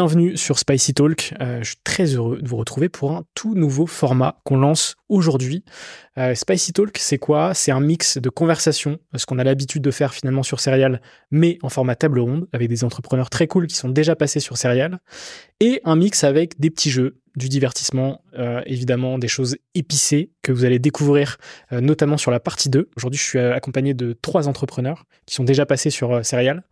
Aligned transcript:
Bienvenue 0.00 0.34
sur 0.34 0.58
Spicy 0.58 0.94
Talk. 0.94 1.34
Euh, 1.42 1.58
je 1.58 1.72
suis 1.72 1.76
très 1.84 2.06
heureux 2.06 2.40
de 2.40 2.48
vous 2.48 2.56
retrouver 2.56 2.88
pour 2.88 3.12
un 3.12 3.24
tout 3.34 3.54
nouveau 3.54 3.84
format 3.84 4.40
qu'on 4.44 4.56
lance 4.56 4.96
aujourd'hui. 5.10 5.62
Euh, 6.16 6.34
Spicy 6.34 6.72
Talk, 6.72 6.96
c'est 6.96 7.18
quoi? 7.18 7.52
C'est 7.52 7.70
un 7.70 7.80
mix 7.80 8.16
de 8.16 8.30
conversations, 8.30 8.98
ce 9.14 9.26
qu'on 9.26 9.38
a 9.38 9.44
l'habitude 9.44 9.82
de 9.82 9.90
faire 9.90 10.14
finalement 10.14 10.42
sur 10.42 10.58
Serial, 10.58 11.02
mais 11.30 11.58
en 11.60 11.68
format 11.68 11.96
table 11.96 12.18
ronde, 12.18 12.48
avec 12.54 12.70
des 12.70 12.82
entrepreneurs 12.82 13.28
très 13.28 13.46
cool 13.46 13.66
qui 13.66 13.76
sont 13.76 13.90
déjà 13.90 14.16
passés 14.16 14.40
sur 14.40 14.56
Serial, 14.56 15.00
et 15.60 15.82
un 15.84 15.96
mix 15.96 16.24
avec 16.24 16.58
des 16.58 16.70
petits 16.70 16.90
jeux, 16.90 17.20
du 17.36 17.50
divertissement, 17.50 18.24
euh, 18.38 18.62
évidemment 18.64 19.18
des 19.18 19.28
choses 19.28 19.58
épicées 19.74 20.30
que 20.40 20.50
vous 20.50 20.64
allez 20.64 20.78
découvrir 20.78 21.36
notamment 21.70 22.16
sur 22.16 22.30
la 22.30 22.40
partie 22.40 22.70
2. 22.70 22.88
Aujourd'hui, 22.96 23.18
je 23.18 23.24
suis 23.24 23.38
accompagné 23.38 23.92
de 23.92 24.14
trois 24.14 24.48
entrepreneurs 24.48 25.04
qui 25.26 25.34
sont 25.34 25.44
déjà 25.44 25.66
passés 25.66 25.90
sur 25.90 26.12
euh, 26.12 26.22
Serial. 26.22 26.64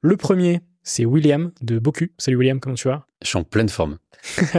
Le 0.00 0.16
premier, 0.16 0.62
c'est 0.82 1.04
William 1.04 1.52
de 1.60 1.78
Boku. 1.78 2.08
Salut 2.18 2.36
William, 2.36 2.60
comment 2.60 2.74
tu 2.74 2.88
vas? 2.88 3.06
Je 3.22 3.28
suis 3.28 3.38
en 3.38 3.44
pleine 3.44 3.68
forme. 3.68 3.98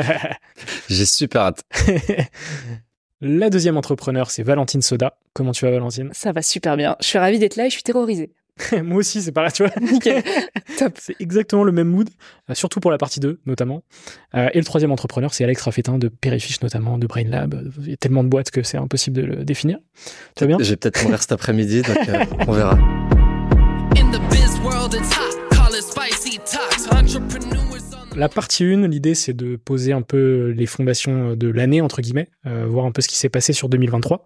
J'ai 0.90 1.06
super 1.06 1.42
hâte. 1.42 1.64
La 3.22 3.50
deuxième 3.50 3.78
entrepreneur, 3.78 4.30
c'est 4.30 4.44
Valentine 4.44 4.82
Soda. 4.82 5.18
Comment 5.34 5.54
tu 5.54 5.64
vas 5.66 5.72
Valentine? 5.72 6.10
Ça 6.12 6.34
va 6.34 6.42
super 6.42 6.76
bien. 6.76 6.98
Je 7.00 7.08
suis 7.08 7.20
ravie 7.20 7.40
d'être 7.40 7.56
là 7.56 7.68
et 7.68 7.70
je 7.70 7.74
suis 7.74 7.84
terrorisée. 7.84 8.34
Moi 8.84 8.98
aussi, 8.98 9.22
c'est 9.22 9.32
pareil, 9.32 9.52
tu 9.52 9.64
vois. 9.64 9.74
Nickel. 9.82 10.22
Top. 10.78 10.98
C'est 11.00 11.16
exactement 11.20 11.64
le 11.64 11.72
même 11.72 11.88
mood, 11.88 12.10
euh, 12.50 12.54
surtout 12.54 12.80
pour 12.80 12.92
la 12.92 12.98
partie 12.98 13.20
2 13.20 13.40
notamment. 13.46 13.84
Euh, 14.36 14.50
et 14.54 14.60
le 14.60 14.66
troisième 14.66 14.92
entrepreneur, 14.92 15.34
c'est 15.34 15.44
Alex 15.44 15.62
Raffetin 15.62 15.98
de 15.98 16.10
Perifish 16.10 16.62
notamment, 16.62 16.98
de 16.98 17.08
Brain 17.08 17.24
Lab. 17.24 17.72
Il 17.80 17.90
y 17.90 17.94
a 17.94 17.98
tellement 17.98 18.24
de 18.24 18.30
boîtes 18.30 18.52
que 18.52 18.62
c'est 18.62 18.78
impossible 18.78 19.22
de 19.22 19.26
le 19.26 19.46
définir. 19.46 19.80
Tu 20.36 20.44
vas 20.44 20.48
bien? 20.48 20.58
Je 20.60 20.70
vais 20.70 20.76
peut-être 20.76 21.02
mourir 21.04 21.22
cet 21.22 21.32
après-midi, 21.32 21.82
donc 21.82 22.10
euh, 22.10 22.26
on 22.48 22.52
verra. 22.52 22.78
In 23.96 24.12
the 24.12 24.20
biz 24.30 24.60
world, 24.64 24.94
it's 24.94 25.16
hot. 25.16 25.43
Call 25.84 26.08
it 26.08 26.14
spicy 26.14 26.40
talks. 26.40 26.88
Entrepreneurs 26.92 27.64
on 27.72 28.12
the 28.12 28.16
La 28.16 28.30
partie 28.30 28.64
1, 28.64 28.88
l'idée 28.88 29.16
c'est 29.16 29.34
de 29.34 29.56
poser 29.56 29.92
un 29.94 30.02
peu 30.02 30.54
les 30.56 30.66
fondations 30.66 31.36
de 31.36 31.48
l'année, 31.48 31.82
entre 31.82 32.02
guillemets, 32.02 32.30
euh, 32.46 32.66
voir 32.68 32.86
un 32.86 32.92
peu 32.92 33.02
ce 33.02 33.08
qui 33.08 33.18
s'est 33.18 33.30
passé 33.30 33.54
sur 33.54 33.70
2023, 33.70 34.26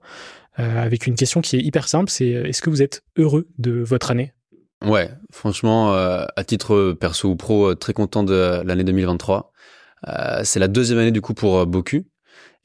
euh, 0.60 0.84
avec 0.84 1.08
une 1.08 1.16
question 1.16 1.42
qui 1.42 1.56
est 1.56 1.62
hyper 1.62 1.88
simple, 1.88 2.10
c'est 2.10 2.36
euh, 2.36 2.46
est-ce 2.46 2.62
que 2.62 2.70
vous 2.70 2.82
êtes 2.82 3.04
heureux 3.18 3.48
de 3.58 3.72
votre 3.82 4.12
année? 4.12 4.34
Ouais, 4.86 5.10
franchement, 5.32 5.94
euh, 5.94 6.26
à 6.36 6.44
titre 6.44 6.94
perso 7.00 7.30
ou 7.30 7.36
pro, 7.36 7.74
très 7.76 7.94
content 7.94 8.24
de 8.24 8.62
l'année 8.64 8.84
2023. 8.84 9.52
Euh, 10.08 10.42
c'est 10.44 10.60
la 10.60 10.68
deuxième 10.68 11.00
année 11.00 11.12
du 11.12 11.22
coup 11.22 11.34
pour 11.34 11.66
Boku. 11.66 12.06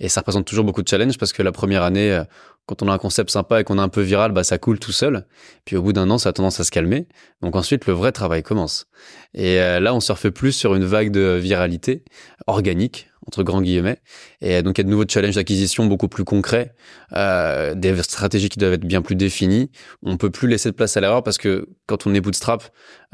Et 0.00 0.08
ça 0.08 0.20
représente 0.20 0.46
toujours 0.46 0.64
beaucoup 0.64 0.82
de 0.82 0.88
challenges 0.88 1.16
parce 1.16 1.32
que 1.32 1.42
la 1.42 1.52
première 1.52 1.84
année, 1.84 2.20
quand 2.66 2.82
on 2.82 2.88
a 2.88 2.92
un 2.92 2.98
concept 2.98 3.30
sympa 3.30 3.60
et 3.60 3.64
qu'on 3.64 3.78
est 3.78 3.82
un 3.82 3.88
peu 3.88 4.02
viral, 4.02 4.32
bah, 4.32 4.44
ça 4.44 4.58
coule 4.58 4.78
tout 4.78 4.92
seul. 4.92 5.26
Puis 5.64 5.76
au 5.76 5.82
bout 5.82 5.92
d'un 5.92 6.08
an, 6.10 6.18
ça 6.18 6.28
a 6.28 6.32
tendance 6.32 6.60
à 6.60 6.64
se 6.64 6.70
calmer. 6.70 7.08
Donc 7.42 7.56
ensuite, 7.56 7.86
le 7.86 7.92
vrai 7.92 8.12
travail 8.12 8.42
commence. 8.42 8.86
Et 9.34 9.60
euh, 9.60 9.80
là, 9.80 9.94
on 9.94 10.00
surfe 10.00 10.28
plus 10.28 10.52
sur 10.52 10.74
une 10.74 10.84
vague 10.84 11.10
de 11.10 11.38
viralité 11.40 12.04
organique, 12.46 13.08
entre 13.26 13.42
grands 13.42 13.62
guillemets. 13.62 13.98
Et 14.40 14.62
donc, 14.62 14.78
il 14.78 14.80
y 14.80 14.82
a 14.82 14.84
de 14.84 14.90
nouveaux 14.90 15.04
challenges 15.08 15.36
d'acquisition 15.36 15.86
beaucoup 15.86 16.08
plus 16.08 16.24
concrets, 16.24 16.74
euh, 17.12 17.74
des 17.74 18.02
stratégies 18.02 18.48
qui 18.48 18.58
doivent 18.58 18.72
être 18.72 18.84
bien 18.84 19.02
plus 19.02 19.14
définies. 19.14 19.70
On 20.02 20.16
peut 20.16 20.30
plus 20.30 20.48
laisser 20.48 20.70
de 20.70 20.74
place 20.74 20.96
à 20.96 21.00
l'erreur 21.00 21.22
parce 21.22 21.38
que 21.38 21.68
quand 21.86 22.06
on 22.06 22.14
est 22.14 22.20
bootstrap, 22.20 22.64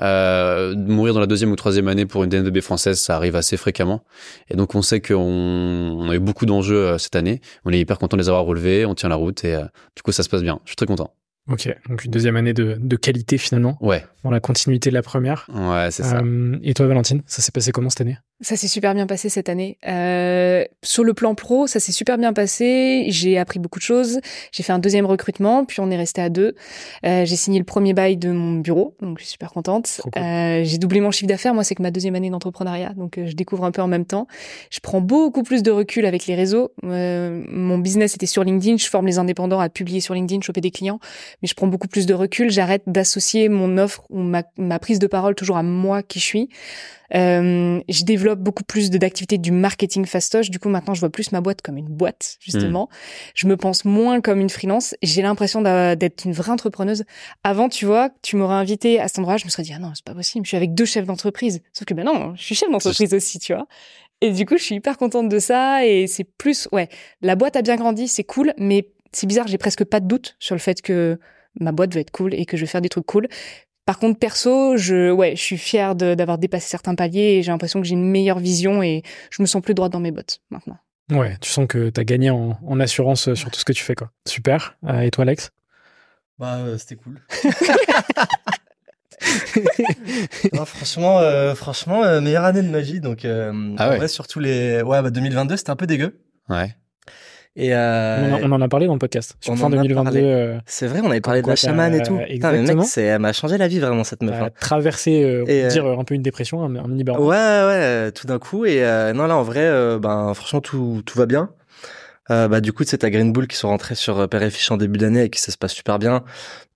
euh, 0.01 0.75
mourir 0.77 1.15
dans 1.15 1.21
la 1.21 1.27
deuxième 1.27 1.51
ou 1.51 1.57
troisième 1.57 1.89
année 1.89 2.07
pour 2.07 2.25
une 2.25 2.31
DNVB 2.31 2.61
française, 2.61 2.99
ça 3.01 3.17
arrive 3.17 3.37
assez 3.37 3.57
fréquemment. 3.57 4.05
Et 4.49 4.57
donc, 4.57 4.75
on 4.75 4.83
sait 4.83 5.01
qu'on 5.01 5.17
on 5.17 6.09
a 6.11 6.15
eu 6.15 6.21
beaucoup 6.21 6.47
d'enjeux 6.47 6.87
euh, 6.87 6.99
cette 6.99 7.17
année. 7.17 7.41
On 7.65 7.73
est 7.73 7.81
hyper 7.81 7.99
content 7.99 8.17
de 8.17 8.23
les 8.23 8.29
avoir 8.29 8.45
relevés, 8.45 8.87
on 8.87 8.95
tient 8.95 9.09
la 9.09 9.17
route 9.17 9.45
et 9.45 9.55
euh, 9.55 9.65
du 9.97 10.03
coup, 10.03 10.13
ça 10.13 10.23
se 10.23 10.29
passe 10.29 10.43
bien. 10.43 10.61
Je 10.65 10.71
suis 10.71 10.77
très 10.77 10.87
content. 10.87 11.13
Ok, 11.51 11.75
donc 11.89 12.05
une 12.05 12.11
deuxième 12.11 12.37
année 12.37 12.53
de, 12.53 12.77
de 12.79 12.97
qualité 12.97 13.39
finalement, 13.39 13.79
Ouais, 13.81 14.05
dans 14.23 14.31
la 14.31 14.41
continuité 14.41 14.91
de 14.91 14.95
la 14.95 15.03
première. 15.03 15.49
ouais, 15.55 15.91
c'est 15.91 16.03
ça. 16.03 16.19
Euh, 16.19 16.59
et 16.63 16.75
toi 16.75 16.87
Valentine, 16.87 17.23
ça 17.27 17.41
s'est 17.43 17.53
passé 17.53 17.73
comment 17.73 17.89
cette 17.91 18.03
année? 18.03 18.19
Ça 18.41 18.55
s'est 18.57 18.69
super 18.69 18.95
bien 18.95 19.07
passé 19.09 19.29
cette 19.29 19.49
année. 19.49 19.79
Euh, 19.89 20.65
sur 20.85 21.03
le 21.03 21.13
plan 21.13 21.35
pro, 21.35 21.67
ça 21.67 21.81
s'est 21.81 21.91
super 21.91 22.19
bien 22.19 22.33
passé. 22.33 23.07
J'ai 23.09 23.37
appris 23.37 23.59
beaucoup 23.59 23.81
de 23.81 23.85
choses. 23.85 24.21
J'ai 24.53 24.63
fait 24.63 24.73
un 24.73 24.79
deuxième 24.79 25.07
recrutement, 25.07 25.65
puis 25.65 25.81
on 25.81 25.91
est 25.91 25.97
resté 25.97 26.21
à 26.21 26.29
deux. 26.29 26.55
Euh, 27.05 27.25
j'ai 27.25 27.35
signé 27.35 27.59
le 27.59 27.65
premier 27.65 27.95
bail 27.95 28.17
de 28.17 28.31
mon 28.31 28.59
bureau, 28.61 28.95
donc 29.03 29.19
je 29.19 29.25
suis 29.25 29.33
super 29.33 29.51
contente. 29.53 30.01
Cool. 30.05 30.23
Euh, 30.23 30.63
j'ai 30.63 30.79
doublé 30.79 31.01
mon 31.01 31.11
chiffre 31.11 31.27
d'affaires. 31.27 31.53
Moi, 31.53 31.65
c'est 31.65 31.75
que 31.75 31.83
ma 31.83 31.91
deuxième 31.91 32.15
année 32.15 32.31
d'entrepreneuriat, 32.31 32.93
donc 32.95 33.19
euh, 33.19 33.27
je 33.27 33.33
découvre 33.35 33.65
un 33.65 33.73
peu 33.73 33.83
en 33.83 33.89
même 33.89 34.05
temps. 34.05 34.29
Je 34.71 34.79
prends 34.79 35.01
beaucoup 35.01 35.43
plus 35.43 35.65
de 35.65 35.73
recul 35.73 36.07
avec 36.07 36.27
les 36.27 36.37
réseaux. 36.37 36.71
Euh, 36.85 37.43
mon 37.49 37.79
business 37.79 38.15
était 38.15 38.27
sur 38.27 38.45
LinkedIn. 38.45 38.77
Je 38.77 38.87
forme 38.89 39.07
les 39.07 39.19
indépendants 39.19 39.59
à 39.59 39.69
publier 39.69 40.01
sur 40.01 40.15
LinkedIn, 40.15 40.43
choper 40.43 40.61
des 40.61 40.71
clients. 40.71 41.01
Mais 41.43 41.49
je 41.49 41.55
prends 41.55 41.67
beaucoup 41.67 41.89
plus 41.89 42.07
de 42.07 42.15
recul. 42.15 42.51
J'arrête 42.51 42.83
d'associer 42.87 43.49
mon 43.49 43.79
offre 43.79 44.05
ou 44.11 44.21
ma, 44.21 44.43
ma, 44.57 44.79
prise 44.79 44.99
de 44.99 45.07
parole 45.07 45.35
toujours 45.35 45.57
à 45.57 45.63
moi 45.63 46.03
qui 46.03 46.19
je 46.19 46.25
suis. 46.25 46.49
Euh, 47.15 47.81
je 47.89 48.05
développe 48.05 48.41
beaucoup 48.41 48.65
plus 48.65 48.91
d'activités 48.91 49.39
du 49.39 49.51
marketing 49.51 50.05
fastoche. 50.05 50.51
Du 50.51 50.59
coup, 50.59 50.69
maintenant, 50.69 50.95
je 50.95 51.01
vois 51.01 51.11
plus 51.11 51.33
ma 51.33 51.41
boîte 51.41 51.63
comme 51.63 51.77
une 51.77 51.89
boîte, 51.89 52.37
justement. 52.41 52.85
Hmm. 52.91 52.97
Je 53.35 53.47
me 53.47 53.57
pense 53.57 53.85
moins 53.85 54.21
comme 54.21 54.41
une 54.41 54.51
freelance. 54.51 54.95
J'ai 55.03 55.23
l'impression 55.23 55.63
d'être 55.63 56.25
une 56.25 56.33
vraie 56.33 56.53
entrepreneuse. 56.53 57.05
Avant, 57.45 57.69
tu 57.69 57.87
vois, 57.87 58.11
tu 58.23 58.37
m'aurais 58.37 58.57
invité 58.57 59.01
à 59.01 59.09
cet 59.09 59.21
endroit, 59.21 59.37
je 59.37 59.45
me 59.45 59.51
serais 59.51 59.63
dit, 59.63 59.73
ah 59.75 59.79
non, 59.79 59.93
c'est 59.95 60.05
pas 60.05 60.15
possible. 60.15 60.45
Je 60.45 60.49
suis 60.49 60.57
avec 60.57 60.75
deux 60.75 60.85
chefs 60.85 61.07
d'entreprise. 61.07 61.63
Sauf 61.73 61.87
que, 61.87 61.95
ben 61.95 62.05
non, 62.05 62.35
je 62.37 62.43
suis 62.43 62.55
chef 62.55 62.71
d'entreprise 62.71 63.15
aussi, 63.15 63.39
tu 63.39 63.55
vois. 63.55 63.67
Et 64.21 64.33
du 64.33 64.47
coup, 64.47 64.57
je 64.57 64.63
suis 64.65 64.75
hyper 64.75 64.99
contente 64.99 65.29
de 65.29 65.39
ça. 65.39 65.87
Et 65.87 66.07
c'est 66.07 66.25
plus, 66.25 66.69
ouais, 66.73 66.89
la 67.23 67.37
boîte 67.37 67.57
a 67.57 67.63
bien 67.63 67.77
grandi, 67.77 68.09
c'est 68.09 68.25
cool, 68.25 68.53
mais 68.59 68.89
c'est 69.13 69.27
bizarre, 69.27 69.47
j'ai 69.47 69.59
presque 69.59 69.85
pas 69.85 70.01
de 70.01 70.07
doute 70.07 70.37
sur 70.39 70.55
le 70.55 70.61
fait 70.61 70.83
que 70.83 71.19
ma 71.61 71.73
boîte 71.73 71.95
va 71.95 72.01
être 72.01 72.11
cool 72.11 72.35
et 72.35 72.47
que 72.47 72.57
je 72.57 72.63
vais 72.63 72.71
faire 72.71 72.81
des 72.81 72.89
trucs 72.89 73.07
cool. 73.07 73.29
Par 73.85 73.99
contre, 73.99 74.19
perso, 74.19 74.77
je, 74.77 75.11
ouais, 75.11 75.35
je 75.35 75.43
suis 75.43 75.57
fière 75.57 75.95
d'avoir 75.95 76.37
dépassé 76.37 76.69
certains 76.69 76.95
paliers 76.95 77.39
et 77.39 77.43
j'ai 77.43 77.51
l'impression 77.51 77.81
que 77.81 77.87
j'ai 77.87 77.95
une 77.95 78.11
meilleure 78.11 78.39
vision 78.39 78.83
et 78.83 79.03
je 79.31 79.41
me 79.41 79.47
sens 79.47 79.63
plus 79.63 79.73
droite 79.73 79.93
dans 79.93 80.01
mes 80.01 80.11
bottes 80.11 80.43
maintenant. 80.51 80.77
Ouais, 81.11 81.39
tu 81.41 81.49
sens 81.49 81.67
que 81.67 81.89
tu 81.89 81.99
as 81.99 82.05
gagné 82.05 82.29
en, 82.29 82.81
assurance 82.81 83.33
sur 83.33 83.51
tout 83.51 83.59
ce 83.59 83.65
que 83.65 83.73
tu 83.73 83.83
fais, 83.83 83.95
quoi. 83.95 84.11
Super. 84.27 84.77
Euh, 84.85 85.01
et 85.01 85.11
toi, 85.11 85.23
Alex? 85.23 85.53
Bah, 86.39 86.57
euh, 86.57 86.77
c'était 86.77 86.97
cool. 86.97 87.23
franchement, 90.67 91.19
euh, 91.21 91.55
franchement, 91.55 92.21
meilleure 92.21 92.45
année 92.45 92.63
de 92.63 92.69
ma 92.69 92.81
vie. 92.81 93.01
Donc, 93.01 93.25
ah 93.25 93.51
en 93.53 93.97
vrai, 93.97 94.09
surtout 94.09 94.39
les, 94.39 94.83
ouais, 94.83 95.01
bah, 95.01 95.11
2022, 95.11 95.57
c'était 95.57 95.71
un 95.71 95.77
peu 95.77 95.87
dégueu. 95.87 96.21
Ouais. 96.51 96.77
Et 97.61 97.75
euh, 97.75 98.39
on, 98.45 98.53
en 98.53 98.61
a 98.61 98.69
parlé 98.69 98.87
dans 98.87 98.93
le 98.93 99.01
podcast 99.01 99.37
sur 99.41 99.57
fin 99.57 99.69
2022. 99.69 100.17
Euh, 100.17 100.59
c'est 100.65 100.87
vrai, 100.87 101.01
on 101.03 101.11
avait 101.11 101.21
parlé 101.21 101.43
de 101.43 101.49
la 101.49 101.57
chamane 101.57 101.93
et 101.93 102.03
tout. 102.03 102.17
exactement. 102.29 102.83
mec, 102.83 102.89
elle 102.97 103.19
m'a 103.19 103.33
changé 103.33 103.59
la 103.59 103.67
vie 103.67 103.81
vraiment 103.81 104.05
cette 104.05 104.23
meuf. 104.23 104.37
Elle 104.37 104.43
a 104.43 104.47
hein. 104.47 104.51
traversé, 104.61 105.25
euh, 105.25 105.69
dire 105.69 105.85
un 105.85 106.05
peu 106.05 106.15
une 106.15 106.23
dépression, 106.23 106.63
un, 106.63 106.69
mini 106.69 107.03
burn 107.03 107.21
Ouais, 107.21 107.37
ouais, 107.37 108.13
tout 108.13 108.29
d'un 108.29 108.39
coup. 108.39 108.65
Et 108.65 108.81
non 109.13 109.27
là, 109.27 109.37
en 109.37 109.43
vrai, 109.43 109.69
ben 109.99 110.33
franchement 110.35 110.61
tout 110.61 111.03
tout 111.05 111.19
va 111.19 111.27
bien. 111.27 111.51
Euh, 112.31 112.49
bah, 112.49 112.61
du 112.61 112.73
coup, 112.73 112.85
c'est 112.87 113.05
à 113.05 113.11
Green 113.11 113.33
Bull 113.33 113.47
qui 113.47 113.57
sont 113.57 113.69
rentrés 113.69 113.95
sur 113.95 114.19
euh, 114.19 114.27
Père 114.27 114.43
et 114.43 114.51
Fiche 114.51 114.71
en 114.71 114.77
début 114.77 114.99
d'année 114.99 115.25
et 115.25 115.31
qui 115.31 115.41
ça 115.41 115.53
se 115.53 115.59
passe 115.59 115.73
super 115.73 115.99
bien. 115.99 116.25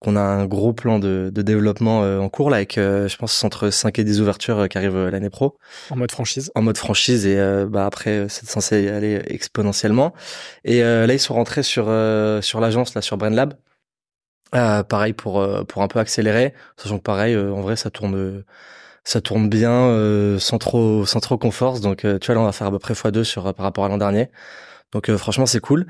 Qu'on 0.00 0.16
a 0.16 0.20
un 0.20 0.46
gros 0.46 0.72
plan 0.72 0.98
de, 0.98 1.30
de 1.32 1.42
développement 1.42 2.02
euh, 2.02 2.18
en 2.18 2.28
cours 2.28 2.50
là 2.50 2.56
avec, 2.56 2.74
je 2.76 3.16
pense, 3.16 3.44
entre 3.44 3.70
5 3.70 3.98
et 3.98 4.04
10 4.04 4.20
ouvertures 4.20 4.68
qui 4.68 4.78
arrivent 4.78 5.08
l'année 5.08 5.30
pro. 5.30 5.58
En 5.90 5.96
mode 5.96 6.10
franchise. 6.10 6.50
En 6.54 6.62
mode 6.62 6.78
franchise 6.78 7.26
et 7.26 7.36
bah 7.68 7.86
après, 7.86 8.26
c'est 8.28 8.46
censé 8.46 8.88
aller 8.88 9.22
exponentiellement. 9.26 10.12
Et 10.64 10.80
là, 10.80 11.12
ils 11.12 11.20
sont 11.20 11.34
rentrés 11.34 11.62
sur 11.62 11.84
sur 12.42 12.60
l'agence 12.60 12.94
là 12.94 13.02
sur 13.02 13.16
Brain 13.16 13.30
Lab. 13.30 13.54
pareil 14.50 15.12
pour 15.12 15.46
pour 15.66 15.82
un 15.82 15.88
peu 15.88 16.00
accélérer, 16.00 16.52
sachant 16.76 16.98
que 16.98 17.04
pareil, 17.04 17.36
en 17.36 17.60
vrai, 17.60 17.76
ça 17.76 17.90
tourne 17.90 18.42
ça 19.04 19.20
tourne 19.20 19.48
bien 19.48 20.36
sans 20.40 20.58
trop 20.58 21.06
sans 21.06 21.20
trop 21.20 21.38
confort. 21.38 21.78
Donc 21.78 21.98
tu 21.98 22.26
vois 22.26 22.34
là, 22.34 22.40
on 22.40 22.44
va 22.44 22.52
faire 22.52 22.66
à 22.66 22.70
peu 22.72 22.80
près 22.80 22.94
x2 22.94 23.22
sur 23.22 23.54
par 23.54 23.62
rapport 23.62 23.84
à 23.84 23.88
l'an 23.88 23.98
dernier. 23.98 24.30
Donc 24.92 25.08
euh, 25.08 25.18
franchement, 25.18 25.46
c'est 25.46 25.60
cool. 25.60 25.86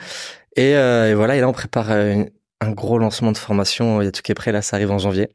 Et, 0.56 0.76
euh, 0.76 1.10
et, 1.10 1.14
voilà, 1.14 1.36
et 1.36 1.40
là, 1.40 1.48
on 1.48 1.52
prépare 1.52 1.90
euh, 1.90 2.24
un 2.60 2.70
gros 2.70 2.98
lancement 2.98 3.32
de 3.32 3.38
formation. 3.38 4.00
Il 4.00 4.04
y 4.04 4.08
a 4.08 4.12
tout 4.12 4.22
qui 4.22 4.32
est 4.32 4.36
prêt, 4.36 4.52
là, 4.52 4.62
ça 4.62 4.76
arrive 4.76 4.90
en 4.90 4.98
janvier. 4.98 5.28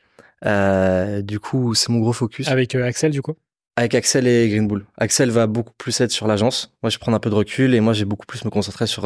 du 0.44 1.40
coup, 1.40 1.76
c'est 1.76 1.90
mon 1.90 2.00
gros 2.00 2.14
focus. 2.14 2.48
Avec 2.48 2.74
Axel, 2.76 3.12
du 3.12 3.22
coup? 3.22 3.36
Avec 3.76 3.94
Axel 3.94 4.26
et 4.26 4.50
Green 4.50 4.68
Bull. 4.68 4.86
Axel 4.98 5.30
va 5.30 5.46
beaucoup 5.46 5.74
plus 5.78 6.02
être 6.02 6.12
sur 6.12 6.28
l'agence. 6.28 6.74
Moi, 6.82 6.90
je 6.90 6.98
prends 6.98 7.14
un 7.14 7.20
peu 7.20 7.30
de 7.30 7.36
recul 7.36 7.76
et 7.76 7.80
moi, 7.80 7.94
j'ai 7.94 8.06
beaucoup 8.06 8.26
plus 8.26 8.44
me 8.44 8.50
concentrer 8.50 8.88
sur 8.88 9.04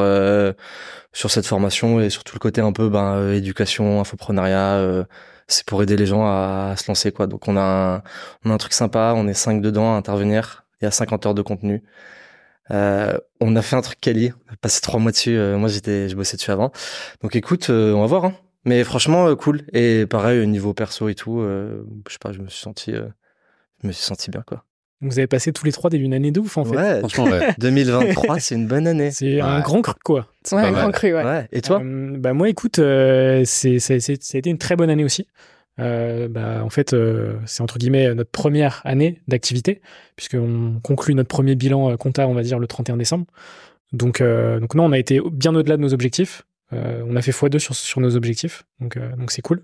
sur 1.13 1.29
cette 1.29 1.45
formation 1.45 1.99
et 1.99 2.09
sur 2.09 2.23
tout 2.23 2.35
le 2.35 2.39
côté 2.39 2.61
un 2.61 2.71
peu 2.71 2.87
ben 2.87 3.33
éducation, 3.33 3.99
infoprenariat. 3.99 5.05
c'est 5.47 5.65
pour 5.65 5.83
aider 5.83 5.97
les 5.97 6.05
gens 6.05 6.25
à, 6.25 6.75
se 6.77 6.87
lancer 6.87 7.11
quoi. 7.11 7.27
Donc 7.27 7.49
on 7.49 7.57
a 7.57 7.61
un, 7.61 8.03
on 8.45 8.51
a 8.51 8.53
un 8.53 8.57
truc 8.57 8.71
sympa. 8.71 9.13
On 9.15 9.27
est 9.27 9.33
cinq 9.33 9.61
dedans 9.61 9.93
à 9.93 9.97
intervenir. 9.97 10.63
Il 10.81 10.85
y 10.85 10.87
a 10.87 10.91
50 10.91 11.25
heures 11.25 11.33
de 11.35 11.41
contenu. 11.41 11.83
Euh, 12.71 13.17
on 13.39 13.55
a 13.55 13.61
fait 13.61 13.75
un 13.75 13.81
truc 13.81 13.99
quali, 13.99 14.31
on 14.49 14.53
a 14.53 14.55
passé 14.57 14.81
trois 14.81 14.99
mois 14.99 15.11
dessus. 15.11 15.37
Euh, 15.37 15.57
moi, 15.57 15.69
j'étais, 15.69 16.09
je 16.09 16.15
bossais 16.15 16.37
dessus 16.37 16.51
avant. 16.51 16.71
Donc, 17.21 17.35
écoute, 17.35 17.69
euh, 17.69 17.93
on 17.93 18.01
va 18.01 18.07
voir. 18.07 18.25
Hein. 18.25 18.33
Mais 18.65 18.83
franchement, 18.83 19.35
cool. 19.35 19.63
Et 19.73 20.05
pareil, 20.05 20.45
niveau 20.47 20.73
perso 20.73 21.09
et 21.09 21.15
tout, 21.15 21.41
je 21.41 22.11
sais 22.11 22.19
pas, 22.19 22.31
je 22.31 22.39
me 22.39 22.47
suis 22.47 22.61
senti, 22.61 22.91
je 22.93 23.87
me 23.87 23.91
suis 23.91 24.03
senti 24.03 24.29
bien, 24.29 24.43
quoi. 24.45 24.63
Vous 25.03 25.17
avez 25.17 25.25
passé 25.25 25.51
tous 25.51 25.65
les 25.65 25.71
trois 25.71 25.89
une 25.91 26.13
année 26.13 26.29
de 26.29 26.39
ouf, 26.39 26.59
en 26.59 26.65
fait. 26.65 26.75
Ouais, 26.75 26.99
franchement, 26.99 27.23
ouais. 27.23 27.55
2023, 27.57 28.39
c'est 28.39 28.53
une 28.53 28.67
bonne 28.67 28.85
année. 28.85 29.09
C'est 29.09 29.41
un 29.41 29.61
grand 29.61 29.81
cru, 29.81 29.95
quoi. 30.05 30.27
Ouais, 30.51 30.59
un 30.59 30.71
grand 30.71 30.91
cru, 30.91 31.15
ouais. 31.15 31.47
Et 31.51 31.61
toi? 31.61 31.81
Bah 31.83 32.33
moi, 32.33 32.49
écoute, 32.49 32.75
c'est, 32.75 33.79
ça 33.79 33.93
a 33.95 34.37
été 34.37 34.49
une 34.51 34.59
très 34.59 34.75
bonne 34.75 34.91
année 34.91 35.03
aussi. 35.03 35.25
Euh, 35.81 36.27
bah, 36.27 36.63
en 36.63 36.69
fait, 36.69 36.93
euh, 36.93 37.33
c'est 37.45 37.61
entre 37.61 37.77
guillemets 37.77 38.13
notre 38.13 38.29
première 38.29 38.81
année 38.85 39.21
d'activité, 39.27 39.81
puisqu'on 40.15 40.79
conclut 40.83 41.15
notre 41.15 41.29
premier 41.29 41.55
bilan 41.55 41.91
euh, 41.91 41.97
comptable, 41.97 42.31
on 42.31 42.35
va 42.35 42.43
dire, 42.43 42.59
le 42.59 42.67
31 42.67 42.97
décembre. 42.97 43.25
Donc, 43.91 44.23
donc 44.23 44.73
non, 44.73 44.85
on 44.85 44.93
a 44.93 44.97
été 44.97 45.19
bien 45.33 45.53
au-delà 45.53 45.75
de 45.75 45.81
nos 45.81 45.93
objectifs. 45.93 46.43
on 46.71 47.13
a 47.17 47.21
fait 47.21 47.31
x2 47.31 47.59
sur, 47.59 47.75
sur 47.75 47.99
nos 47.99 48.15
objectifs, 48.15 48.63
donc 48.79 48.97
donc 49.17 49.31
c'est 49.31 49.41
cool. 49.41 49.63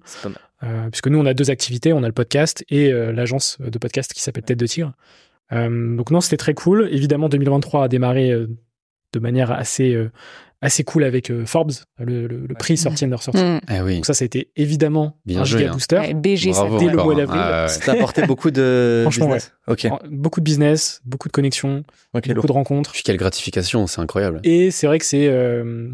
puisque 0.91 1.07
nous, 1.07 1.17
on 1.17 1.25
a 1.25 1.33
deux 1.33 1.49
activités, 1.49 1.93
on 1.93 2.03
a 2.03 2.07
le 2.07 2.13
podcast 2.13 2.65
et 2.67 2.91
l'agence 2.91 3.57
de 3.61 3.77
podcast 3.77 4.13
qui 4.13 4.21
s'appelle 4.21 4.43
Tête 4.43 4.59
de 4.59 4.67
Tigre. 4.67 4.91
donc 5.49 6.11
non, 6.11 6.19
c'était 6.19 6.35
très 6.35 6.53
cool. 6.55 6.89
Évidemment, 6.91 7.29
2023 7.29 7.85
a 7.85 7.87
démarré 7.87 8.33
de 9.13 9.19
manière 9.19 9.51
assez 9.51 9.95
assez 10.61 10.83
cool 10.83 11.03
avec 11.03 11.29
euh, 11.29 11.45
Forbes, 11.45 11.71
le, 11.99 12.27
le, 12.27 12.47
le 12.47 12.55
prix 12.55 12.77
sorti 12.77 13.05
and 13.05 13.15
sorti. 13.17 13.41
Mm. 13.43 13.59
Eh 13.69 13.81
oui. 13.81 13.95
Donc 13.95 14.05
ça, 14.05 14.13
ça 14.13 14.23
a 14.23 14.25
été 14.25 14.49
évidemment 14.55 15.17
Bien 15.25 15.41
un 15.41 15.43
joué, 15.43 15.59
giga 15.59 15.71
hein. 15.71 15.73
booster. 15.73 16.13
BG, 16.13 16.53
ça 16.53 16.67
dès 16.79 16.87
le 16.87 16.95
mois 16.95 17.15
d'avril. 17.15 17.39
Ah, 17.41 17.67
ça 17.67 17.91
a 17.91 17.95
apporté 17.95 18.25
beaucoup 18.25 18.51
de 18.51 19.01
Franchement, 19.03 19.27
business. 19.27 19.51
Ouais. 19.67 19.91
Beaucoup 20.09 20.39
de 20.39 20.45
business, 20.45 21.01
beaucoup 21.05 21.27
de 21.27 21.33
connexions, 21.33 21.83
okay, 22.13 22.33
beaucoup 22.33 22.47
de 22.47 22.51
rencontres. 22.51 22.91
Puis 22.91 23.03
quelle 23.03 23.17
gratification, 23.17 23.87
c'est 23.87 24.01
incroyable. 24.01 24.39
Et 24.43 24.71
c'est 24.71 24.87
vrai 24.87 24.99
que 24.99 25.05
c'est 25.05 25.27
euh, 25.27 25.91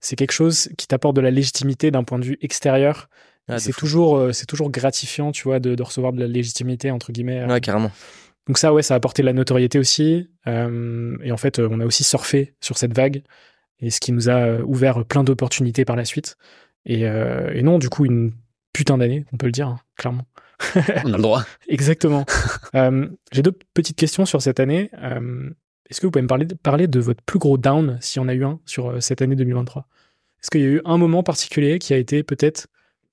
c'est 0.00 0.16
quelque 0.16 0.32
chose 0.32 0.70
qui 0.76 0.86
t'apporte 0.86 1.14
de 1.16 1.20
la 1.20 1.30
légitimité 1.30 1.90
d'un 1.90 2.04
point 2.04 2.18
de 2.18 2.24
vue 2.24 2.38
extérieur. 2.40 3.08
Ah, 3.48 3.58
c'est 3.58 3.72
toujours 3.72 4.16
euh, 4.16 4.32
c'est 4.32 4.46
toujours 4.46 4.70
gratifiant, 4.70 5.32
tu 5.32 5.42
vois, 5.44 5.58
de, 5.58 5.74
de, 5.74 5.82
recevoir 5.82 6.12
de 6.12 6.20
la 6.20 6.28
légitimité 6.28 6.90
entre 6.90 7.10
guillemets. 7.10 7.44
Ouais, 7.46 7.60
carrément. 7.60 7.90
Donc 8.50 8.58
ça, 8.58 8.74
ouais, 8.74 8.82
ça 8.82 8.94
a 8.94 8.96
apporté 8.96 9.22
de 9.22 9.26
la 9.26 9.32
notoriété 9.32 9.78
aussi. 9.78 10.28
Euh, 10.48 11.16
et 11.22 11.30
en 11.30 11.36
fait, 11.36 11.60
on 11.60 11.78
a 11.78 11.86
aussi 11.86 12.02
surfé 12.02 12.56
sur 12.60 12.78
cette 12.78 12.96
vague 12.96 13.22
et 13.78 13.90
ce 13.90 14.00
qui 14.00 14.10
nous 14.10 14.28
a 14.28 14.38
euh, 14.38 14.62
ouvert 14.64 15.04
plein 15.04 15.22
d'opportunités 15.22 15.84
par 15.84 15.94
la 15.94 16.04
suite. 16.04 16.36
Et, 16.84 17.06
euh, 17.06 17.52
et, 17.54 17.62
non, 17.62 17.78
du 17.78 17.88
coup, 17.88 18.04
une 18.04 18.32
putain 18.72 18.98
d'année, 18.98 19.24
on 19.32 19.36
peut 19.36 19.46
le 19.46 19.52
dire, 19.52 19.68
hein, 19.68 19.78
clairement. 19.96 20.26
on 21.04 21.12
a 21.12 21.16
le 21.16 21.22
droit. 21.22 21.44
Exactement. 21.68 22.26
euh, 22.74 23.08
J'ai 23.30 23.42
deux 23.42 23.56
petites 23.72 23.96
questions 23.96 24.26
sur 24.26 24.42
cette 24.42 24.58
année. 24.58 24.90
Euh, 25.00 25.48
Est-ce 25.88 26.00
que 26.00 26.06
vous 26.06 26.10
pouvez 26.10 26.22
me 26.22 26.26
parler, 26.26 26.48
parler 26.60 26.88
de 26.88 26.98
votre 26.98 27.22
plus 27.22 27.38
gros 27.38 27.56
down, 27.56 27.98
s'il 28.00 28.20
y 28.20 28.24
en 28.24 28.26
a 28.26 28.34
eu 28.34 28.44
un, 28.44 28.58
sur 28.66 28.88
euh, 28.90 29.00
cette 29.00 29.22
année 29.22 29.36
2023 29.36 29.86
Est-ce 30.42 30.50
qu'il 30.50 30.62
y 30.62 30.64
a 30.64 30.70
eu 30.70 30.80
un 30.84 30.98
moment 30.98 31.22
particulier 31.22 31.78
qui 31.78 31.94
a 31.94 31.98
été 31.98 32.24
peut-être 32.24 32.66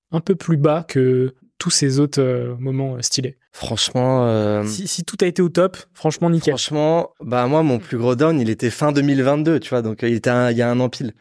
un 0.10 0.20
peu 0.20 0.34
plus 0.34 0.58
bas 0.58 0.84
que 0.88 1.36
tous 1.58 1.70
ces 1.70 2.00
autres 2.00 2.22
euh, 2.22 2.56
moments 2.60 2.96
euh, 2.96 3.02
stylés 3.02 3.38
Franchement, 3.52 4.28
euh... 4.28 4.64
si, 4.66 4.88
si, 4.88 5.04
tout 5.04 5.18
a 5.22 5.26
été 5.26 5.42
au 5.42 5.50
top, 5.50 5.78
franchement 5.94 6.30
nickel. 6.30 6.52
Franchement, 6.52 7.12
bah 7.22 7.48
moi 7.48 7.64
mon 7.64 7.80
plus 7.80 7.98
gros 7.98 8.16
down, 8.16 8.40
il 8.40 8.50
était 8.50 8.70
fin 8.70 8.92
2022, 8.92 9.60
tu 9.60 9.70
vois, 9.70 9.82
donc 9.82 10.04
il 10.04 10.14
était 10.14 10.30
il 10.52 10.58
y 10.58 10.62
a 10.62 10.70
un 10.70 10.80
an 10.80 10.90
pile. 10.90 11.14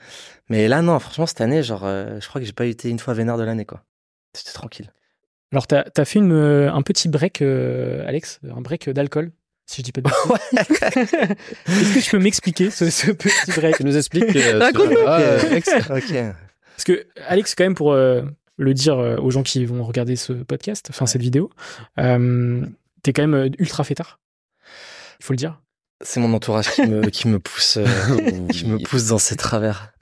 Mais 0.51 0.69
là 0.69 0.83
non, 0.83 0.99
franchement 0.99 1.27
cette 1.27 1.41
année, 1.41 1.63
genre, 1.63 1.85
euh, 1.85 2.19
je 2.21 2.29
crois 2.29 2.41
que 2.41 2.47
j'ai 2.47 2.53
pas 2.53 2.67
été 2.67 2.91
une 2.91 2.99
fois 2.99 3.15
vénère 3.15 3.39
de 3.39 3.45
l'année 3.45 3.65
quoi. 3.65 3.83
C'était 4.35 4.53
tranquille. 4.53 4.93
Alors 5.53 5.67
t'as 5.67 5.85
as 5.97 6.05
fait 6.05 6.19
une, 6.19 6.33
un 6.33 6.83
petit 6.83 7.09
break, 7.09 7.41
Alex, 7.41 8.41
un 8.45 8.61
break 8.61 8.91
d'alcool. 8.91 9.33
Si 9.69 9.81
je 9.81 9.85
dis 9.85 9.93
pas 9.93 10.01
de 10.01 10.09
Est-ce 11.67 11.95
que 11.95 12.01
tu 12.01 12.11
peux 12.11 12.19
m'expliquer 12.21 12.71
ce, 12.71 12.89
ce, 12.89 13.11
petit 13.11 13.51
break? 13.51 13.79
Tu 13.79 13.85
nous 13.85 13.97
expliques. 13.97 14.25
ok. 14.31 14.37
Parce 16.77 16.85
que 16.85 17.07
Alex, 17.27 17.55
quand 17.55 17.65
même, 17.65 17.75
pour 17.75 17.97
le 18.57 18.75
dire 18.75 18.99
euh, 18.99 19.17
aux 19.17 19.31
gens 19.31 19.43
qui 19.43 19.65
vont 19.65 19.83
regarder 19.85 20.17
ce 20.17 20.33
podcast, 20.33 20.87
enfin 20.91 21.07
cette 21.07 21.23
vidéo. 21.23 21.51
Euh, 21.99 22.65
T'es 23.03 23.13
quand 23.13 23.23
même 23.23 23.35
euh, 23.35 23.51
ultra 23.59 23.85
fêtard. 23.85 24.19
Il 25.21 25.25
faut 25.25 25.33
le 25.33 25.39
dire. 25.39 25.61
C'est 26.03 26.21
mon 26.21 26.33
entourage 26.35 26.71
qui 26.73 26.83
me, 26.83 27.09
qui 27.09 27.29
me 27.29 27.39
pousse, 27.39 27.79
euh, 27.79 28.47
qui 28.51 28.67
me 28.67 28.79
pousse 28.79 29.07
dans 29.07 29.19
ces 29.19 29.37
travers. 29.37 29.93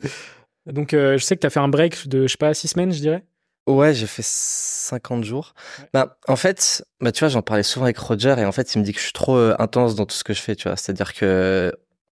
Donc, 0.67 0.93
je 0.93 1.19
sais 1.19 1.37
que 1.37 1.41
tu 1.41 1.47
as 1.47 1.51
fait 1.51 1.61
un 1.61 1.69
break 1.69 2.09
de, 2.09 2.23
je 2.23 2.33
sais 2.33 2.39
pas, 2.39 2.55
six 2.55 2.69
semaines, 2.69 2.91
je 2.91 3.01
dirais. 3.01 3.25
Ouais, 3.67 3.95
j'ai 3.95 4.07
fait 4.07 4.25
50 4.25 5.25
jours. 5.25 5.55
Bah, 5.93 6.19
en 6.27 6.37
fait, 6.37 6.85
bah, 7.01 7.13
tu 7.13 7.21
vois, 7.21 7.29
j'en 7.29 7.43
parlais 7.43 7.63
souvent 7.63 7.85
avec 7.85 7.99
Roger 7.99 8.35
et 8.39 8.45
en 8.45 8.53
fait, 8.53 8.75
il 8.75 8.79
me 8.79 8.85
dit 8.85 8.93
que 8.93 8.99
je 8.99 9.05
suis 9.05 9.13
trop 9.13 9.37
intense 9.59 9.95
dans 9.95 10.07
tout 10.07 10.17
ce 10.17 10.25
que 10.25 10.33
je 10.33 10.41
fais, 10.41 10.57
tu 10.57 10.69
vois. 10.69 10.77
C'est-à-dire 10.77 11.13
que, 11.13 11.73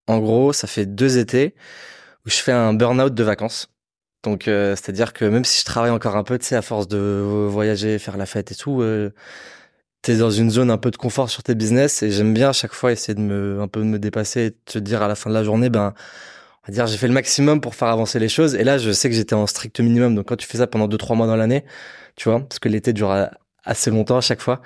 en 0.07 0.19
gros, 0.19 0.51
ça 0.51 0.67
fait 0.67 0.85
deux 0.85 1.17
étés 1.19 1.55
où 2.25 2.29
je 2.29 2.37
fais 2.37 2.51
un 2.51 2.73
burn-out 2.73 3.13
de 3.13 3.23
vacances. 3.23 3.69
Donc, 4.23 4.47
euh, 4.47 4.75
c'est-à-dire 4.75 5.13
que 5.13 5.25
même 5.25 5.45
si 5.45 5.61
je 5.61 5.65
travaille 5.65 5.91
encore 5.91 6.17
un 6.17 6.23
peu, 6.23 6.37
tu 6.37 6.45
sais, 6.45 6.55
à 6.55 6.61
force 6.61 6.87
de 6.87 6.97
voyager, 7.49 7.99
faire 7.99 8.17
la 8.17 8.25
fête 8.25 8.51
et 8.51 8.55
tout, 8.55 8.81
euh, 8.81 9.11
t'es 10.01 10.17
dans 10.17 10.31
une 10.31 10.49
zone 10.49 10.71
un 10.71 10.77
peu 10.77 10.91
de 10.91 10.97
confort 10.97 11.29
sur 11.29 11.43
tes 11.43 11.55
business 11.55 12.03
et 12.03 12.11
j'aime 12.11 12.33
bien 12.33 12.49
à 12.49 12.53
chaque 12.53 12.73
fois 12.73 12.91
essayer 12.91 13.15
de 13.15 13.21
me, 13.21 13.61
un 13.61 13.67
peu 13.67 13.79
de 13.81 13.85
me 13.85 13.99
dépasser 13.99 14.45
et 14.47 14.51
te 14.51 14.79
dire 14.79 15.01
à 15.01 15.07
la 15.07 15.15
fin 15.15 15.29
de 15.29 15.35
la 15.35 15.43
journée, 15.43 15.69
ben, 15.69 15.93
on 16.63 16.67
va 16.67 16.73
dire, 16.73 16.87
j'ai 16.87 16.97
fait 16.97 17.07
le 17.07 17.13
maximum 17.13 17.61
pour 17.61 17.75
faire 17.75 17.89
avancer 17.89 18.19
les 18.19 18.29
choses. 18.29 18.55
Et 18.55 18.63
là, 18.63 18.77
je 18.77 18.91
sais 18.91 19.09
que 19.09 19.15
j'étais 19.15 19.35
en 19.35 19.47
strict 19.47 19.79
minimum. 19.79 20.15
Donc, 20.15 20.27
quand 20.27 20.37
tu 20.37 20.47
fais 20.47 20.59
ça 20.59 20.67
pendant 20.67 20.87
deux, 20.87 20.97
trois 20.97 21.15
mois 21.15 21.27
dans 21.27 21.35
l'année, 21.37 21.65
tu 22.15 22.29
vois, 22.29 22.41
parce 22.41 22.59
que 22.59 22.69
l'été 22.69 22.93
dure 22.93 23.11
assez 23.69 23.91
longtemps 23.91 24.17
à 24.17 24.21
chaque 24.21 24.41
fois, 24.41 24.61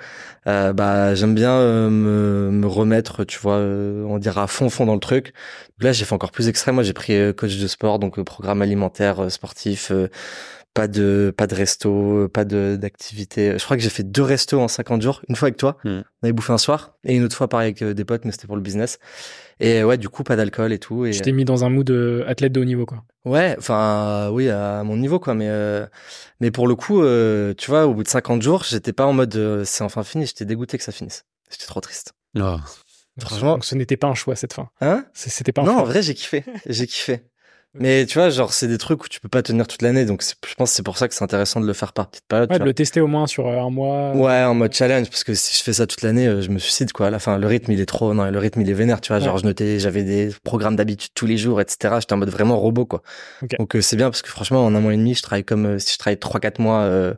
euh, 0.46 0.72
bah, 0.72 1.14
j'aime 1.14 1.34
bien 1.34 1.52
euh, 1.52 1.90
me, 1.90 2.50
me, 2.50 2.66
remettre, 2.66 3.24
tu 3.24 3.38
vois, 3.38 3.56
euh, 3.56 4.02
on 4.04 4.18
dirait 4.18 4.40
à 4.40 4.46
fond, 4.46 4.70
fond 4.70 4.86
dans 4.86 4.94
le 4.94 5.00
truc. 5.00 5.34
Là, 5.80 5.92
j'ai 5.92 6.04
fait 6.04 6.14
encore 6.14 6.32
plus 6.32 6.48
extrême. 6.48 6.76
Moi, 6.76 6.84
j'ai 6.84 6.94
pris 6.94 7.34
coach 7.34 7.56
de 7.58 7.66
sport, 7.66 7.98
donc 7.98 8.20
programme 8.22 8.62
alimentaire, 8.62 9.30
sportif, 9.30 9.92
pas 10.74 10.88
de 10.88 11.32
pas 11.36 11.46
de 11.46 11.54
resto, 11.54 12.28
pas 12.28 12.44
de 12.44 12.76
d'activité. 12.80 13.56
Je 13.58 13.64
crois 13.64 13.76
que 13.76 13.82
j'ai 13.82 13.88
fait 13.90 14.02
deux 14.02 14.22
restos 14.22 14.60
en 14.60 14.68
50 14.68 15.00
jours, 15.02 15.22
une 15.28 15.36
fois 15.36 15.46
avec 15.46 15.56
toi, 15.56 15.78
Hmm. 15.84 16.00
on 16.22 16.24
avait 16.26 16.32
bouffé 16.32 16.52
un 16.52 16.58
soir, 16.58 16.96
et 17.04 17.14
une 17.14 17.22
autre 17.24 17.36
fois 17.36 17.48
pareil 17.48 17.66
avec 17.68 17.82
euh, 17.82 17.94
des 17.94 18.04
potes, 18.04 18.24
mais 18.24 18.32
c'était 18.32 18.46
pour 18.48 18.56
le 18.56 18.62
business. 18.62 18.98
Et 19.60 19.84
ouais, 19.84 19.96
du 19.98 20.08
coup, 20.08 20.24
pas 20.24 20.34
d'alcool 20.34 20.72
et 20.72 20.80
tout. 20.80 21.06
Et 21.06 21.12
Je 21.12 21.22
t'ai 21.22 21.30
mis 21.32 21.44
dans 21.44 21.64
un 21.64 21.70
mood 21.70 21.88
euh, 21.90 22.24
athlète 22.26 22.50
de 22.52 22.60
haut 22.60 22.64
niveau, 22.64 22.86
quoi. 22.86 23.04
ouais, 23.24 23.54
enfin 23.58 24.28
oui, 24.32 24.48
à 24.50 24.82
mon 24.82 24.96
niveau 24.96 25.20
quoi, 25.20 25.34
mais 25.34 25.48
euh, 25.48 25.86
mais 26.40 26.50
pour 26.50 26.66
le 26.66 26.74
coup, 26.74 27.02
euh, 27.02 27.54
tu 27.56 27.70
vois, 27.70 27.86
au 27.86 27.94
bout 27.94 28.02
de 28.02 28.08
50 28.08 28.42
jours, 28.42 28.64
j'étais 28.64 28.92
pas 28.92 29.06
en 29.06 29.12
mode 29.12 29.36
euh, 29.36 29.62
c'est 29.64 29.84
enfin 29.84 30.02
fini, 30.02 30.26
j'étais 30.26 30.44
dégoûté 30.44 30.76
que 30.76 30.84
ça 30.84 30.92
finisse. 30.92 31.24
J'étais 31.50 31.66
trop 31.66 31.80
triste. 31.80 32.14
Oh. 32.36 32.56
Franchement- 33.20 33.52
Donc, 33.52 33.64
ce 33.64 33.76
n'était 33.76 33.96
pas 33.96 34.08
un 34.08 34.14
choix 34.14 34.34
cette 34.34 34.54
fin. 34.54 34.70
Hein? 34.80 35.04
C'était 35.14 35.52
pas 35.52 35.62
un 35.62 35.66
Non, 35.66 35.78
en 35.78 35.84
vrai, 35.84 36.02
j'ai 36.02 36.14
kiffé, 36.14 36.42
j'ai 36.66 36.88
kiffé. 36.88 37.22
Mais 37.80 38.06
tu 38.06 38.18
vois, 38.18 38.30
genre 38.30 38.52
c'est 38.52 38.68
des 38.68 38.78
trucs 38.78 39.04
où 39.04 39.08
tu 39.08 39.20
peux 39.20 39.28
pas 39.28 39.42
tenir 39.42 39.66
toute 39.66 39.82
l'année, 39.82 40.04
donc 40.04 40.22
je 40.22 40.54
pense 40.54 40.70
que 40.70 40.76
c'est 40.76 40.82
pour 40.84 40.96
ça 40.96 41.08
que 41.08 41.14
c'est 41.14 41.24
intéressant 41.24 41.60
de 41.60 41.66
le 41.66 41.72
faire 41.72 41.92
par 41.92 42.08
petite 42.08 42.24
période. 42.28 42.48
Ouais, 42.48 42.54
tu 42.54 42.58
de 42.60 42.64
vois. 42.64 42.68
le 42.68 42.74
tester 42.74 43.00
au 43.00 43.06
moins 43.08 43.26
sur 43.26 43.46
euh, 43.48 43.58
un 43.60 43.70
mois. 43.70 44.12
Ouais, 44.14 44.44
en 44.44 44.54
mode 44.54 44.72
challenge, 44.72 45.10
parce 45.10 45.24
que 45.24 45.34
si 45.34 45.56
je 45.56 45.62
fais 45.62 45.72
ça 45.72 45.86
toute 45.86 46.02
l'année, 46.02 46.26
euh, 46.26 46.40
je 46.40 46.50
me 46.50 46.58
suicide, 46.58 46.92
quoi. 46.92 47.08
À 47.08 47.10
la 47.10 47.18
fin, 47.18 47.36
le 47.38 47.46
rythme, 47.46 47.72
il 47.72 47.80
est 47.80 47.86
trop, 47.86 48.14
non, 48.14 48.30
le 48.30 48.38
rythme, 48.38 48.60
il 48.60 48.70
est 48.70 48.74
vénère, 48.74 49.00
tu 49.00 49.08
vois. 49.08 49.18
Genre, 49.20 49.38
je 49.38 49.44
notais, 49.44 49.78
j'avais 49.80 50.04
des 50.04 50.30
programmes 50.44 50.76
d'habitude 50.76 51.10
tous 51.14 51.26
les 51.26 51.36
jours, 51.36 51.60
etc. 51.60 51.96
J'étais 52.00 52.12
en 52.12 52.18
mode 52.18 52.30
vraiment 52.30 52.58
robot, 52.58 52.86
quoi. 52.86 53.02
Donc, 53.58 53.74
euh, 53.74 53.80
c'est 53.80 53.96
bien 53.96 54.10
parce 54.10 54.22
que 54.22 54.28
franchement, 54.30 54.64
en 54.64 54.74
un 54.74 54.80
mois 54.80 54.94
et 54.94 54.96
demi, 54.96 55.14
je 55.14 55.22
travaille 55.22 55.44
comme 55.44 55.66
euh, 55.66 55.78
si 55.78 55.92
je 55.94 55.98
travaille 55.98 56.18
trois, 56.18 56.40
quatre 56.40 56.60
mois, 56.60 56.82
euh, 56.82 57.14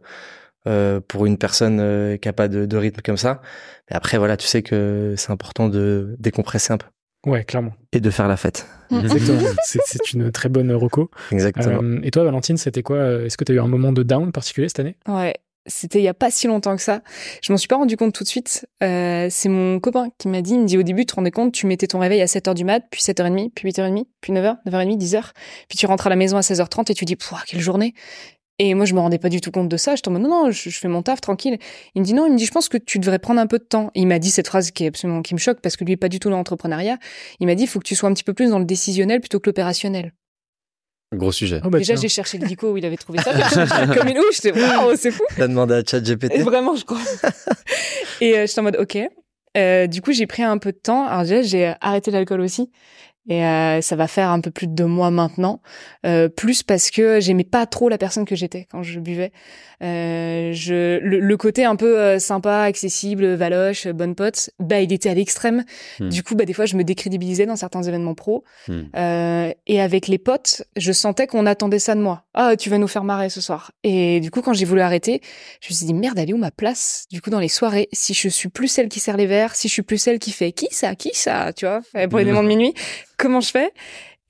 euh, 0.67 1.01
pour 1.01 1.27
une 1.27 1.39
personne 1.39 1.79
euh, 1.81 2.17
qui 2.17 2.29
a 2.29 2.33
pas 2.33 2.49
de, 2.49 2.67
de 2.67 2.77
rythme 2.77 3.01
comme 3.01 3.17
ça. 3.17 3.41
Mais 3.89 3.97
après, 3.97 4.19
voilà, 4.19 4.37
tu 4.37 4.47
sais 4.49 4.63
que 4.63 5.15
c'est 5.17 5.31
important 5.31 5.69
de 5.69 6.17
décompresser 6.19 6.73
un 6.73 6.79
peu. 6.79 6.87
Ouais, 7.27 7.45
clairement. 7.45 7.73
Et 7.93 8.01
de 8.01 8.11
faire 8.11 8.29
la 8.29 8.37
fête. 8.37 8.67
Exactement. 8.91 9.41
c'est 9.65 9.81
c'est 9.85 10.13
une 10.13 10.31
très 10.31 10.49
bonne 10.49 10.73
reco. 10.73 11.11
Exactement. 11.33 11.83
Euh, 11.83 12.01
et 12.03 12.11
toi, 12.13 12.25
Valentine, 12.25 12.57
c'était 12.57 12.83
quoi 12.83 12.97
euh, 12.97 13.27
Est-ce 13.27 13.37
que 13.37 13.45
tu 13.45 13.53
as 13.53 13.57
eu 13.57 13.61
un 13.61 13.67
moment 13.67 13.93
de 13.93 14.05
down 14.05 14.31
particulier 14.31 14.69
cette 14.69 14.79
année? 14.79 14.97
Ouais, 15.09 15.35
c'était 15.67 15.99
il 15.99 16.05
y 16.05 16.09
a 16.09 16.15
pas 16.15 16.31
si 16.31 16.47
longtemps 16.47 16.77
que 16.77 16.83
ça. 16.83 17.03
Je 17.43 17.53
m'en 17.53 17.59
suis 17.59 17.69
pas 17.69 17.77
rendu 17.77 17.97
compte 17.97 18.15
tout 18.15 18.23
de 18.23 18.29
suite. 18.29 18.67
Euh, 18.83 19.27
c'est 19.29 19.49
mon 19.49 19.81
copain 19.81 20.09
qui 20.19 20.29
m'a 20.29 20.41
dit, 20.41 20.53
il 20.53 20.61
me 20.61 20.67
dit 20.67 20.79
au 20.79 20.85
début, 20.85 21.03
tu 21.03 21.07
te 21.07 21.15
rendais 21.17 21.33
compte, 21.33 21.53
tu 21.53 21.67
mettais 21.67 21.89
ton 21.89 21.99
réveil 21.99 22.23
à 22.23 22.27
7h 22.27 22.55
du 22.55 22.65
mat, 22.65 22.85
puis 22.91 23.03
7h30, 23.03 23.51
puis 23.55 23.69
8h30, 23.71 24.05
puis 24.21 24.33
9h, 24.33 24.59
9h30, 24.67 24.97
10h, 24.97 25.23
puis 25.69 25.77
tu 25.79 25.87
rentres 25.87 26.07
à 26.07 26.11
la 26.11 26.17
maison 26.17 26.37
à 26.37 26.41
16h30 26.41 26.93
et 26.93 26.95
tu 26.95 27.05
dis, 27.05 27.17
pouah, 27.17 27.43
quelle 27.47 27.61
journée. 27.61 27.95
Et 28.59 28.73
moi, 28.75 28.87
je 28.87 28.95
me 28.95 29.01
rendais 29.01 29.19
pas 29.19 29.29
du 29.29 29.41
tout 29.41 29.51
compte 29.51 29.69
de 29.69 29.77
ça. 29.77 29.95
En 30.07 30.11
mode, 30.11 30.23
non, 30.23 30.29
non, 30.29 30.51
je, 30.51 30.71
je 30.71 30.79
fais 30.79 30.89
mon 30.89 31.03
taf 31.03 31.21
tranquille. 31.21 31.59
Il 31.95 32.01
me 32.01 32.07
dit, 32.07 32.15
non, 32.15 32.27
il 32.27 32.33
me 32.33 32.39
dit, 32.39 32.47
je 32.47 32.53
pense 32.53 32.69
que 32.69 32.79
tu 32.79 32.99
devrais 32.99 33.19
prendre 33.19 33.41
un 33.41 33.47
peu 33.47 33.59
de 33.59 33.65
temps. 33.65 33.91
Et 33.95 34.01
il 34.01 34.07
m'a 34.07 34.19
dit 34.19 34.31
cette 34.31 34.47
phrase 34.47 34.71
qui 34.71 34.85
est 34.85 34.89
absolument, 34.89 35.21
qui 35.23 35.35
me 35.35 35.39
choque 35.39 35.61
parce 35.61 35.77
que 35.77 35.85
lui 35.85 35.93
est 35.93 35.99
pas 35.99 36.09
du 36.09 36.21
tout 36.21 36.31
dans 36.31 36.37
l'entrepreneuriat. 36.37 36.99
Il 37.41 37.47
m'a 37.47 37.55
dit, 37.55 37.65
il 37.65 37.69
faut 37.69 37.79
que 37.79 37.87
tu 37.87 37.95
sois 37.95 38.09
un 38.09 38.15
petit 38.15 38.25
peu 38.25 38.33
plus 38.33 38.49
dans 38.49 38.59
le 38.59 38.65
décisionnel 38.65 39.21
plutôt 39.21 39.41
que 39.41 39.49
l'opérationnel. 39.49 40.13
Gros 41.15 41.33
sujet. 41.33 41.61
Oh, 41.65 41.69
bah, 41.69 41.79
Déjà, 41.79 41.95
j'ai 41.97 42.09
cherché 42.09 42.39
le 42.39 42.47
dico 42.47 42.73
où 42.73 42.77
il 42.77 42.85
avait 42.85 42.97
trouvé 42.97 43.19
ça. 43.21 43.33
Comme 43.95 44.09
une 44.09 44.19
ouche, 44.19 44.41
j'étais, 44.43 44.59
waouh, 44.59 44.97
c'est 44.97 45.11
fou. 45.11 45.23
T'as 45.37 45.49
demandé 45.49 45.75
à 45.75 45.81
Et 45.81 45.85
ChatGPT. 45.87 46.41
vraiment, 46.41 46.75
je 46.75 46.85
crois. 46.85 46.99
et 48.21 48.39
euh, 48.39 48.47
j'étais 48.47 48.59
en 48.59 48.65
mode, 48.65 48.77
ok. 48.77 48.99
Euh, 49.57 49.87
du 49.87 50.03
coup, 50.03 50.13
j'ai 50.13 50.27
pris 50.27 50.43
un 50.43 50.59
peu 50.59 50.73
de 50.73 50.79
temps. 50.79 51.07
Alors 51.07 51.23
déjà, 51.23 51.43
j'ai 51.43 51.75
arrêté 51.81 52.11
l'alcool 52.11 52.41
aussi. 52.41 52.71
Et 53.29 53.45
euh, 53.45 53.81
ça 53.81 53.97
va 53.97 54.07
faire 54.07 54.31
un 54.31 54.41
peu 54.41 54.51
plus 54.51 54.67
de 54.67 54.73
deux 54.73 54.87
mois 54.87 55.11
maintenant. 55.11 55.61
Euh, 56.05 56.29
plus 56.29 56.63
parce 56.63 56.91
que 56.91 57.21
j'aimais 57.21 57.45
pas 57.45 57.67
trop 57.67 57.89
la 57.89 57.99
personne 57.99 58.25
que 58.25 58.37
j'étais 58.37 58.67
quand 58.71 58.83
je 58.83 59.01
buvais. 59.01 59.33
Euh, 59.83 60.53
je, 60.53 60.99
le, 60.99 61.21
le 61.21 61.37
côté 61.37 61.65
un 61.65 61.77
peu 61.77 61.99
euh, 61.99 62.19
sympa, 62.19 62.61
accessible, 62.61 63.35
valoche, 63.35 63.87
bonne 63.89 64.15
pote, 64.15 64.51
bah 64.59 64.81
il 64.81 64.93
était 64.93 65.11
à 65.11 65.15
l'extrême. 65.15 65.65
Hmm. 66.01 66.09
Du 66.09 66.23
coup, 66.23 66.35
bah 66.35 66.45
des 66.45 66.53
fois, 66.53 66.67
je 66.67 66.77
me 66.77 66.85
décrédibilisais 66.85 67.47
dans 67.47 67.57
certains 67.57 67.83
événements 67.83 68.15
pro. 68.15 68.45
Hmm. 68.69 68.83
Euh, 68.97 69.53
et 69.67 69.81
avec 69.81 70.09
les 70.09 70.19
potes, 70.19 70.63
je 70.77 70.93
sentais 70.93 71.27
qu'on 71.27 71.47
attendait 71.47 71.79
ça 71.79 71.95
de 71.95 72.01
moi. 72.01 72.25
Ah, 72.35 72.57
tu 72.57 72.71
vas 72.71 72.79
nous 72.79 72.89
faire 72.89 73.05
marrer 73.05 73.29
ce 73.29 73.41
soir. 73.41 73.73
Et 73.83 74.21
du 74.21 74.31
coup, 74.31 74.43
quand 74.43 74.53
j'ai 74.53 74.65
voulu 74.65 74.81
arrêter, 74.81 75.21
je 75.61 75.69
me 75.71 75.75
suis 75.75 75.87
dit 75.87 75.95
merde, 75.95 76.19
elle 76.19 76.31
est 76.31 76.33
où 76.33 76.39
ma 76.39 76.51
place? 76.51 77.07
Du 77.11 77.21
coup, 77.21 77.31
dans 77.31 77.41
les 77.41 77.49
soirées, 77.49 77.89
si 77.93 78.15
je 78.15 78.29
suis 78.29 78.49
plus 78.49 78.69
celle 78.69 78.89
qui 78.89 79.01
sert 79.01 79.17
les 79.17 79.27
verres, 79.27 79.55
si 79.55 79.69
je 79.69 79.73
suis 79.73 79.83
plus 79.83 79.99
celle 79.99 80.19
qui 80.19 80.33
fait 80.33 80.53
qui 80.53 80.69
ça, 80.71 80.95
qui 80.95 81.11
ça, 81.15 81.53
tu 81.55 81.67
vois, 81.67 81.81
euh, 81.97 82.09
pour 82.09 82.19
les 82.19 82.25
Mhm. 82.25 82.31
moments 82.33 82.43
de 82.45 82.49
minuit, 82.49 82.75
comment 83.19 83.41
je 83.41 83.51
fais? 83.51 83.71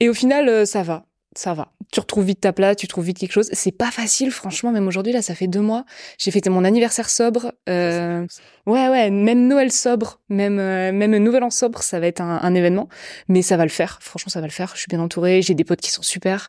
Et 0.01 0.09
au 0.09 0.15
final, 0.15 0.49
euh, 0.49 0.65
ça 0.65 0.83
va. 0.83 1.05
Ça 1.37 1.53
va. 1.55 1.69
Tu 1.93 2.01
retrouves 2.01 2.25
vite 2.25 2.41
ta 2.41 2.53
place, 2.53 2.77
tu 2.77 2.89
trouves 2.89 3.05
vite 3.05 3.19
quelque 3.19 3.33
chose. 3.33 3.49
C'est 3.53 3.77
pas 3.77 3.91
facile, 3.91 4.31
franchement. 4.31 4.73
Même 4.73 4.87
aujourd'hui, 4.87 5.13
là, 5.13 5.23
ça 5.23 5.35
fait 5.35 5.47
deux 5.47 5.61
mois. 5.61 5.85
J'ai 6.19 6.31
fêté 6.31 6.51
mon 6.51 6.65
anniversaire 6.65 7.09
sobre. 7.09 7.53
Euh, 7.69 8.27
ouais, 8.67 8.89
ouais. 8.89 9.11
Même 9.11 9.47
Noël 9.49 9.73
sobre, 9.73 10.21
même 10.29 10.59
euh, 10.59 10.93
même 10.93 11.17
Nouvel 11.17 11.43
An 11.45 11.51
sobre, 11.51 11.83
ça 11.83 12.01
va 12.01 12.07
être 12.07 12.21
un, 12.21 12.41
un 12.43 12.55
événement. 12.55 12.89
Mais 13.29 13.43
ça 13.43 13.57
va 13.57 13.65
le 13.65 13.71
faire. 13.71 13.99
Franchement, 14.03 14.31
ça 14.31 14.41
va 14.41 14.47
le 14.47 14.53
faire. 14.53 14.73
Je 14.75 14.81
suis 14.81 14.89
bien 14.89 15.01
entourée. 15.01 15.43
J'ai 15.43 15.55
des 15.55 15.65
potes 15.65 15.81
qui 15.81 15.91
sont 15.91 16.03
super. 16.03 16.49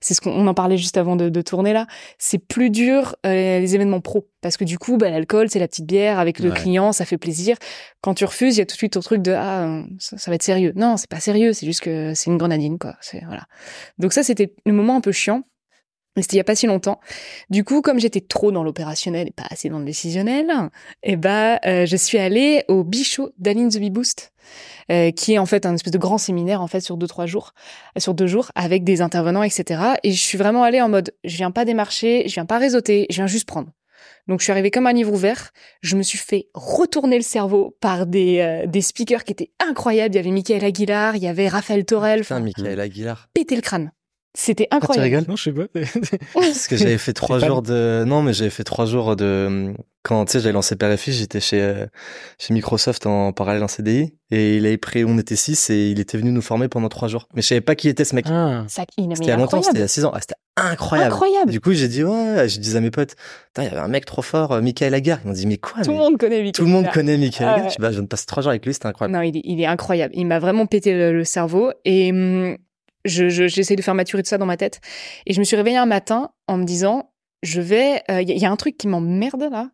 C'est 0.00 0.14
ce 0.14 0.20
qu'on 0.20 0.30
on 0.32 0.46
en 0.46 0.54
parlait 0.54 0.76
juste 0.78 0.96
avant 0.96 1.16
de, 1.16 1.28
de 1.28 1.42
tourner 1.42 1.72
là. 1.72 1.86
C'est 2.18 2.38
plus 2.38 2.70
dur 2.70 3.16
euh, 3.26 3.58
les 3.60 3.74
événements 3.74 4.00
pro 4.00 4.26
parce 4.42 4.56
que 4.56 4.64
du 4.64 4.78
coup, 4.78 4.96
bah, 4.96 5.10
l'alcool, 5.10 5.50
c'est 5.50 5.58
la 5.58 5.68
petite 5.68 5.86
bière 5.86 6.18
avec 6.18 6.38
le 6.38 6.50
Ouais. 6.50 6.56
client, 6.56 6.92
ça 6.92 7.04
fait 7.04 7.18
plaisir. 7.18 7.56
Quand 8.00 8.14
tu 8.14 8.24
refuses, 8.24 8.56
il 8.56 8.60
y 8.60 8.62
a 8.62 8.66
tout 8.66 8.74
de 8.74 8.78
suite 8.78 8.94
ton 8.94 9.00
truc 9.00 9.20
de 9.22 9.32
ah 9.32 9.64
euh, 9.66 9.82
ça, 9.98 10.16
ça 10.16 10.30
va 10.30 10.34
être 10.36 10.42
sérieux. 10.42 10.72
Non, 10.76 10.96
c'est 10.96 11.10
pas 11.10 11.20
sérieux. 11.20 11.52
C'est 11.52 11.66
juste 11.66 11.80
que 11.82 12.12
c'est 12.14 12.30
une 12.30 12.38
grenadine 12.38 12.78
quoi. 12.78 12.96
C'est 13.00 13.22
voilà. 13.26 13.44
Donc 13.98 14.12
ça, 14.14 14.22
c'était 14.22 14.54
le 14.64 14.72
moment 14.72 14.96
un 14.96 15.00
peu 15.02 15.12
chiant. 15.12 15.42
C'était 16.16 16.36
il 16.36 16.38
y 16.38 16.40
a 16.40 16.44
pas 16.44 16.56
si 16.56 16.66
longtemps. 16.66 17.00
Du 17.50 17.64
coup, 17.64 17.82
comme 17.82 18.00
j'étais 18.00 18.20
trop 18.20 18.50
dans 18.52 18.64
l'opérationnel 18.64 19.28
et 19.28 19.30
pas 19.30 19.46
assez 19.48 19.68
dans 19.68 19.78
le 19.78 19.84
décisionnel, 19.84 20.50
eh 21.02 21.16
ben, 21.16 21.58
euh, 21.64 21.86
je 21.86 21.96
suis 21.96 22.18
allée 22.18 22.64
au 22.68 22.82
Bichot 22.84 23.30
d'Aline 23.38 23.68
The 23.68 23.78
Bee 23.78 23.90
Boost, 23.90 24.32
euh, 24.90 25.12
qui 25.12 25.34
est 25.34 25.38
en 25.38 25.46
fait 25.46 25.66
un 25.66 25.74
espèce 25.74 25.92
de 25.92 25.98
grand 25.98 26.18
séminaire 26.18 26.62
en 26.62 26.66
fait 26.66 26.80
sur 26.80 26.96
deux 26.96 27.06
trois 27.06 27.26
jours, 27.26 27.52
euh, 27.96 28.00
sur 28.00 28.14
deux 28.14 28.26
jours 28.26 28.50
avec 28.56 28.82
des 28.82 29.02
intervenants, 29.02 29.44
etc. 29.44 29.82
Et 30.02 30.10
je 30.10 30.20
suis 30.20 30.36
vraiment 30.36 30.64
allée 30.64 30.80
en 30.80 30.88
mode, 30.88 31.14
je 31.24 31.36
viens 31.36 31.52
pas 31.52 31.64
démarcher, 31.64 32.24
je 32.26 32.34
viens 32.34 32.46
pas 32.46 32.58
réseauter, 32.58 33.06
je 33.08 33.16
viens 33.16 33.28
juste 33.28 33.46
prendre. 33.46 33.68
Donc 34.26 34.40
je 34.40 34.44
suis 34.44 34.52
arrivée 34.52 34.70
comme 34.70 34.86
un 34.86 34.92
livre 34.92 35.12
ouvert. 35.12 35.50
Je 35.80 35.96
me 35.96 36.02
suis 36.02 36.18
fait 36.18 36.48
retourner 36.54 37.16
le 37.16 37.22
cerveau 37.22 37.76
par 37.80 38.06
des 38.06 38.40
euh, 38.40 38.66
des 38.66 38.80
speakers 38.80 39.24
qui 39.24 39.32
étaient 39.32 39.50
incroyables. 39.58 40.14
Il 40.14 40.16
y 40.16 40.20
avait 40.20 40.30
Michael 40.30 40.64
Aguilar, 40.64 41.16
il 41.16 41.22
y 41.22 41.28
avait 41.28 41.48
Raphaël 41.48 41.84
Torel. 41.84 42.22
Putain, 42.22 42.40
Michael 42.40 42.80
Aguilar. 42.80 43.28
péter 43.32 43.56
le 43.56 43.62
crâne. 43.62 43.92
C'était 44.32 44.68
Ah, 44.70 44.76
tu 44.78 44.84
incroyable. 44.84 45.04
rigoles 45.16 45.24
Non, 45.28 45.36
je 45.36 45.42
sais 45.42 45.52
pas. 45.52 45.66
Parce 46.34 46.68
que 46.68 46.76
j'avais 46.76 46.98
fait 46.98 47.12
trois 47.12 47.40
jours 47.40 47.62
de, 47.62 48.04
non, 48.06 48.22
mais 48.22 48.32
j'avais 48.32 48.50
fait 48.50 48.62
trois 48.62 48.86
jours 48.86 49.16
de, 49.16 49.74
quand, 50.04 50.24
tu 50.26 50.32
sais, 50.32 50.40
j'avais 50.40 50.52
lancé 50.52 50.76
Père 50.76 50.90
et 50.92 50.96
Fils, 50.96 51.16
j'étais 51.16 51.40
chez, 51.40 51.60
euh, 51.60 51.86
chez 52.38 52.54
Microsoft 52.54 53.06
en 53.06 53.32
parallèle 53.32 53.64
en 53.64 53.68
CDI, 53.68 54.14
et 54.30 54.56
il 54.58 54.66
avait 54.66 54.78
pris, 54.78 55.04
on 55.04 55.18
était 55.18 55.34
six, 55.34 55.68
et 55.70 55.88
il 55.90 55.98
était 55.98 56.16
venu 56.16 56.30
nous 56.30 56.42
former 56.42 56.68
pendant 56.68 56.88
trois 56.88 57.08
jours. 57.08 57.26
Mais 57.34 57.42
je 57.42 57.48
savais 57.48 57.60
pas 57.60 57.74
qui 57.74 57.88
était 57.88 58.04
ce 58.04 58.14
mec. 58.14 58.26
ah. 58.30 58.64
Ça, 58.68 58.84
il, 58.96 59.08
mais 59.08 59.16
C'était 59.16 59.26
il 59.26 59.28
y 59.30 59.32
a 59.32 59.36
longtemps, 59.36 59.56
incroyable. 59.58 59.64
c'était 59.66 59.78
il 59.78 59.80
y 59.80 59.84
a 59.84 59.88
six 59.88 60.04
ans. 60.04 60.12
Ah, 60.14 60.20
c'était 60.20 60.34
incroyable. 60.56 61.12
Incroyable. 61.12 61.50
Du 61.50 61.60
coup, 61.60 61.72
j'ai 61.72 61.88
dit, 61.88 62.04
ouais, 62.04 62.48
je 62.48 62.60
disais 62.60 62.78
à 62.78 62.80
mes 62.80 62.92
potes, 62.92 63.16
il 63.58 63.64
y 63.64 63.66
avait 63.66 63.78
un 63.78 63.88
mec 63.88 64.04
trop 64.04 64.22
fort, 64.22 64.52
euh, 64.52 64.60
Michael 64.60 64.94
Agar. 64.94 65.18
Ils 65.24 65.26
m'ont 65.28 65.32
dit, 65.34 65.48
mais 65.48 65.58
quoi? 65.58 65.82
Tout 65.82 65.90
le 65.90 65.96
mais 65.96 66.02
monde 66.04 66.18
connaît 66.18 66.36
Michael 66.38 66.52
tout 66.52 66.64
le 66.64 66.70
monde 66.70 66.86
connaît 66.92 67.18
Michael 67.18 67.48
Ah 67.48 67.54
Agar. 67.54 67.66
ouais. 67.66 67.72
Je 67.76 67.82
bah, 67.82 67.88
je 67.88 67.94
viens 67.94 68.02
de 68.04 68.08
passer 68.08 68.26
trois 68.26 68.44
jours 68.44 68.50
avec 68.50 68.64
lui, 68.64 68.72
c'était 68.74 68.86
incroyable. 68.86 69.16
Non, 69.18 69.22
il 69.22 69.36
est, 69.36 69.42
il 69.44 69.60
est 69.60 69.66
incroyable. 69.66 70.14
Il 70.16 70.26
m'a 70.26 70.38
vraiment 70.38 70.66
pété 70.66 70.92
le, 70.94 71.12
le 71.12 71.24
cerveau 71.24 71.72
et 71.84 72.12
hum, 72.12 72.56
je, 73.04 73.28
je- 73.28 73.48
j'essaie 73.48 73.76
de 73.76 73.82
faire 73.82 73.94
maturer 73.94 74.22
tout 74.22 74.28
ça 74.28 74.38
dans 74.38 74.46
ma 74.46 74.56
tête. 74.56 74.80
Et 75.26 75.32
je 75.34 75.38
me 75.40 75.44
suis 75.44 75.56
réveillée 75.56 75.76
un 75.78 75.86
matin 75.86 76.30
en 76.48 76.56
me 76.58 76.64
disant, 76.64 77.12
je 77.42 77.60
vais, 77.60 78.02
il 78.08 78.28
y, 78.28 78.32
a- 78.32 78.36
y 78.36 78.44
a 78.44 78.50
un 78.50 78.56
truc 78.56 78.76
qui 78.76 78.88
m'emmerde 78.88 79.48
là, 79.50 79.70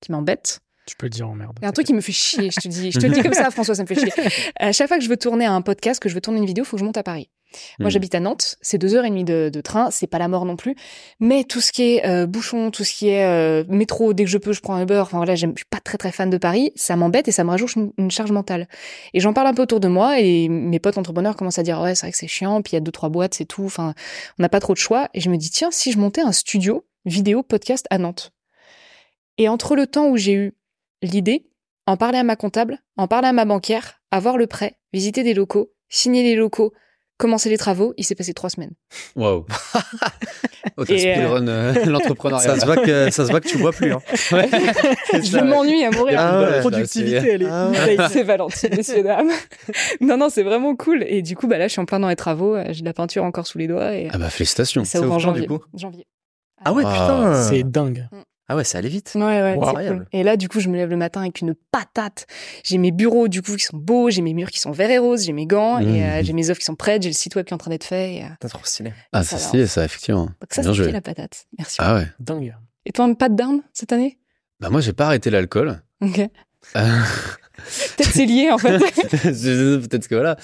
qui 0.00 0.12
m'embête. 0.12 0.60
Tu 0.86 0.96
peux 0.96 1.06
le 1.06 1.10
dire 1.10 1.28
en 1.28 1.34
merde. 1.34 1.56
Il 1.60 1.64
y 1.64 1.66
a 1.66 1.68
un 1.70 1.72
truc 1.72 1.86
qui 1.86 1.94
me 1.94 2.02
fait 2.02 2.12
chier, 2.12 2.50
je 2.50 2.60
te 2.60 2.68
dis. 2.68 2.92
Je 2.92 2.98
te 3.00 3.06
le 3.06 3.12
dis 3.14 3.22
comme 3.22 3.32
ça, 3.32 3.50
François, 3.50 3.74
ça 3.74 3.82
me 3.82 3.86
fait 3.88 3.94
chier. 3.98 4.12
À 4.58 4.70
chaque 4.72 4.88
fois 4.88 4.98
que 4.98 5.02
je 5.04 5.08
veux 5.08 5.16
tourner 5.16 5.46
un 5.46 5.62
podcast, 5.62 5.98
que 6.00 6.08
je 6.10 6.14
veux 6.14 6.20
tourner 6.20 6.38
une 6.40 6.46
vidéo, 6.46 6.62
il 6.64 6.66
faut 6.66 6.76
que 6.76 6.80
je 6.80 6.84
monte 6.84 6.98
à 6.98 7.02
Paris. 7.02 7.30
Moi, 7.78 7.88
Hmm. 7.88 7.90
j'habite 7.90 8.14
à 8.14 8.20
Nantes, 8.20 8.56
c'est 8.60 8.78
deux 8.78 8.94
heures 8.94 9.04
et 9.04 9.10
demie 9.10 9.24
de, 9.24 9.50
de 9.52 9.60
train, 9.60 9.90
c'est 9.90 10.06
pas 10.06 10.18
la 10.18 10.28
mort 10.28 10.44
non 10.44 10.56
plus. 10.56 10.74
Mais 11.20 11.44
tout 11.44 11.60
ce 11.60 11.72
qui 11.72 11.82
est 11.82 12.06
euh, 12.06 12.26
bouchon, 12.26 12.70
tout 12.70 12.84
ce 12.84 12.94
qui 12.94 13.08
est 13.08 13.24
euh, 13.24 13.64
métro, 13.68 14.12
dès 14.12 14.24
que 14.24 14.30
je 14.30 14.38
peux, 14.38 14.52
je 14.52 14.60
prends 14.60 14.74
un 14.74 14.82
Uber. 14.82 14.98
Enfin 14.98 15.18
voilà, 15.18 15.34
je 15.34 15.46
suis 15.46 15.64
pas 15.70 15.80
très 15.80 15.98
très 15.98 16.12
fan 16.12 16.30
de 16.30 16.38
Paris, 16.38 16.72
ça 16.76 16.96
m'embête 16.96 17.28
et 17.28 17.32
ça 17.32 17.44
me 17.44 17.50
rajoute 17.50 17.74
une, 17.76 17.92
une 17.98 18.10
charge 18.10 18.32
mentale. 18.32 18.68
Et 19.12 19.20
j'en 19.20 19.32
parle 19.32 19.46
un 19.48 19.54
peu 19.54 19.62
autour 19.62 19.80
de 19.80 19.88
moi 19.88 20.20
et 20.20 20.48
mes 20.48 20.78
potes 20.78 20.98
entrepreneurs 20.98 21.36
commencent 21.36 21.58
à 21.58 21.62
dire 21.62 21.80
ouais, 21.80 21.94
c'est 21.94 22.06
vrai 22.06 22.12
que 22.12 22.18
c'est 22.18 22.28
chiant, 22.28 22.62
puis 22.62 22.72
il 22.72 22.76
y 22.76 22.78
a 22.78 22.80
deux 22.80 22.92
trois 22.92 23.08
boîtes, 23.08 23.34
c'est 23.34 23.44
tout. 23.44 23.64
Enfin, 23.64 23.94
on 24.38 24.42
n'a 24.42 24.48
pas 24.48 24.60
trop 24.60 24.72
de 24.72 24.78
choix. 24.78 25.08
Et 25.14 25.20
je 25.20 25.30
me 25.30 25.36
dis 25.36 25.50
tiens, 25.50 25.70
si 25.70 25.92
je 25.92 25.98
montais 25.98 26.20
un 26.20 26.32
studio 26.32 26.84
vidéo 27.04 27.42
podcast 27.42 27.86
à 27.90 27.98
Nantes. 27.98 28.32
Et 29.38 29.48
entre 29.48 29.76
le 29.76 29.86
temps 29.86 30.08
où 30.08 30.16
j'ai 30.16 30.32
eu 30.32 30.52
l'idée, 31.02 31.48
en 31.86 31.96
parler 31.96 32.18
à 32.18 32.22
ma 32.24 32.36
comptable, 32.36 32.78
en 32.96 33.08
parler 33.08 33.28
à 33.28 33.32
ma 33.32 33.44
banquière, 33.44 34.00
avoir 34.10 34.36
le 34.36 34.46
prêt, 34.46 34.78
visiter 34.92 35.22
des 35.22 35.34
locaux, 35.34 35.72
signer 35.88 36.22
les 36.22 36.34
locaux, 36.34 36.72
commencé 37.18 37.48
les 37.50 37.58
travaux, 37.58 37.94
il 37.96 38.04
s'est 38.04 38.14
passé 38.14 38.34
trois 38.34 38.50
semaines. 38.50 38.72
Waouh. 39.16 39.44
oh, 40.76 40.84
euh, 40.90 41.84
l'entrepreneuriat. 41.86 42.54
Ça 42.54 42.60
se 42.60 42.66
voit 42.66 42.76
que 42.76 43.10
ça 43.10 43.24
se 43.26 43.30
voit 43.30 43.40
que 43.40 43.48
tu 43.48 43.58
bois 43.58 43.72
plus. 43.72 43.92
Hein. 43.92 44.00
Je 44.10 45.42
m'ennuie 45.44 45.84
à 45.84 45.90
mourir. 45.90 46.18
Ah 46.20 46.40
ouais. 46.40 46.50
La 46.50 46.58
productivité, 46.60 47.16
elle 47.28 47.42
est 47.42 47.48
Ah 47.50 47.70
ouais. 47.70 47.96
C'est 48.10 48.22
Valentine, 48.22 48.70
messieurs, 48.76 49.02
dames. 49.02 49.30
non, 50.00 50.16
non, 50.16 50.28
c'est 50.28 50.42
vraiment 50.42 50.74
cool. 50.76 51.04
Et 51.06 51.22
du 51.22 51.36
coup, 51.36 51.46
bah 51.46 51.58
là, 51.58 51.68
je 51.68 51.72
suis 51.72 51.80
en 51.80 51.84
plein 51.86 52.00
dans 52.00 52.08
les 52.08 52.16
travaux. 52.16 52.54
euh, 52.56 52.64
J'ai 52.70 52.80
de 52.80 52.86
la 52.86 52.92
peinture 52.94 53.24
encore 53.24 53.46
sous 53.46 53.58
les 53.58 53.66
doigts 53.68 53.94
et 53.94 54.08
Ah 54.12 54.18
bah 54.18 54.30
félicitations. 54.30 54.84
ça 54.84 54.98
c'est 54.98 55.04
ouvre 55.04 55.12
en 55.14 55.16
au 55.16 55.20
plan, 55.20 55.32
du 55.32 55.40
janvier. 55.40 55.46
coup 55.46 55.64
janvier. 55.74 56.06
Ah 56.64 56.72
ouais, 56.72 56.84
Wow. 56.84 56.90
putain. 56.90 57.42
C'est 57.42 57.62
dingue. 57.64 58.08
Ah 58.48 58.56
ouais, 58.56 58.64
ça 58.64 58.76
allait 58.78 58.88
vite. 58.90 59.12
Ouais, 59.14 59.22
ouais, 59.22 59.54
Wow. 59.56 59.72
cool. 59.74 60.06
Et 60.12 60.22
là, 60.22 60.36
du 60.36 60.48
coup, 60.48 60.60
je 60.60 60.68
me 60.68 60.76
lève 60.76 60.90
le 60.90 60.96
matin 60.96 61.22
avec 61.22 61.40
une 61.40 61.54
patate. 61.70 62.26
J'ai 62.62 62.76
mes 62.76 62.90
bureaux, 62.90 63.26
du 63.28 63.40
coup, 63.40 63.56
qui 63.56 63.64
sont 63.64 63.76
beaux, 63.78 64.10
j'ai 64.10 64.20
mes 64.20 64.34
murs 64.34 64.50
qui 64.50 64.60
sont 64.60 64.70
verts 64.70 64.90
et 64.90 64.98
roses, 64.98 65.24
j'ai 65.24 65.32
mes 65.32 65.46
gants, 65.46 65.80
Mmh. 65.80 65.88
et 65.94 66.04
euh, 66.04 66.22
j'ai 66.22 66.32
mes 66.34 66.50
offres 66.50 66.58
qui 66.60 66.66
sont 66.66 66.74
prêtes, 66.74 67.02
j'ai 67.02 67.08
le 67.08 67.14
site 67.14 67.34
web 67.36 67.46
qui 67.46 67.52
est 67.52 67.54
en 67.54 67.58
train 67.58 67.70
d'être 67.70 67.84
fait. 67.84 68.16
Et, 68.16 68.22
euh, 68.24 68.28
Putain, 68.32 68.48
trop 68.48 68.60
stylé. 68.64 68.92
Ah, 69.12 69.22
ça 69.24 69.38
c'est 69.38 69.46
stylé, 69.48 69.66
ça, 69.66 69.84
effectivement. 69.84 70.24
donc 70.26 70.34
ça, 70.50 70.60
Bien 70.62 70.70
c'est 70.72 70.76
joué. 70.76 70.92
la 70.92 71.00
patate. 71.00 71.46
Merci. 71.58 71.76
Ah 71.80 71.94
ouais. 71.94 72.06
Dingue. 72.20 72.54
Et 72.84 72.92
toi, 72.92 73.08
pas 73.18 73.30
de 73.30 73.34
down 73.36 73.62
cette 73.72 73.92
année? 73.92 74.18
Bah 74.60 74.68
moi, 74.68 74.80
j'ai 74.82 74.92
pas 74.92 75.06
arrêté 75.06 75.30
l'alcool. 75.30 75.80
Ok. 76.02 76.18
Euh, 76.18 76.28
Peut-être 77.96 78.10
c'est 78.12 78.26
lié, 78.26 78.50
en 78.50 78.58
fait. 78.58 78.78
Peut-être 78.78 80.08
que 80.08 80.14
voilà. 80.14 80.36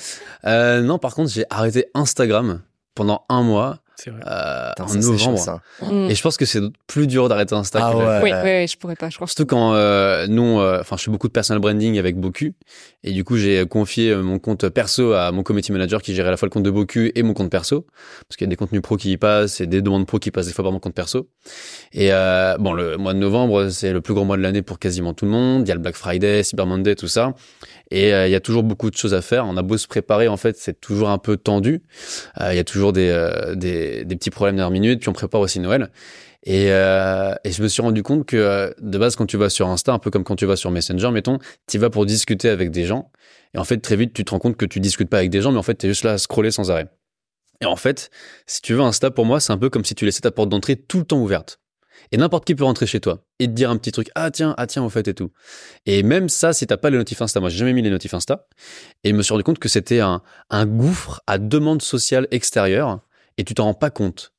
Euh, 0.46 0.80
non, 0.80 0.98
par 0.98 1.14
contre, 1.14 1.30
j'ai 1.30 1.44
arrêté 1.50 1.86
Instagram 1.94 2.62
pendant 2.94 3.24
un 3.28 3.42
mois 3.42 3.80
vrai. 4.08 4.20
euh, 4.26 4.70
Putain, 4.70 4.84
en 4.84 4.88
ça, 4.88 4.94
c'est 5.02 5.18
chaud, 5.18 5.30
novembre. 5.32 5.38
ça. 5.38 5.60
Mm. 5.82 6.08
Et 6.10 6.14
je 6.14 6.22
pense 6.22 6.38
que 6.38 6.46
c'est 6.46 6.60
plus 6.86 7.06
dur 7.06 7.28
d'arrêter 7.28 7.54
Insta. 7.54 7.80
Ah 7.82 7.92
que 7.92 7.96
ouais. 7.98 8.20
Oui, 8.22 8.30
oui, 8.42 8.50
oui, 8.62 8.66
je 8.66 8.78
pourrais 8.78 8.96
pas, 8.96 9.10
je 9.10 9.16
crois. 9.16 9.26
Surtout 9.26 9.44
quand 9.44 9.74
euh, 9.74 10.26
nous, 10.28 10.58
euh, 10.60 10.78
enfin, 10.80 10.96
je 10.96 11.02
fais 11.04 11.10
beaucoup 11.10 11.28
de 11.28 11.32
personal 11.32 11.60
branding 11.60 11.98
avec 11.98 12.16
Boku, 12.16 12.54
et 13.04 13.12
du 13.12 13.24
coup, 13.24 13.36
j'ai 13.36 13.66
confié 13.66 14.12
euh, 14.12 14.22
mon 14.22 14.38
compte 14.38 14.66
perso 14.70 15.12
à 15.12 15.30
mon 15.32 15.42
community 15.42 15.72
manager 15.72 16.00
qui 16.00 16.14
gère 16.14 16.26
à 16.26 16.30
la 16.30 16.38
fois 16.38 16.46
le 16.46 16.50
compte 16.50 16.62
de 16.62 16.70
Boku 16.70 17.10
et 17.14 17.22
mon 17.22 17.34
compte 17.34 17.50
perso, 17.50 17.84
parce 18.26 18.36
qu'il 18.38 18.46
y 18.46 18.48
a 18.48 18.50
des 18.50 18.56
contenus 18.56 18.80
pro 18.80 18.96
qui 18.96 19.10
y 19.10 19.16
passent 19.18 19.60
et 19.60 19.66
des 19.66 19.82
demandes 19.82 20.06
pro 20.06 20.18
qui 20.18 20.30
passent 20.30 20.46
des 20.46 20.52
fois 20.54 20.62
par 20.64 20.72
mon 20.72 20.78
compte 20.78 20.94
perso. 20.94 21.28
Et 21.92 22.12
euh, 22.12 22.56
bon, 22.58 22.72
le 22.72 22.96
mois 22.96 23.12
de 23.12 23.18
novembre, 23.18 23.68
c'est 23.70 23.92
le 23.92 24.00
plus 24.00 24.14
grand 24.14 24.24
mois 24.24 24.36
de 24.36 24.42
l'année 24.42 24.62
pour 24.62 24.78
quasiment 24.78 25.12
tout 25.12 25.24
le 25.24 25.32
monde. 25.32 25.66
Il 25.66 25.68
y 25.68 25.72
a 25.72 25.74
le 25.74 25.80
Black 25.80 25.96
Friday, 25.96 26.42
Cyber 26.44 26.66
Monday, 26.66 26.94
tout 26.94 27.08
ça, 27.08 27.34
et 27.90 28.14
euh, 28.14 28.28
il 28.28 28.30
y 28.30 28.36
a 28.36 28.40
toujours 28.40 28.62
beaucoup 28.62 28.90
de 28.90 28.96
choses 28.96 29.14
à 29.14 29.22
faire. 29.22 29.46
On 29.46 29.56
a 29.56 29.62
beau 29.62 29.76
se 29.76 29.88
préparer, 29.88 30.28
en 30.28 30.36
fait, 30.36 30.56
c'est 30.56 30.80
toujours 30.80 31.08
un 31.08 31.18
peu 31.18 31.36
tendu. 31.36 31.82
Euh, 32.40 32.52
il 32.52 32.56
y 32.56 32.60
a 32.60 32.64
toujours 32.64 32.92
des, 32.92 33.08
euh, 33.08 33.54
des 34.04 34.16
petits 34.16 34.30
problèmes 34.30 34.56
dernière 34.56 34.70
minute, 34.70 35.00
puis 35.00 35.08
on 35.08 35.12
prépare 35.12 35.40
aussi 35.40 35.60
Noël. 35.60 35.90
Et, 36.42 36.72
euh, 36.72 37.34
et 37.44 37.52
je 37.52 37.62
me 37.62 37.68
suis 37.68 37.82
rendu 37.82 38.02
compte 38.02 38.24
que 38.26 38.36
euh, 38.36 38.70
de 38.80 38.98
base, 38.98 39.16
quand 39.16 39.26
tu 39.26 39.36
vas 39.36 39.50
sur 39.50 39.68
Insta, 39.68 39.92
un 39.92 39.98
peu 39.98 40.10
comme 40.10 40.24
quand 40.24 40.36
tu 40.36 40.46
vas 40.46 40.56
sur 40.56 40.70
Messenger, 40.70 41.10
mettons, 41.10 41.38
tu 41.68 41.78
vas 41.78 41.90
pour 41.90 42.06
discuter 42.06 42.48
avec 42.48 42.70
des 42.70 42.86
gens. 42.86 43.10
Et 43.54 43.58
en 43.58 43.64
fait, 43.64 43.78
très 43.78 43.96
vite, 43.96 44.12
tu 44.14 44.24
te 44.24 44.30
rends 44.30 44.38
compte 44.38 44.56
que 44.56 44.64
tu 44.64 44.80
discutes 44.80 45.10
pas 45.10 45.18
avec 45.18 45.30
des 45.30 45.42
gens, 45.42 45.52
mais 45.52 45.58
en 45.58 45.62
fait, 45.62 45.76
tu 45.76 45.86
es 45.86 45.88
juste 45.90 46.04
là 46.04 46.12
à 46.12 46.18
scroller 46.18 46.50
sans 46.50 46.70
arrêt. 46.70 46.88
Et 47.60 47.66
en 47.66 47.76
fait, 47.76 48.10
si 48.46 48.62
tu 48.62 48.72
veux, 48.72 48.80
Insta, 48.80 49.10
pour 49.10 49.26
moi, 49.26 49.38
c'est 49.38 49.52
un 49.52 49.58
peu 49.58 49.68
comme 49.68 49.84
si 49.84 49.94
tu 49.94 50.06
laissais 50.06 50.22
ta 50.22 50.30
porte 50.30 50.48
d'entrée 50.48 50.76
tout 50.76 50.98
le 50.98 51.04
temps 51.04 51.18
ouverte. 51.18 51.60
Et 52.12 52.16
n'importe 52.16 52.46
qui 52.46 52.54
peut 52.54 52.64
rentrer 52.64 52.86
chez 52.86 53.00
toi 53.00 53.24
et 53.38 53.46
te 53.46 53.52
dire 53.52 53.70
un 53.70 53.76
petit 53.76 53.92
truc. 53.92 54.10
Ah 54.14 54.30
tiens, 54.30 54.54
ah 54.56 54.66
tiens, 54.66 54.82
au 54.82 54.88
fait 54.88 55.06
et 55.06 55.14
tout. 55.14 55.30
Et 55.84 56.02
même 56.02 56.28
ça, 56.28 56.52
si 56.52 56.66
t'as 56.66 56.78
pas 56.78 56.90
les 56.90 56.96
notifs 56.96 57.20
Insta, 57.20 57.40
moi 57.40 57.50
j'ai 57.50 57.58
jamais 57.58 57.74
mis 57.74 57.82
les 57.82 57.90
notifs 57.90 58.14
Insta. 58.14 58.48
Et 59.04 59.10
je 59.10 59.14
me 59.14 59.22
suis 59.22 59.32
rendu 59.32 59.44
compte 59.44 59.58
que 59.58 59.68
c'était 59.68 60.00
un, 60.00 60.22
un 60.48 60.66
gouffre 60.66 61.20
à 61.26 61.38
demande 61.38 61.82
sociale 61.82 62.26
extérieure 62.30 63.00
et 63.40 63.44
tu 63.44 63.54
t'en 63.54 63.64
rends 63.64 63.74
pas 63.74 63.88
compte. 63.88 64.34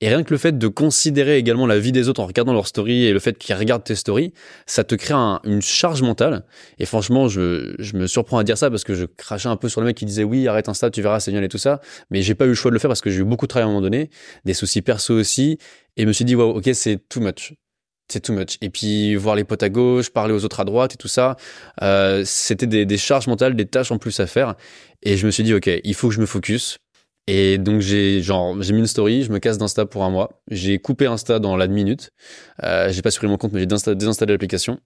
Et 0.00 0.08
rien 0.08 0.22
que 0.22 0.32
le 0.32 0.38
fait 0.38 0.56
de 0.56 0.68
considérer 0.68 1.36
également 1.36 1.66
la 1.66 1.78
vie 1.78 1.92
des 1.92 2.08
autres 2.08 2.22
en 2.22 2.26
regardant 2.26 2.54
leurs 2.54 2.66
stories 2.66 3.04
et 3.04 3.12
le 3.12 3.18
fait 3.18 3.36
qu'ils 3.36 3.54
regardent 3.54 3.84
tes 3.84 3.94
stories, 3.94 4.32
ça 4.64 4.82
te 4.82 4.94
crée 4.94 5.12
un- 5.12 5.40
une 5.44 5.60
charge 5.60 6.00
mentale. 6.00 6.46
Et 6.78 6.86
franchement, 6.86 7.28
je, 7.28 7.74
me 7.94 8.06
surprends 8.06 8.38
à 8.38 8.44
dire 8.44 8.56
ça 8.56 8.70
parce 8.70 8.82
que 8.84 8.94
je 8.94 9.04
crachais 9.04 9.48
un 9.50 9.56
peu 9.56 9.68
sur 9.68 9.82
le 9.82 9.86
mec 9.86 9.96
qui 9.98 10.06
disait 10.06 10.24
oui, 10.24 10.48
arrête 10.48 10.70
Insta, 10.70 10.90
tu 10.90 11.02
verras, 11.02 11.20
c'est 11.20 11.30
génial 11.32 11.44
et 11.44 11.48
tout 11.48 11.58
ça. 11.58 11.80
Mais 12.10 12.22
j'ai 12.22 12.34
pas 12.34 12.46
eu 12.46 12.48
le 12.48 12.54
choix 12.54 12.70
de 12.70 12.74
le 12.74 12.78
faire 12.78 12.88
parce 12.88 13.02
que 13.02 13.10
j'ai 13.10 13.20
eu 13.20 13.24
beaucoup 13.24 13.44
de 13.44 13.50
travail 13.50 13.64
à 13.64 13.66
un 13.66 13.72
moment 13.72 13.82
donné, 13.82 14.08
des 14.46 14.54
soucis 14.54 14.80
perso 14.80 15.12
aussi. 15.14 15.58
Et 15.98 16.02
je 16.02 16.06
me 16.06 16.12
suis 16.14 16.24
dit, 16.24 16.34
wow, 16.34 16.56
ok, 16.56 16.70
c'est 16.72 17.06
too 17.10 17.20
much. 17.20 17.52
C'est 18.08 18.20
too 18.20 18.32
much. 18.32 18.56
Et 18.62 18.70
puis, 18.70 19.16
voir 19.16 19.34
les 19.34 19.44
potes 19.44 19.62
à 19.62 19.68
gauche, 19.68 20.08
parler 20.10 20.32
aux 20.32 20.44
autres 20.44 20.60
à 20.60 20.64
droite 20.64 20.94
et 20.94 20.96
tout 20.96 21.08
ça, 21.08 21.36
euh, 21.82 22.22
c'était 22.24 22.66
des, 22.66 22.86
des 22.86 22.96
charges 22.98 23.26
mentales, 23.26 23.54
des 23.56 23.66
tâches 23.66 23.90
en 23.92 23.98
plus 23.98 24.18
à 24.20 24.26
faire. 24.26 24.54
Et 25.02 25.16
je 25.16 25.26
me 25.26 25.30
suis 25.30 25.42
dit, 25.42 25.52
ok, 25.54 25.68
il 25.84 25.94
faut 25.94 26.08
que 26.08 26.14
je 26.14 26.20
me 26.20 26.26
focus. 26.26 26.78
Et 27.28 27.58
donc 27.58 27.80
j'ai 27.80 28.22
genre 28.22 28.62
j'ai 28.62 28.72
mis 28.72 28.78
une 28.78 28.86
story, 28.86 29.24
je 29.24 29.32
me 29.32 29.40
casse 29.40 29.58
d'Insta 29.58 29.84
pour 29.84 30.04
un 30.04 30.10
mois. 30.10 30.40
J'ai 30.48 30.78
coupé 30.78 31.06
Insta 31.06 31.40
dans 31.40 31.56
la 31.56 31.66
minute. 31.66 32.12
Euh, 32.62 32.92
j'ai 32.92 33.02
pas 33.02 33.10
supprimé 33.10 33.32
mon 33.32 33.36
compte, 33.36 33.52
mais 33.52 33.58
j'ai 33.60 33.66
désinsta- 33.66 33.94
désinstallé 33.96 34.32
l'application. 34.32 34.78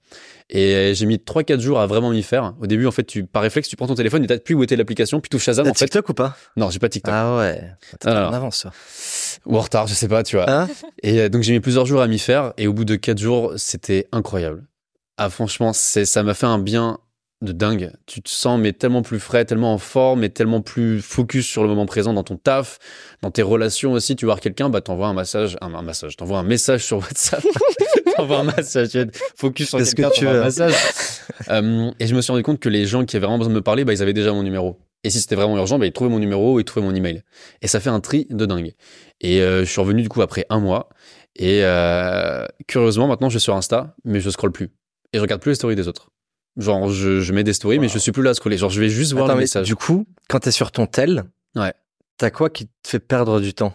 Et 0.48 0.92
j'ai 0.94 1.04
mis 1.04 1.18
3-4 1.18 1.60
jours 1.60 1.80
à 1.80 1.86
vraiment 1.86 2.10
m'y 2.10 2.22
faire. 2.22 2.54
Au 2.60 2.66
début, 2.66 2.86
en 2.86 2.90
fait, 2.92 3.04
tu 3.04 3.24
par 3.26 3.42
réflexe, 3.42 3.68
tu 3.68 3.76
prends 3.76 3.86
ton 3.86 3.94
téléphone 3.94 4.24
et 4.24 4.26
t'appuies 4.26 4.54
où 4.54 4.62
était 4.62 4.76
l'application, 4.76 5.20
puis 5.20 5.28
tu 5.28 5.38
Shazam. 5.38 5.64
T'as 5.66 5.70
En 5.70 5.74
fait, 5.74 5.84
TikTok 5.84 6.08
ou 6.08 6.14
pas? 6.14 6.34
Non, 6.56 6.70
j'ai 6.70 6.78
pas 6.78 6.88
TikTok. 6.88 7.12
Ah 7.14 7.36
ouais. 7.36 7.60
T'es 8.00 8.08
en 8.08 8.32
avance, 8.32 8.62
toi. 8.62 8.72
Ou 9.44 9.58
en 9.58 9.60
retard, 9.60 9.86
je 9.86 9.92
sais 9.94 10.08
pas, 10.08 10.22
tu 10.22 10.36
vois. 10.36 10.50
Hein? 10.50 10.68
Et 11.02 11.20
euh, 11.20 11.28
donc 11.28 11.42
j'ai 11.42 11.52
mis 11.52 11.60
plusieurs 11.60 11.84
jours 11.84 12.00
à 12.00 12.06
m'y 12.08 12.18
faire 12.18 12.54
et 12.56 12.66
au 12.66 12.72
bout 12.72 12.86
de 12.86 12.96
quatre 12.96 13.18
jours, 13.18 13.52
c'était 13.56 14.08
incroyable. 14.12 14.64
Ah 15.18 15.28
franchement, 15.28 15.74
c'est 15.74 16.06
ça 16.06 16.22
m'a 16.22 16.32
fait 16.32 16.46
un 16.46 16.58
bien 16.58 16.98
de 17.42 17.52
dingue. 17.52 17.92
Tu 18.06 18.20
te 18.22 18.28
sens 18.28 18.60
mais 18.60 18.72
tellement 18.72 19.02
plus 19.02 19.18
frais, 19.18 19.44
tellement 19.44 19.72
en 19.72 19.78
forme 19.78 20.24
et 20.24 20.30
tellement 20.30 20.60
plus 20.60 21.00
focus 21.00 21.46
sur 21.46 21.62
le 21.62 21.68
moment 21.68 21.86
présent 21.86 22.12
dans 22.12 22.22
ton 22.22 22.36
taf, 22.36 22.78
dans 23.22 23.30
tes 23.30 23.42
relations 23.42 23.92
aussi. 23.92 24.16
Tu 24.16 24.26
vois 24.26 24.36
quelqu'un, 24.36 24.68
bah 24.68 24.80
t'envoies 24.80 25.08
un 25.08 25.14
massage, 25.14 25.56
un, 25.60 25.74
un 25.74 25.82
massage, 25.82 26.16
t'envoies 26.16 26.38
un 26.38 26.44
message 26.44 26.84
sur 26.84 26.98
WhatsApp, 26.98 27.42
t'envoies 28.16 28.40
un 28.40 28.86
tu 28.86 28.98
être 28.98 29.18
focus 29.36 29.68
sur 29.70 29.80
ce 29.80 29.90
que 29.94 29.96
quelqu'un, 29.96 30.10
tu 30.10 30.24
t'envoies 30.24 30.32
un 30.32 30.38
veux. 30.38 30.44
massage. 30.44 30.74
Euh, 31.48 31.90
et 31.98 32.06
je 32.06 32.14
me 32.14 32.20
suis 32.20 32.32
rendu 32.32 32.42
compte 32.42 32.60
que 32.60 32.68
les 32.68 32.84
gens 32.84 33.06
qui 33.06 33.16
avaient 33.16 33.24
vraiment 33.24 33.38
besoin 33.38 33.52
de 33.52 33.56
me 33.56 33.62
parler, 33.62 33.84
bah 33.84 33.94
ils 33.94 34.02
avaient 34.02 34.12
déjà 34.12 34.32
mon 34.32 34.42
numéro. 34.42 34.78
Et 35.04 35.10
si 35.10 35.20
c'était 35.20 35.36
vraiment 35.36 35.56
urgent, 35.56 35.78
bah 35.78 35.86
ils 35.86 35.92
trouvaient 35.92 36.10
mon 36.10 36.18
numéro 36.18 36.60
ils 36.60 36.64
trouvaient 36.64 36.84
mon 36.84 36.94
email. 36.94 37.22
Et 37.62 37.66
ça 37.66 37.80
fait 37.80 37.88
un 37.88 38.00
tri 38.00 38.26
de 38.28 38.44
dingue. 38.44 38.74
Et 39.20 39.40
euh, 39.40 39.60
je 39.64 39.70
suis 39.70 39.80
revenu 39.80 40.02
du 40.02 40.08
coup 40.08 40.20
après 40.20 40.44
un 40.50 40.60
mois. 40.60 40.90
Et 41.36 41.60
euh, 41.64 42.46
curieusement, 42.66 43.06
maintenant, 43.06 43.30
je 43.30 43.38
suis 43.38 43.44
sur 43.44 43.54
Insta, 43.56 43.94
mais 44.04 44.20
je 44.20 44.28
scrolle 44.28 44.52
plus. 44.52 44.70
Et 45.12 45.18
je 45.18 45.22
regarde 45.22 45.40
plus 45.40 45.50
les 45.50 45.54
stories 45.54 45.76
des 45.76 45.88
autres. 45.88 46.10
Genre, 46.56 46.90
je, 46.90 47.20
je 47.20 47.32
mets 47.32 47.44
des 47.44 47.52
stories, 47.52 47.78
mais 47.78 47.88
je 47.88 47.98
suis 47.98 48.12
plus 48.12 48.22
là 48.22 48.30
à 48.30 48.34
scroller. 48.34 48.58
Genre, 48.58 48.70
je 48.70 48.80
vais 48.80 48.88
juste 48.88 49.12
voir 49.12 49.26
Attends, 49.26 49.34
le 49.34 49.40
message. 49.40 49.66
du 49.66 49.76
coup, 49.76 50.06
quand 50.28 50.40
t'es 50.40 50.50
sur 50.50 50.72
ton 50.72 50.86
tel, 50.86 51.24
Ouais. 51.56 51.72
t'as 52.18 52.30
quoi 52.30 52.50
qui 52.50 52.66
te 52.66 52.88
fait 52.88 52.98
perdre 52.98 53.40
du 53.40 53.54
temps? 53.54 53.72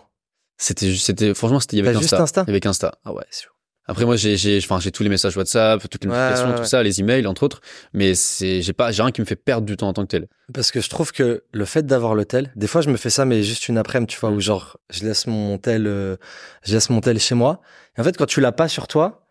C'était, 0.58 0.88
juste- 0.90 1.06
c'était, 1.06 1.34
franchement, 1.34 1.60
c'était, 1.60 1.78
il 1.78 1.86
y 1.86 1.88
avait 1.88 1.98
juste 1.98 2.14
Insta 2.14 2.44
Il 2.44 2.50
y 2.50 2.52
avait 2.52 2.60
qu'Insta. 2.60 2.98
Ah 3.06 3.14
ouais, 3.14 3.24
c'est 3.30 3.44
chaud. 3.46 3.52
Après, 3.88 4.04
moi, 4.06 4.16
j'ai, 4.16 4.36
j'ai, 4.36 4.58
enfin, 4.58 4.80
j'ai 4.80 4.92
tous 4.92 5.04
les 5.04 5.10
messages 5.10 5.38
WhatsApp, 5.38 5.80
toutes 5.90 6.04
les 6.06 6.10
Ouais, 6.10 6.16
notifications, 6.18 6.50
ouais, 6.50 6.56
tout 6.58 6.64
ça, 6.68 6.82
les 6.82 7.00
emails, 7.02 7.28
entre 7.28 7.44
autres. 7.44 7.62
Mais 7.94 8.16
c'est, 8.16 8.62
j'ai 8.64 8.74
pas, 8.74 8.92
j'ai 8.92 9.04
rien 9.04 9.12
qui 9.12 9.22
me 9.22 9.26
fait 9.28 9.36
perdre 9.36 9.68
du 9.68 9.78
temps 9.78 9.88
en 9.88 9.94
tant 9.94 10.02
que 10.04 10.08
tel. 10.08 10.28
Parce 10.54 10.72
que 10.72 10.82
je 10.82 10.90
trouve 10.90 11.12
que 11.12 11.44
le 11.52 11.66
fait 11.66 11.86
d'avoir 11.86 12.16
le 12.16 12.26
tel, 12.26 12.52
des 12.56 12.66
fois 12.66 12.82
je 12.82 12.90
me 12.90 12.98
fais 12.98 13.12
ça, 13.12 13.26
mais 13.26 13.44
juste 13.44 13.68
une 13.70 13.78
après-midi, 13.78 14.14
tu 14.16 14.20
vois, 14.20 14.32
Mm. 14.32 14.36
où 14.36 14.40
genre 14.40 14.78
je 14.90 15.04
laisse 15.06 15.28
mon 15.28 15.60
tel, 15.60 15.86
euh, 15.86 16.16
je 16.64 16.74
laisse 16.74 16.90
mon 16.90 17.00
tel 17.00 17.20
chez 17.20 17.36
moi. 17.36 17.62
Et 17.96 18.02
en 18.02 18.04
fait, 18.04 18.18
quand 18.18 18.26
tu 18.26 18.42
l'as 18.42 18.52
pas 18.52 18.68
sur 18.68 18.88
toi, 18.88 19.25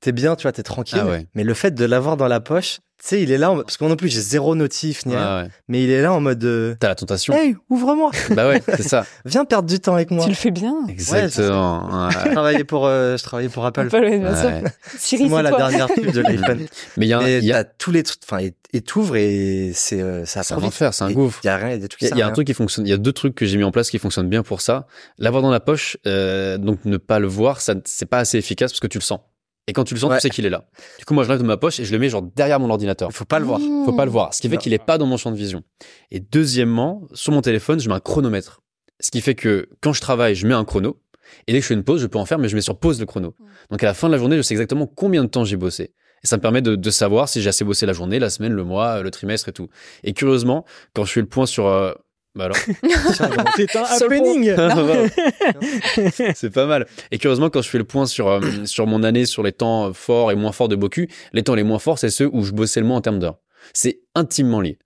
t'es 0.00 0.12
bien, 0.12 0.36
tu 0.36 0.42
vois, 0.42 0.52
t'es 0.52 0.62
tranquille. 0.62 0.98
Ah 1.02 1.06
ouais. 1.06 1.26
Mais 1.34 1.44
le 1.44 1.54
fait 1.54 1.72
de 1.72 1.84
l'avoir 1.84 2.16
dans 2.16 2.28
la 2.28 2.40
poche, 2.40 2.78
tu 3.00 3.06
sais, 3.06 3.22
il 3.22 3.30
est 3.30 3.38
là, 3.38 3.52
en- 3.52 3.56
parce 3.62 3.76
que 3.76 3.84
moi 3.84 3.90
non 3.90 3.96
plus 3.96 4.08
j'ai 4.08 4.20
zéro 4.20 4.56
notif 4.56 5.06
ni 5.06 5.14
rien, 5.14 5.36
Ouais, 5.36 5.42
ouais. 5.44 5.50
mais 5.68 5.84
il 5.84 5.90
est 5.90 6.02
là 6.02 6.12
en 6.12 6.20
mode, 6.20 6.42
euh, 6.44 6.74
T'as 6.80 6.88
la 6.88 6.96
tentation. 6.96 7.32
hey, 7.32 7.54
ouvre-moi, 7.70 8.10
bah 8.34 8.48
ouais, 8.48 8.60
c'est 8.66 8.82
ça. 8.82 9.06
viens 9.24 9.44
perdre 9.44 9.68
du 9.68 9.78
temps 9.78 9.94
avec 9.94 10.10
moi. 10.10 10.24
Tu 10.24 10.30
le 10.30 10.36
fais 10.36 10.50
bien. 10.50 10.74
Exactement. 10.88 12.10
Je 12.10 12.30
travaillais 12.32 12.64
pour, 12.64 12.86
euh, 12.86 13.16
je 13.16 13.22
travaillais 13.22 13.48
pour 13.48 13.64
Apple. 13.66 13.80
Apple, 13.82 14.18
bien 14.18 14.36
sûr. 14.36 14.48
Ouais. 14.50 14.64
Siri, 14.98 15.22
C'est 15.24 15.28
moi 15.28 15.42
la 15.42 15.50
toi. 15.50 15.58
dernière 15.58 15.86
pub 15.88 16.10
de 16.10 16.20
l'iPhone. 16.22 16.66
Mais 16.96 17.06
il 17.06 17.08
y 17.08 17.12
a, 17.12 17.18
un- 17.18 17.28
y 17.28 17.52
a, 17.52 17.64
tous 17.64 17.92
les 17.92 18.02
trucs, 18.02 18.20
enfin, 18.28 18.38
et 18.72 18.80
t'ouvres 18.82 19.16
et 19.16 19.70
c'est, 19.74 20.02
euh, 20.02 20.26
ça 20.26 20.42
c'est 20.42 20.54
un 20.54 20.58
enfer, 20.58 20.92
c'est 20.92 21.04
un 21.04 21.10
gouffre. 21.12 21.40
Il 21.44 21.46
y 21.46 21.50
a 21.50 21.56
rien, 21.56 21.68
il 21.68 21.72
y 21.72 21.74
a 21.74 21.78
des 21.78 21.88
trucs 21.88 22.02
Il 22.02 22.14
y 22.14 22.18
y 22.18 22.22
a 22.22 22.26
un 22.26 22.32
truc 22.32 22.46
qui 22.46 22.54
fonctionne. 22.54 22.86
Il 22.86 22.90
y 22.90 22.92
a 22.92 22.98
deux 22.98 23.12
trucs 23.12 23.34
que 23.34 23.46
j'ai 23.46 23.56
mis 23.56 23.64
en 23.64 23.70
place 23.70 23.90
qui 23.90 23.98
fonctionnent 23.98 24.28
bien 24.28 24.42
pour 24.42 24.60
ça. 24.60 24.86
L'avoir 25.18 25.42
dans 25.42 25.50
la 25.50 25.60
poche, 25.60 25.96
euh, 26.06 26.58
donc 26.58 26.84
ne 26.84 26.96
pas 26.96 27.18
le 27.18 27.28
voir, 27.28 27.60
ça 27.60 27.74
c'est 27.84 28.06
pas 28.06 28.18
assez 28.18 28.36
efficace 28.38 28.72
parce 28.72 28.80
que 28.80 28.86
tu 28.86 28.98
le 28.98 29.02
sens. 29.04 29.20
Et 29.68 29.72
quand 29.72 29.84
tu 29.84 29.94
le 29.94 30.00
sens, 30.00 30.10
Ouais. 30.10 30.16
tu 30.16 30.22
sais 30.22 30.30
qu'il 30.30 30.44
est 30.46 30.50
là. 30.50 30.66
Du 30.98 31.04
coup, 31.04 31.14
moi, 31.14 31.22
je 31.22 31.28
l'enlève 31.28 31.42
de 31.42 31.46
ma 31.46 31.56
poche 31.58 31.78
et 31.78 31.84
je 31.84 31.92
le 31.92 31.98
mets 32.00 32.08
genre 32.08 32.22
derrière 32.22 32.58
mon 32.58 32.68
ordinateur. 32.70 33.12
Faut 33.12 33.24
pas 33.24 33.38
le 33.38 33.44
voir. 33.44 33.60
Faut 33.84 33.92
pas 33.92 34.04
le 34.06 34.10
voir. 34.10 34.34
Ce 34.34 34.40
qui 34.40 34.48
fait 34.48 34.56
qu'il 34.56 34.72
est 34.72 34.84
pas 34.84 34.98
dans 34.98 35.06
mon 35.06 35.16
champ 35.16 35.30
de 35.30 35.36
vision. 35.36 35.62
Et 36.10 36.18
deuxièmement, 36.20 37.02
sur 37.12 37.32
mon 37.32 37.42
téléphone, 37.42 37.78
je 37.78 37.88
mets 37.88 37.94
un 37.94 38.00
chronomètre. 38.00 38.62
Ce 39.00 39.10
qui 39.12 39.20
fait 39.20 39.34
que 39.36 39.68
quand 39.80 39.92
je 39.92 40.00
travaille, 40.00 40.34
je 40.34 40.46
mets 40.46 40.54
un 40.54 40.64
chrono. 40.64 41.00
Et 41.46 41.52
dès 41.52 41.58
que 41.58 41.62
je 41.62 41.68
fais 41.68 41.74
une 41.74 41.84
pause, 41.84 42.00
je 42.00 42.06
peux 42.06 42.18
en 42.18 42.24
faire, 42.24 42.38
mais 42.38 42.48
je 42.48 42.54
mets 42.56 42.62
sur 42.62 42.78
pause 42.78 42.98
le 42.98 43.06
chrono. 43.06 43.36
Donc 43.70 43.82
à 43.82 43.86
la 43.86 43.94
fin 43.94 44.08
de 44.08 44.12
la 44.12 44.18
journée, 44.18 44.36
je 44.38 44.42
sais 44.42 44.54
exactement 44.54 44.86
combien 44.86 45.22
de 45.22 45.28
temps 45.28 45.44
j'ai 45.44 45.56
bossé. 45.56 45.92
Et 46.24 46.26
ça 46.26 46.36
me 46.38 46.40
permet 46.42 46.62
de, 46.62 46.74
de 46.74 46.90
savoir 46.90 47.28
si 47.28 47.42
j'ai 47.42 47.50
assez 47.50 47.64
bossé 47.64 47.84
la 47.86 47.92
journée, 47.92 48.18
la 48.18 48.30
semaine, 48.30 48.52
le 48.52 48.64
mois, 48.64 49.02
le 49.02 49.10
trimestre 49.10 49.50
et 49.50 49.52
tout. 49.52 49.68
Et 50.02 50.14
curieusement, 50.14 50.64
quand 50.94 51.04
je 51.04 51.12
fais 51.12 51.20
le 51.20 51.28
point 51.28 51.44
sur... 51.46 51.66
euh, 51.66 51.92
Bah 52.38 52.44
alors, 52.44 52.56
C'est 53.56 53.74
un 53.76 53.82
happening. 53.82 54.54
c'est 56.36 56.50
pas 56.50 56.66
mal. 56.66 56.86
Et 57.10 57.18
curieusement, 57.18 57.50
quand 57.50 57.62
je 57.62 57.68
fais 57.68 57.78
le 57.78 57.84
point 57.84 58.06
sur, 58.06 58.28
euh, 58.28 58.40
sur 58.64 58.86
mon 58.86 59.02
année, 59.02 59.26
sur 59.26 59.42
les 59.42 59.50
temps 59.50 59.92
forts 59.92 60.30
et 60.30 60.36
moins 60.36 60.52
forts 60.52 60.68
de 60.68 60.76
Boku, 60.76 61.06
les 61.32 61.42
temps 61.42 61.56
les 61.56 61.64
moins 61.64 61.80
forts, 61.80 61.98
c'est 61.98 62.10
ceux 62.10 62.30
où 62.32 62.44
je 62.44 62.52
bossais 62.52 62.78
le 62.78 62.86
moins 62.86 62.98
en 62.98 63.00
termes 63.00 63.18
d'heures. 63.18 63.40
C'est 63.74 64.02
intimement 64.14 64.60
lié. 64.60 64.78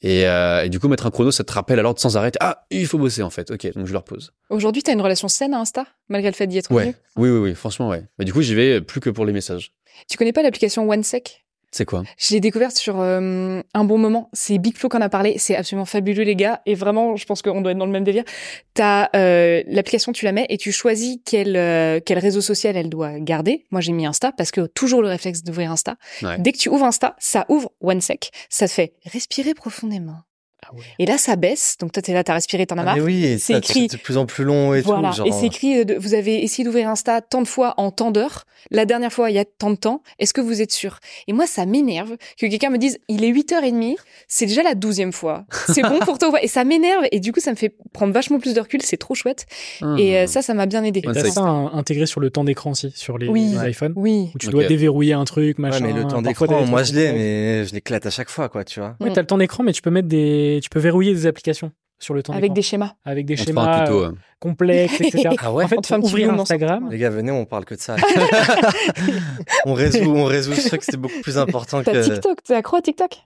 Et, 0.00 0.26
euh, 0.26 0.64
et 0.64 0.70
du 0.70 0.80
coup, 0.80 0.88
mettre 0.88 1.04
un 1.04 1.10
chrono, 1.10 1.30
ça 1.30 1.44
te 1.44 1.52
rappelle 1.52 1.78
alors 1.78 1.98
sans 1.98 2.16
arrêt. 2.16 2.32
Ah, 2.40 2.64
il 2.70 2.86
faut 2.86 2.96
bosser 2.98 3.22
en 3.22 3.28
fait. 3.28 3.50
Ok, 3.50 3.70
donc 3.74 3.86
je 3.86 3.92
le 3.92 3.98
repose. 3.98 4.32
Aujourd'hui, 4.48 4.82
t'as 4.82 4.94
une 4.94 5.02
relation 5.02 5.28
saine 5.28 5.52
à 5.52 5.60
Insta, 5.60 5.86
malgré 6.08 6.30
le 6.30 6.34
fait 6.34 6.46
d'y 6.46 6.56
être 6.56 6.70
Ouais. 6.72 6.84
venu? 6.84 6.94
Oui, 7.16 7.28
oui, 7.28 7.38
oui. 7.50 7.54
Franchement, 7.54 7.90
ouais. 7.90 8.02
Mais 8.18 8.24
du 8.24 8.32
coup, 8.32 8.40
j'y 8.40 8.54
vais 8.54 8.80
plus 8.80 9.00
que 9.00 9.10
pour 9.10 9.26
les 9.26 9.34
messages. 9.34 9.72
Tu 10.08 10.16
connais 10.16 10.32
pas 10.32 10.42
l'application 10.42 10.88
OneSec? 10.88 11.43
C'est 11.74 11.86
quoi? 11.86 12.04
Je 12.18 12.32
l'ai 12.32 12.38
découverte 12.38 12.76
sur 12.76 13.00
euh, 13.00 13.60
un 13.74 13.84
bon 13.84 13.98
moment. 13.98 14.30
C'est 14.32 14.58
Big 14.58 14.78
Flo 14.78 14.88
qui 14.88 14.96
en 14.96 15.00
a 15.00 15.08
parlé. 15.08 15.38
C'est 15.38 15.56
absolument 15.56 15.84
fabuleux, 15.84 16.22
les 16.22 16.36
gars. 16.36 16.62
Et 16.66 16.76
vraiment, 16.76 17.16
je 17.16 17.26
pense 17.26 17.42
qu'on 17.42 17.62
doit 17.62 17.72
être 17.72 17.78
dans 17.78 17.84
le 17.84 17.90
même 17.90 18.04
délire. 18.04 18.22
T'as 18.74 19.08
euh, 19.16 19.60
l'application, 19.66 20.12
tu 20.12 20.24
la 20.24 20.30
mets 20.30 20.46
et 20.50 20.56
tu 20.56 20.70
choisis 20.70 21.18
quel 21.24 21.56
euh, 21.56 21.98
quel 21.98 22.20
réseau 22.20 22.40
social 22.40 22.76
elle 22.76 22.90
doit 22.90 23.18
garder. 23.18 23.64
Moi, 23.72 23.80
j'ai 23.80 23.90
mis 23.90 24.06
Insta 24.06 24.30
parce 24.30 24.52
que 24.52 24.66
toujours 24.66 25.02
le 25.02 25.08
réflexe 25.08 25.42
d'ouvrir 25.42 25.72
Insta. 25.72 25.96
Ouais. 26.22 26.38
Dès 26.38 26.52
que 26.52 26.58
tu 26.58 26.68
ouvres 26.68 26.84
Insta, 26.84 27.16
ça 27.18 27.44
ouvre 27.48 27.72
OneSec. 27.80 28.30
Ça 28.48 28.68
te 28.68 28.72
fait 28.72 28.92
respirer 29.04 29.54
profondément. 29.54 30.18
Ah 30.66 30.74
ouais. 30.74 30.82
Et 30.98 31.06
là, 31.06 31.18
ça 31.18 31.36
baisse. 31.36 31.76
Donc 31.80 31.92
toi, 31.92 32.02
t'es 32.02 32.12
là, 32.12 32.24
t'as 32.24 32.34
respiré, 32.34 32.66
t'en 32.66 32.76
as 32.78 32.82
Ah, 32.82 32.84
marre. 32.84 32.96
mais 32.96 33.02
oui, 33.02 33.24
et 33.24 33.38
C'est 33.38 33.52
ça, 33.54 33.58
écrit. 33.58 33.88
C'est 33.90 33.96
de 33.98 34.02
plus 34.02 34.16
en 34.16 34.26
plus 34.26 34.44
long 34.44 34.74
et 34.74 34.80
Voilà. 34.80 35.10
tout. 35.10 35.16
Genre, 35.18 35.26
Et 35.26 35.32
c'est 35.32 35.46
écrit, 35.46 35.78
euh, 35.80 35.84
de- 35.84 35.94
vous 35.94 36.14
avez 36.14 36.42
essayé 36.42 36.64
d'ouvrir 36.64 36.88
Insta 36.88 37.20
tant 37.20 37.42
de 37.42 37.46
fois 37.48 37.74
en 37.76 37.90
tant 37.90 38.10
d'heures. 38.10 38.44
La 38.70 38.84
dernière 38.86 39.12
fois, 39.12 39.30
il 39.30 39.34
y 39.34 39.38
a 39.38 39.44
tant 39.44 39.70
de 39.70 39.76
temps. 39.76 40.02
Est-ce 40.18 40.32
que 40.32 40.40
vous 40.40 40.62
êtes 40.62 40.72
sûr? 40.72 40.98
Et 41.28 41.32
moi, 41.32 41.46
ça 41.46 41.66
m'énerve 41.66 42.16
que 42.38 42.46
quelqu'un 42.46 42.70
me 42.70 42.78
dise, 42.78 42.98
il 43.08 43.24
est 43.24 43.28
8h30, 43.30 43.96
c'est 44.28 44.46
déjà 44.46 44.62
la 44.62 44.74
douzième 44.74 45.12
fois. 45.12 45.44
C'est 45.68 45.82
bon 45.82 45.98
pour 46.00 46.18
toi 46.18 46.32
Et 46.42 46.48
ça 46.48 46.64
m'énerve. 46.64 47.04
Et 47.12 47.20
du 47.20 47.32
coup, 47.32 47.40
ça 47.40 47.50
me 47.50 47.56
fait 47.56 47.74
prendre 47.92 48.12
vachement 48.12 48.38
plus 48.38 48.54
de 48.54 48.60
recul. 48.60 48.80
C'est 48.82 48.96
trop 48.96 49.14
chouette. 49.14 49.46
Et 49.98 50.16
euh, 50.18 50.26
ça, 50.26 50.40
ça 50.42 50.54
m'a 50.54 50.66
bien 50.66 50.82
aidé. 50.84 51.02
Ouais, 51.06 51.30
ça 51.30 51.40
hein, 51.40 51.70
intégré 51.74 52.06
sur 52.06 52.20
le 52.20 52.30
temps 52.30 52.44
d'écran 52.44 52.70
aussi, 52.70 52.90
sur 52.94 53.18
les, 53.18 53.28
Oui. 53.28 53.54
les 53.60 53.70
iPhones, 53.70 53.92
Oui. 53.96 54.30
où 54.34 54.38
tu 54.38 54.48
dois 54.48 54.64
déverrouiller 54.64 55.12
un 55.12 55.24
truc, 55.24 55.58
Ouais, 55.58 55.62
machin. 55.62 55.80
mais 55.84 55.92
le 55.92 56.06
temps 56.06 56.22
d'écran, 56.22 56.64
moi 56.66 56.82
je 56.82 56.94
l'ai, 56.94 57.12
mais 57.12 57.64
je 57.66 57.74
l'éclate 57.74 58.06
à 58.06 58.10
chaque 58.10 58.30
fois, 58.30 58.48
quoi, 58.48 58.64
tu 58.64 58.80
vois. 58.80 58.96
Ouais, 59.00 59.10
t'as 59.12 59.20
le 59.20 59.26
temps 59.26 59.38
d'écran, 59.38 59.62
mais 59.62 59.72
tu 59.72 59.82
peux 59.82 59.90
mettre 59.90 60.08
des, 60.08 60.53
tu 60.60 60.68
peux 60.70 60.80
verrouiller 60.80 61.12
des 61.12 61.26
applications 61.26 61.72
sur 61.98 62.12
le 62.14 62.22
temps 62.22 62.32
Avec 62.34 62.52
des 62.52 62.62
schémas. 62.62 62.94
avec 63.04 63.24
des 63.26 63.34
On 63.34 63.44
schémas 63.44 63.80
tuto. 63.86 63.98
euh, 64.04 64.08
ouais. 64.10 64.16
complexes, 64.40 65.00
etc. 65.00 65.30
Ah 65.40 65.52
ouais 65.52 65.64
en 65.64 65.68
fait, 65.68 65.76
pour 65.76 65.82
petit 65.84 65.94
ouvrir 65.94 66.32
Instagram, 66.34 66.88
Les 66.90 66.98
gars, 66.98 67.10
venez, 67.10 67.30
on 67.30 67.44
parle 67.46 67.64
que 67.64 67.74
de 67.74 67.80
ça. 67.80 67.96
on 69.64 69.74
résout, 69.74 70.14
on 70.14 70.24
résout 70.24 70.54
ce 70.54 70.68
truc, 70.68 70.82
c'est 70.84 70.96
beaucoup 70.96 71.20
plus 71.22 71.38
important 71.38 71.82
que. 71.82 72.04
TikTok, 72.14 72.42
t'es 72.42 72.54
accro 72.54 72.76
à 72.76 72.82
TikTok? 72.82 73.16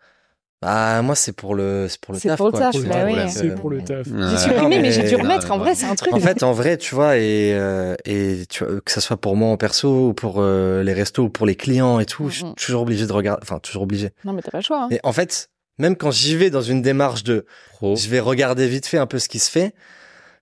Ah, 0.61 1.03
moi, 1.03 1.15
c'est 1.15 1.33
pour 1.35 1.55
le, 1.55 1.87
c'est 1.89 2.01
pour 2.01 2.13
le 2.13 2.19
C'est 2.19 2.27
taf, 2.29 2.37
pour 2.39 2.47
le 2.49 2.53
taf, 2.53 2.75
Tu 2.75 2.83
bah 2.83 3.05
donc, 3.05 3.31
c'est 3.31 3.47
euh, 3.47 3.55
pour 3.55 3.71
le 3.71 3.81
taf. 3.81 4.05
J'ai 4.09 4.13
Ouais. 4.13 4.37
supprimé, 4.37 4.81
mais, 4.81 4.91
j'ai 4.91 5.05
dû 5.05 5.15
remettre. 5.15 5.53
En 5.53 5.59
vrai, 5.59 5.77
c'est 5.77 5.87
un 5.87 5.95
truc. 5.95 6.13
En 6.13 6.19
fait, 6.19 6.43
en 6.43 6.53
vrai, 6.53 6.77
tu 6.79 6.97
vois, 6.97 7.17
et, 7.17 7.53
euh, 7.55 7.95
et 8.05 8.41
tu 8.51 8.65
vois, 8.65 8.81
que 8.81 8.91
ça 8.91 9.01
soit 9.01 9.17
pour 9.17 9.37
moi 9.37 9.51
en 9.51 9.57
perso 9.57 10.09
ou 10.09 10.15
pour 10.15 10.37
euh, 10.39 10.83
les 10.83 10.93
restos 10.95 11.23
ou 11.25 11.29
pour 11.31 11.47
les 11.47 11.55
clients 11.55 12.01
et 12.01 12.07
tout, 12.07 12.29
je 12.29 12.35
suis 12.39 12.45
Mhm. 12.45 12.55
toujours 12.57 12.83
obligé 12.83 13.07
de 13.07 13.13
regarder, 13.13 13.41
enfin, 13.43 13.61
toujours 13.61 13.83
obligé. 13.85 14.11
Non, 14.25 14.33
mais 14.33 14.43
t'as 14.43 14.51
pas 14.51 14.59
le 14.59 14.65
choix. 14.65 14.83
hein. 14.83 14.89
Mais 14.91 14.99
en 15.05 15.13
fait, 15.13 15.49
même 15.79 15.97
quand 15.97 16.11
j'y 16.11 16.37
vais 16.37 16.51
dans 16.51 16.63
une 16.63 16.83
démarche 16.83 17.25
de, 17.25 17.47
Pro. 17.73 17.97
je 17.97 18.09
vais 18.09 18.21
regarder 18.21 18.67
vite 18.67 18.87
fait 18.87 18.99
un 18.99 19.07
peu 19.07 19.19
ce 19.19 19.29
qui 19.29 19.39
se 19.39 19.51
fait, 19.51 19.75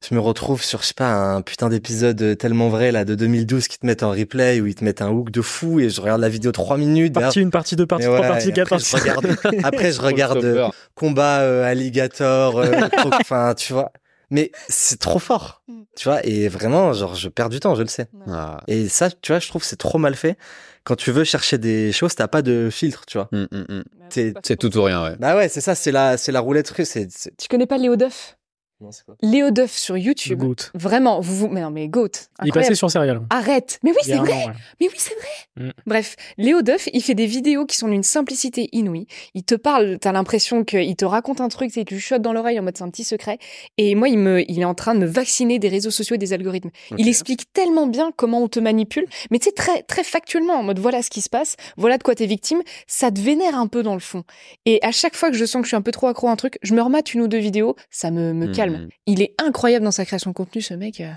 je 0.09 0.14
me 0.14 0.20
retrouve 0.20 0.62
sur, 0.62 0.83
je 0.83 0.88
sais 0.88 0.94
pas, 0.94 1.11
un 1.11 1.42
putain 1.42 1.68
d'épisode 1.68 2.37
tellement 2.38 2.68
vrai, 2.68 2.92
là, 2.92 3.05
de 3.05 3.14
2012 3.14 3.66
qui 3.68 3.79
te 3.79 3.87
mettent 3.87 4.03
en 4.03 4.11
replay 4.11 4.61
ou 4.61 4.66
ils 4.66 4.75
te 4.75 4.85
mettent 4.85 5.03
un 5.03 5.11
hook 5.11 5.31
de 5.31 5.40
fou 5.40 5.81
et 5.81 5.88
je 5.88 6.01
regarde 6.01 6.20
la 6.20 6.29
vidéo 6.29 6.53
trois 6.53 6.77
minutes. 6.77 7.14
Partie 7.14 7.40
1, 7.40 7.51
partie 7.51 7.77
2, 7.77 7.87
partie 7.87 8.07
Mais 8.07 8.14
3, 8.14 8.20
ouais, 8.20 8.29
partie 8.29 8.49
et 8.51 8.53
4, 8.53 8.72
après, 8.72 8.79
je 8.79 8.96
regarde, 8.96 9.37
après, 9.64 9.92
je 9.92 10.01
regarde 10.01 10.44
euh, 10.44 10.68
combat 10.94 11.40
euh, 11.40 11.64
alligator, 11.64 12.59
euh, 12.59 12.72
enfin, 13.20 13.55
tu 13.55 13.72
vois. 13.72 13.90
Mais 14.30 14.50
c'est 14.68 14.98
trop 14.98 15.18
fort, 15.18 15.62
Mm. 15.68 15.82
tu 15.96 16.08
vois. 16.08 16.24
Et 16.26 16.48
vraiment, 16.48 16.92
genre, 16.92 17.14
je 17.14 17.28
perds 17.28 17.48
du 17.48 17.60
temps, 17.60 17.74
je 17.74 17.82
le 17.82 17.88
sais. 17.88 18.08
Ah. 18.28 18.60
Et 18.66 18.88
ça, 18.88 19.10
tu 19.10 19.32
vois, 19.32 19.38
je 19.38 19.48
trouve 19.48 19.62
que 19.62 19.68
c'est 19.68 19.76
trop 19.76 19.98
mal 19.98 20.14
fait. 20.16 20.36
Quand 20.84 20.96
tu 20.96 21.10
veux 21.12 21.24
chercher 21.24 21.58
des 21.58 21.92
choses, 21.92 22.14
t'as 22.14 22.28
pas 22.28 22.42
de 22.42 22.68
filtre, 22.70 23.04
tu 23.06 23.18
vois. 23.18 23.28
Mm, 23.32 23.44
mm, 23.50 23.64
mm. 23.68 23.82
T'es- 24.08 24.34
C'est 24.44 24.56
tout 24.56 24.76
ou 24.76 24.82
rien, 24.82 25.02
ouais. 25.02 25.16
Bah 25.18 25.36
ouais, 25.36 25.48
c'est 25.48 25.60
ça, 25.60 25.74
c'est 25.74 25.92
la, 25.92 26.16
c'est 26.16 26.32
la 26.32 26.40
roulette 26.40 26.68
russe. 26.70 26.96
Tu 27.38 27.48
connais 27.48 27.66
pas 27.66 27.78
Léo 27.78 27.96
Duff? 27.96 28.36
Non, 28.80 28.92
c'est 28.92 29.04
quoi? 29.04 29.16
Léo 29.22 29.50
Duff 29.50 29.72
sur 29.72 29.96
YouTube. 29.96 30.38
goat. 30.38 30.54
Vraiment, 30.74 31.20
vous 31.20 31.34
vous. 31.34 31.48
Mais 31.48 31.62
non, 31.62 31.70
mais 31.70 31.88
Goat. 31.88 32.08
Il 32.42 32.48
est 32.48 32.52
passé 32.52 32.74
sur 32.74 32.90
Serial. 32.90 33.22
Arrête. 33.30 33.78
Mais 33.82 33.90
oui, 33.90 33.96
c'est 34.02 34.16
vrai. 34.16 34.32
an, 34.32 34.48
ouais. 34.48 34.52
Mais 34.80 34.88
oui, 34.88 34.94
c'est 34.98 35.14
vrai. 35.14 35.66
Mm. 35.66 35.70
Bref, 35.86 36.16
Léo 36.36 36.60
Duff, 36.60 36.88
il 36.92 37.02
fait 37.02 37.14
des 37.14 37.24
vidéos 37.26 37.64
qui 37.64 37.76
sont 37.76 37.88
d'une 37.88 38.02
simplicité 38.02 38.68
inouïe. 38.72 39.06
Il 39.34 39.44
te 39.44 39.54
parle, 39.54 39.98
t'as 39.98 40.12
l'impression 40.12 40.62
qu'il 40.64 40.94
te 40.96 41.06
raconte 41.06 41.40
un 41.40 41.48
truc, 41.48 41.70
c'est 41.72 41.84
tu 41.84 41.98
chuchotes 41.98 42.20
dans 42.20 42.34
l'oreille 42.34 42.60
en 42.60 42.62
mode 42.62 42.76
c'est 42.76 42.84
un 42.84 42.90
petit 42.90 43.04
secret. 43.04 43.38
Et 43.78 43.94
moi, 43.94 44.08
il 44.08 44.18
me, 44.18 44.42
il 44.50 44.60
est 44.60 44.64
en 44.64 44.74
train 44.74 44.94
de 44.94 45.00
me 45.00 45.06
vacciner 45.06 45.58
des 45.58 45.68
réseaux 45.68 45.90
sociaux 45.90 46.16
et 46.16 46.18
des 46.18 46.32
algorithmes. 46.34 46.70
Il 46.98 47.08
explique 47.08 47.52
tellement 47.54 47.86
bien 47.86 48.12
comment 48.14 48.42
on 48.42 48.48
te 48.48 48.60
manipule, 48.60 49.06
mais 49.30 49.38
tu 49.38 49.46
sais 49.46 49.52
très 49.52 49.82
très 49.84 50.04
factuellement 50.04 50.54
en 50.54 50.62
mode 50.62 50.78
voilà 50.78 51.02
ce 51.02 51.08
qui 51.10 51.22
se 51.22 51.30
passe, 51.30 51.56
voilà 51.76 51.96
de 51.96 52.02
quoi 52.02 52.14
t'es 52.14 52.26
victime. 52.26 52.60
Ça 52.86 53.10
te 53.10 53.20
vénère 53.20 53.58
un 53.58 53.68
peu 53.68 53.82
dans 53.82 53.94
le 53.94 54.00
fond. 54.00 54.24
Et 54.66 54.80
à 54.82 54.92
chaque 54.92 55.14
fois 55.16 55.30
que 55.30 55.36
je 55.36 55.44
sens 55.46 55.60
que 55.62 55.66
je 55.66 55.68
suis 55.70 55.76
un 55.76 55.82
peu 55.82 55.92
trop 55.92 56.08
accro 56.08 56.28
à 56.28 56.30
un 56.30 56.36
truc, 56.36 56.58
je 56.62 56.74
me 56.74 56.82
remate 56.82 57.14
une 57.14 57.22
ou 57.22 57.28
deux 57.28 57.38
vidéos, 57.38 57.74
ça 57.90 58.10
me, 58.10 58.32
me 58.34 58.46
Mm, 58.46 58.52
calme. 58.52 58.65
Mm. 58.70 58.88
Il 59.07 59.22
est 59.22 59.35
incroyable 59.44 59.85
dans 59.85 59.90
sa 59.90 60.05
création 60.05 60.31
de 60.31 60.35
contenu, 60.35 60.61
ce 60.62 60.74
mec. 60.74 61.00
euh. 61.00 61.11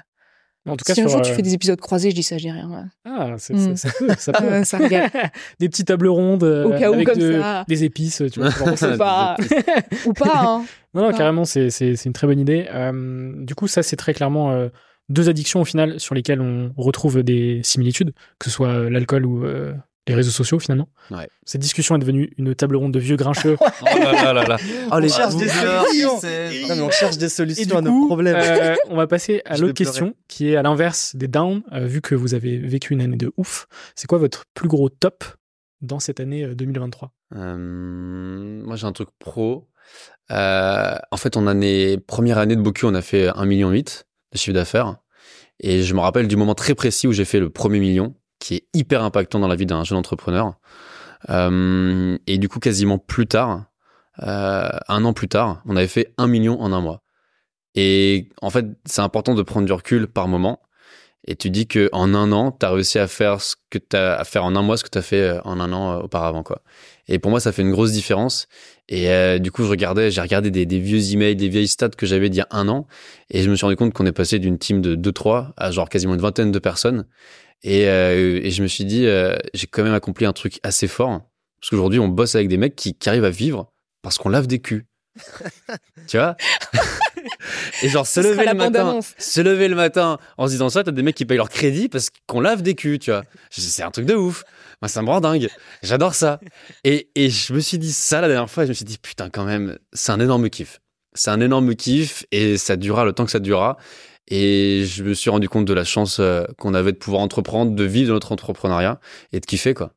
En 0.67 0.75
tout 0.75 0.83
cas, 0.83 0.93
Si 0.93 1.01
un 1.01 1.07
jour 1.07 1.21
tu 1.21 1.31
euh, 1.31 1.33
fais 1.35 1.41
des 1.41 1.53
épisodes 1.53 1.79
croisés, 1.79 2.11
je 2.11 2.15
dis 2.15 2.21
ça, 2.23 2.37
je 2.37 2.43
dis 2.43 2.51
rien. 2.51 2.69
ouais. 2.69 2.83
Ah, 3.05 3.35
c'est- 3.37 3.53
Mm. 3.53 3.75
ça, 3.77 3.89
ça 3.89 3.97
peut, 3.97 4.13
ça 4.17 4.31
peut. 4.33 4.43
Euh, 4.43 4.63
ça. 4.63 4.77
Des 5.59 5.69
petites 5.69 5.87
tables 5.87 6.07
rondes 6.09 6.43
euh, 6.43 6.65
Au 6.65 6.69
cas 6.77 6.91
où, 6.91 6.93
avec 6.95 7.07
comme 7.07 7.17
de- 7.17 7.39
ça. 7.39 7.63
des 7.67 7.83
épices, 7.85 8.21
tu 8.31 8.39
vois. 8.41 8.51
C'est 8.75 8.97
pas... 8.97 9.37
Ou 10.05 10.13
pas, 10.13 10.31
hein. 10.43 10.65
Non, 10.93 11.03
non, 11.03 11.11
carrément, 11.17 11.45
c'est 11.45 11.69
une 12.05 12.13
très 12.13 12.27
bonne 12.27 12.39
idée. 12.39 12.67
Euh, 12.73 13.31
du 13.45 13.55
coup, 13.55 13.67
ça, 13.67 13.83
c'est 13.83 13.95
très 13.95 14.13
clairement 14.13 14.51
euh, 14.51 14.69
deux 15.07 15.29
addictions 15.29 15.61
au 15.61 15.65
final 15.65 15.99
sur 15.99 16.13
lesquelles 16.15 16.41
on 16.41 16.73
retrouve 16.77 17.23
des 17.23 17.61
similitudes, 17.63 18.11
que 18.39 18.45
ce 18.45 18.49
soit 18.51 18.69
euh, 18.69 18.89
l'alcool 18.89 19.25
ou 19.25 19.45
euh, 19.45 19.73
les 20.09 20.15
réseaux 20.15 20.31
sociaux 20.31 20.59
finalement. 20.59 20.89
Ouais. 21.11 21.29
Cette 21.45 21.61
discussion 21.61 21.95
est 21.95 21.99
devenue 21.99 22.31
une 22.37 22.53
table 22.55 22.75
ronde 22.75 22.93
de 22.93 22.99
vieux 22.99 23.15
grincheux. 23.15 23.55
Oh 23.81 23.85
là 23.97 24.11
là 24.23 24.33
là 24.33 24.43
là. 24.43 24.57
Oh, 24.91 24.99
les 24.99 25.11
On 25.11 25.15
cherche 25.15 25.35
des 25.35 25.47
solutions. 25.47 26.19
c'est- 26.19 26.67
Non, 26.69 26.75
mais 26.75 26.81
on 26.81 26.89
cherche 26.91 27.17
des 27.17 27.29
solutions 27.29 27.65
du 27.65 27.75
à 27.75 27.81
nos 27.81 28.05
problèmes. 28.07 28.35
euh, 28.37 28.75
on 28.89 28.95
va 28.95 29.07
passer 29.07 29.41
à 29.45 29.57
l'autre 29.57 29.73
question, 29.73 30.13
qui 30.27 30.49
est 30.51 30.55
à 30.57 30.61
l'inverse 30.63 31.15
des 31.15 31.27
downs. 31.27 31.61
Euh, 31.71 31.85
vu 31.85 32.01
que 32.01 32.15
vous 32.15 32.33
avez 32.33 32.57
vécu 32.57 32.93
une 32.93 33.01
année 33.01 33.17
de 33.17 33.31
ouf, 33.37 33.67
c'est 33.95 34.07
quoi 34.07 34.17
votre 34.17 34.45
plus 34.53 34.67
gros 34.67 34.89
top 34.89 35.23
dans 35.81 35.99
cette 35.99 36.19
année 36.19 36.43
euh, 36.43 36.55
2023 36.55 37.11
Euh, 37.35 38.61
moi, 38.65 38.75
j'ai 38.75 38.85
un 38.85 38.91
truc 38.91 39.09
pro. 39.19 39.67
Euh, 40.31 40.95
en 41.11 41.17
fait, 41.17 41.37
en 41.37 41.47
année, 41.47 41.97
première 41.97 42.37
année 42.37 42.55
de 42.55 42.61
Boku, 42.61 42.85
on 42.85 42.93
a 42.95 43.01
fait 43.01 43.27
1,8 43.29 43.45
million 43.47 43.71
de 43.71 43.83
chiffre 44.35 44.53
d'affaires. 44.53 44.97
Et 45.59 45.81
je 45.83 45.93
me 45.93 45.99
rappelle 45.99 46.27
du 46.27 46.35
moment 46.37 46.55
très 46.55 46.75
précis 46.75 47.07
où 47.07 47.11
j'ai 47.11 47.25
fait 47.25 47.39
le 47.39 47.49
premier 47.49 47.79
million, 47.79 48.15
qui 48.39 48.55
est 48.55 48.63
hyper 48.73 49.03
impactant 49.03 49.39
dans 49.39 49.47
la 49.47 49.55
vie 49.55 49.65
d'un 49.65 49.83
jeune 49.83 49.97
entrepreneur. 49.97 50.55
Euh, 51.29 52.17
et 52.27 52.37
du 52.37 52.49
coup, 52.49 52.59
quasiment 52.59 52.97
plus 52.97 53.27
tard, 53.27 53.65
euh, 54.23 54.69
un 54.87 55.05
an 55.05 55.13
plus 55.13 55.27
tard, 55.27 55.61
on 55.65 55.75
avait 55.75 55.87
fait 55.87 56.13
1 56.17 56.27
million 56.27 56.59
en 56.61 56.71
un 56.71 56.81
mois. 56.81 57.03
Et 57.75 58.29
en 58.41 58.49
fait, 58.49 58.65
c'est 58.85 59.01
important 59.01 59.35
de 59.35 59.43
prendre 59.43 59.65
du 59.65 59.73
recul 59.73 60.07
par 60.07 60.27
moment. 60.27 60.61
Et 61.27 61.35
tu 61.35 61.49
dis 61.49 61.67
que 61.67 61.89
en 61.91 62.13
un 62.15 62.31
an, 62.31 62.51
tu 62.57 62.65
as 62.65 62.71
réussi 62.71 62.97
à 62.97 63.05
faire 63.05 63.41
ce 63.41 63.55
que 63.69 63.77
tu 63.77 63.97
à 63.97 64.23
faire 64.23 64.45
en 64.45 64.55
un 64.55 64.61
mois 64.61 64.77
ce 64.77 64.85
que 64.85 64.89
tu 64.89 64.97
as 64.97 65.01
fait 65.01 65.21
euh, 65.21 65.41
en 65.43 65.59
un 65.59 65.73
an 65.73 65.99
auparavant 65.99 66.43
quoi. 66.43 66.61
Et 67.09 67.19
pour 67.19 67.29
moi, 67.29 67.41
ça 67.41 67.51
fait 67.51 67.61
une 67.61 67.71
grosse 67.71 67.91
différence. 67.91 68.47
Et 68.87 69.39
du 69.39 69.51
coup, 69.51 69.63
je 69.63 69.69
regardais, 69.69 70.09
j'ai 70.09 70.21
regardé 70.21 70.49
des, 70.49 70.65
des 70.65 70.79
vieux 70.79 71.11
emails, 71.11 71.35
des 71.35 71.49
vieilles 71.49 71.67
stats 71.67 71.89
que 71.89 72.07
j'avais 72.07 72.29
d'il 72.29 72.39
y 72.39 72.41
a 72.41 72.47
un 72.49 72.67
an, 72.69 72.87
et 73.29 73.43
je 73.43 73.49
me 73.49 73.55
suis 73.55 73.63
rendu 73.65 73.75
compte 73.75 73.93
qu'on 73.93 74.05
est 74.07 74.11
passé 74.11 74.39
d'une 74.39 74.57
team 74.57 74.81
de 74.81 74.95
2-3 74.95 75.51
à 75.57 75.69
genre 75.69 75.89
quasiment 75.89 76.15
une 76.15 76.21
vingtaine 76.21 76.51
de 76.51 76.57
personnes. 76.57 77.05
Et, 77.63 77.87
euh, 77.87 78.39
et 78.41 78.51
je 78.51 78.61
me 78.61 78.67
suis 78.67 78.85
dit, 78.85 79.05
euh, 79.05 79.35
j'ai 79.53 79.67
quand 79.67 79.83
même 79.83 79.93
accompli 79.93 80.25
un 80.25 80.33
truc 80.33 80.59
assez 80.63 80.87
fort, 80.87 81.21
parce 81.59 81.69
qu'aujourd'hui, 81.69 81.99
on 81.99 82.07
bosse 82.07 82.35
avec 82.35 82.47
des 82.47 82.57
mecs 82.57 82.75
qui, 82.75 82.93
qui 82.93 83.09
arrivent 83.09 83.25
à 83.25 83.29
vivre 83.29 83.71
parce 84.01 84.17
qu'on 84.17 84.29
lave 84.29 84.47
des 84.47 84.59
culs. 84.59 84.85
tu 86.07 86.17
vois? 86.17 86.37
Et 87.83 87.89
genre, 87.89 88.07
se 88.07 88.21
lever 88.21 88.45
le 88.45 88.53
matin, 88.53 88.99
se 89.17 89.41
lever 89.41 89.67
le 89.67 89.75
matin 89.75 90.17
en 90.37 90.47
se 90.47 90.51
disant 90.51 90.69
ça, 90.69 90.83
t'as 90.83 90.91
des 90.91 91.03
mecs 91.03 91.15
qui 91.15 91.25
payent 91.25 91.37
leur 91.37 91.49
crédit 91.49 91.89
parce 91.89 92.09
qu'on 92.27 92.39
lave 92.39 92.61
des 92.61 92.75
culs, 92.75 92.99
tu 92.99 93.11
vois. 93.11 93.23
C'est 93.49 93.83
un 93.83 93.91
truc 93.91 94.05
de 94.05 94.15
ouf. 94.15 94.43
Moi, 94.81 94.87
ça 94.87 95.01
me 95.01 95.07
rend 95.07 95.19
dingue. 95.19 95.49
J'adore 95.83 96.15
ça. 96.15 96.39
Et, 96.85 97.09
et 97.15 97.29
je 97.29 97.53
me 97.53 97.59
suis 97.59 97.77
dit 97.77 97.91
ça 97.91 98.21
la 98.21 98.27
dernière 98.29 98.49
fois, 98.49 98.63
et 98.63 98.65
je 98.67 98.69
me 98.69 98.73
suis 98.73 98.85
dit, 98.85 98.97
putain, 98.97 99.29
quand 99.29 99.43
même, 99.43 99.77
c'est 99.91 100.11
un 100.11 100.19
énorme 100.19 100.49
kiff. 100.49 100.79
C'est 101.13 101.31
un 101.31 101.41
énorme 101.41 101.75
kiff 101.75 102.25
et 102.31 102.57
ça 102.57 102.77
durera 102.77 103.03
le 103.03 103.13
temps 103.13 103.25
que 103.25 103.31
ça 103.31 103.39
durera. 103.39 103.77
Et 104.29 104.83
je 104.85 105.03
me 105.03 105.13
suis 105.13 105.29
rendu 105.29 105.49
compte 105.49 105.65
de 105.65 105.73
la 105.73 105.83
chance 105.83 106.19
euh, 106.19 106.45
qu'on 106.57 106.73
avait 106.73 106.91
de 106.91 106.97
pouvoir 106.97 107.21
entreprendre, 107.21 107.73
de 107.73 107.83
vivre 107.83 108.09
de 108.09 108.13
notre 108.13 108.31
entrepreneuriat 108.31 108.99
et 109.33 109.39
de 109.39 109.45
kiffer, 109.45 109.73
quoi. 109.73 109.91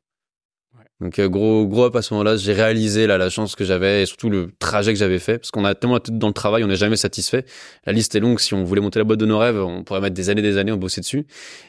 Ouais. 0.75 0.85
Donc, 1.01 1.19
euh, 1.19 1.29
gros, 1.29 1.67
gros 1.67 1.85
up 1.85 1.95
à 1.95 2.01
ce 2.01 2.15
moment-là, 2.15 2.35
j'ai 2.35 2.53
réalisé 2.53 3.05
là, 3.05 3.19
la 3.19 3.29
chance 3.29 3.55
que 3.55 3.63
j'avais 3.63 4.01
et 4.01 4.05
surtout 4.07 4.31
le 4.31 4.51
trajet 4.57 4.91
que 4.91 4.97
j'avais 4.97 5.19
fait. 5.19 5.37
Parce 5.37 5.51
qu'on 5.51 5.65
a 5.65 5.75
tellement 5.75 5.95
la 5.95 5.99
tête 5.99 6.17
dans 6.17 6.27
le 6.27 6.33
travail, 6.33 6.63
on 6.63 6.67
n'est 6.67 6.75
jamais 6.75 6.95
satisfait. 6.95 7.45
La 7.85 7.93
liste 7.93 8.15
est 8.15 8.19
longue. 8.19 8.39
Si 8.39 8.55
on 8.55 8.63
voulait 8.63 8.81
monter 8.81 8.97
la 8.97 9.05
boîte 9.05 9.19
de 9.19 9.27
nos 9.27 9.37
rêves, 9.37 9.59
on 9.59 9.83
pourrait 9.83 10.01
mettre 10.01 10.15
des 10.15 10.31
années 10.31 10.41
des 10.41 10.57
années, 10.57 10.71
on 10.71 10.77
bosser 10.77 11.01
dessus. 11.01 11.27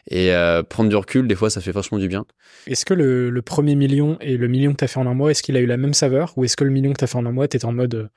Et 0.09 0.33
euh, 0.33 0.63
prendre 0.63 0.89
du 0.89 0.97
recul, 0.97 1.29
des 1.29 1.35
fois, 1.35 1.51
ça 1.51 1.61
fait 1.61 1.73
vachement 1.73 1.99
du 1.99 2.09
bien. 2.09 2.25
Est-ce 2.67 2.87
que 2.87 2.95
le, 2.95 3.29
le 3.29 3.43
premier 3.43 3.75
million 3.75 4.17
et 4.23 4.39
le 4.39 4.49
million 4.49 4.73
que 4.73 4.79
tu 4.79 4.85
as 4.85 4.89
fait 4.89 5.01
en 5.01 5.07
un 5.07 5.15
mois, 5.15 5.31
est-ce 5.31 5.43
qu'il 5.43 5.57
a 5.59 5.61
eu 5.61 5.67
la 5.67 5.77
même 5.77 5.95
saveur 5.95 6.33
Ou 6.39 6.45
est-ce 6.45 6.57
que 6.57 6.65
le 6.65 6.71
million 6.71 6.95
que 6.95 6.99
tu 6.99 7.05
as 7.05 7.09
fait 7.09 7.19
en 7.19 7.27
un 7.27 7.33
mois, 7.33 7.47
tu 7.47 7.59
en 7.63 7.73
mode 7.73 7.95
euh, 7.95 8.09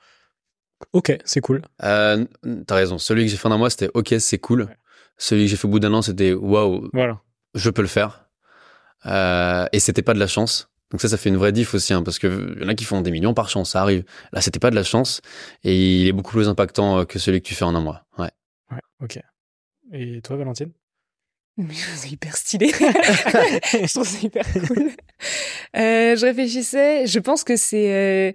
Ok, 0.92 1.16
c'est 1.24 1.40
cool. 1.40 1.62
Euh, 1.82 2.24
T'as 2.66 2.74
raison. 2.76 2.98
Celui 2.98 3.24
que 3.24 3.30
j'ai 3.30 3.36
fait 3.36 3.48
en 3.48 3.52
un 3.52 3.58
mois, 3.58 3.70
c'était 3.70 3.90
OK, 3.94 4.14
c'est 4.18 4.38
cool. 4.38 4.62
Ouais. 4.62 4.76
Celui 5.16 5.44
que 5.44 5.50
j'ai 5.50 5.56
fait 5.56 5.66
au 5.66 5.70
bout 5.70 5.80
d'un 5.80 5.92
an, 5.94 6.02
c'était 6.02 6.32
waouh, 6.32 6.88
Voilà. 6.92 7.20
je 7.54 7.70
peux 7.70 7.82
le 7.82 7.88
faire. 7.88 8.28
Euh, 9.06 9.66
et 9.72 9.80
c'était 9.80 10.02
pas 10.02 10.14
de 10.14 10.18
la 10.20 10.26
chance. 10.26 10.68
Donc 10.90 11.00
ça, 11.02 11.08
ça 11.08 11.16
fait 11.18 11.28
une 11.28 11.36
vraie 11.36 11.52
diff 11.52 11.74
aussi, 11.74 11.92
hein, 11.92 12.02
parce 12.02 12.18
que 12.18 12.58
y 12.60 12.64
en 12.64 12.68
a 12.68 12.74
qui 12.74 12.84
font 12.84 13.00
des 13.02 13.10
millions 13.10 13.34
par 13.34 13.48
chance, 13.50 13.70
ça 13.72 13.82
arrive. 13.82 14.04
Là, 14.32 14.40
c'était 14.40 14.58
pas 14.58 14.70
de 14.70 14.74
la 14.74 14.82
chance, 14.84 15.20
et 15.62 15.76
il 16.00 16.06
est 16.08 16.12
beaucoup 16.12 16.30
plus 16.32 16.48
impactant 16.48 17.00
euh, 17.00 17.04
que 17.04 17.18
celui 17.18 17.42
que 17.42 17.46
tu 17.46 17.54
fais 17.54 17.64
en 17.64 17.74
un 17.74 17.80
mois. 17.80 18.06
Ouais. 18.16 18.30
Ouais, 18.70 18.80
ok. 19.02 19.18
Et 19.92 20.20
toi, 20.22 20.36
Valentine? 20.36 20.70
Mais 21.58 21.74
c'est 21.74 22.10
hyper 22.12 22.34
stylé. 22.36 22.68
je 22.72 23.92
trouve 23.92 24.06
ça 24.06 24.18
hyper 24.22 24.44
cool. 24.66 24.90
Euh, 25.76 26.16
je 26.16 26.24
réfléchissais, 26.24 27.06
je 27.06 27.18
pense 27.18 27.44
que 27.44 27.56
c'est 27.56 27.92
euh, 27.92 28.32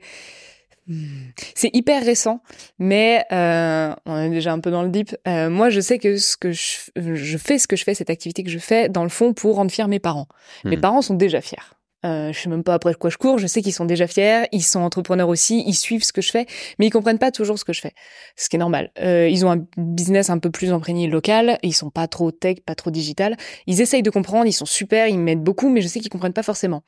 c'est 1.55 1.69
hyper 1.73 2.03
récent, 2.03 2.41
mais 2.79 3.25
euh, 3.31 3.93
on 4.05 4.17
est 4.17 4.29
déjà 4.29 4.51
un 4.53 4.59
peu 4.59 4.71
dans 4.71 4.83
le 4.83 4.89
deep. 4.89 5.15
Euh, 5.27 5.49
moi, 5.49 5.69
je 5.69 5.79
sais 5.79 5.97
que 5.99 6.17
ce 6.17 6.35
que 6.37 6.51
je, 6.51 6.91
je 6.95 7.37
fais, 7.37 7.57
ce 7.57 7.67
que 7.67 7.75
je 7.75 7.83
fais, 7.83 7.93
cette 7.93 8.09
activité 8.09 8.43
que 8.43 8.49
je 8.49 8.59
fais, 8.59 8.89
dans 8.89 9.03
le 9.03 9.09
fond, 9.09 9.33
pour 9.33 9.55
rendre 9.55 9.71
fiers 9.71 9.87
mes 9.87 9.99
parents. 9.99 10.27
Mes 10.65 10.75
Mhm. 10.75 10.81
parents 10.81 11.01
sont 11.01 11.15
déjà 11.15 11.41
fiers. 11.41 11.57
Euh, 12.05 12.33
je 12.33 12.39
sais 12.39 12.49
même 12.49 12.63
pas 12.63 12.73
après 12.73 12.93
quoi 12.93 13.09
je 13.09 13.17
cours. 13.17 13.37
Je 13.37 13.47
sais 13.47 13.61
qu'ils 13.61 13.73
sont 13.73 13.85
déjà 13.85 14.07
fiers. 14.07 14.43
Ils 14.51 14.63
sont 14.63 14.79
entrepreneurs 14.79 15.29
aussi. 15.29 15.63
Ils 15.65 15.73
suivent 15.73 16.03
ce 16.03 16.13
que 16.13 16.21
je 16.21 16.31
fais, 16.31 16.45
mais 16.79 16.87
ils 16.87 16.89
comprennent 16.89 17.19
pas 17.19 17.31
toujours 17.31 17.57
ce 17.57 17.65
que 17.65 17.73
je 17.73 17.81
fais. 17.81 17.93
Ce 18.35 18.49
qui 18.49 18.57
est 18.57 18.59
normal. 18.59 18.91
Euh, 18.99 19.29
ils 19.29 19.45
ont 19.45 19.51
un 19.51 19.65
business 19.77 20.29
un 20.29 20.39
peu 20.39 20.49
plus 20.49 20.71
imprégné 20.71 21.07
local. 21.07 21.57
Ils 21.63 21.73
sont 21.73 21.89
pas 21.89 22.07
trop 22.07 22.31
tech, 22.31 22.57
pas 22.65 22.75
trop 22.75 22.91
digital. 22.91 23.37
Ils 23.67 23.81
essayent 23.81 24.03
de 24.03 24.09
comprendre. 24.09 24.45
Ils 24.45 24.53
sont 24.53 24.65
super. 24.65 25.07
Ils 25.07 25.19
m'aident 25.19 25.43
beaucoup, 25.43 25.69
mais 25.69 25.81
je 25.81 25.87
sais 25.87 25.99
qu'ils 25.99 26.11
comprennent 26.11 26.33
pas 26.33 26.43
forcément. 26.43 26.83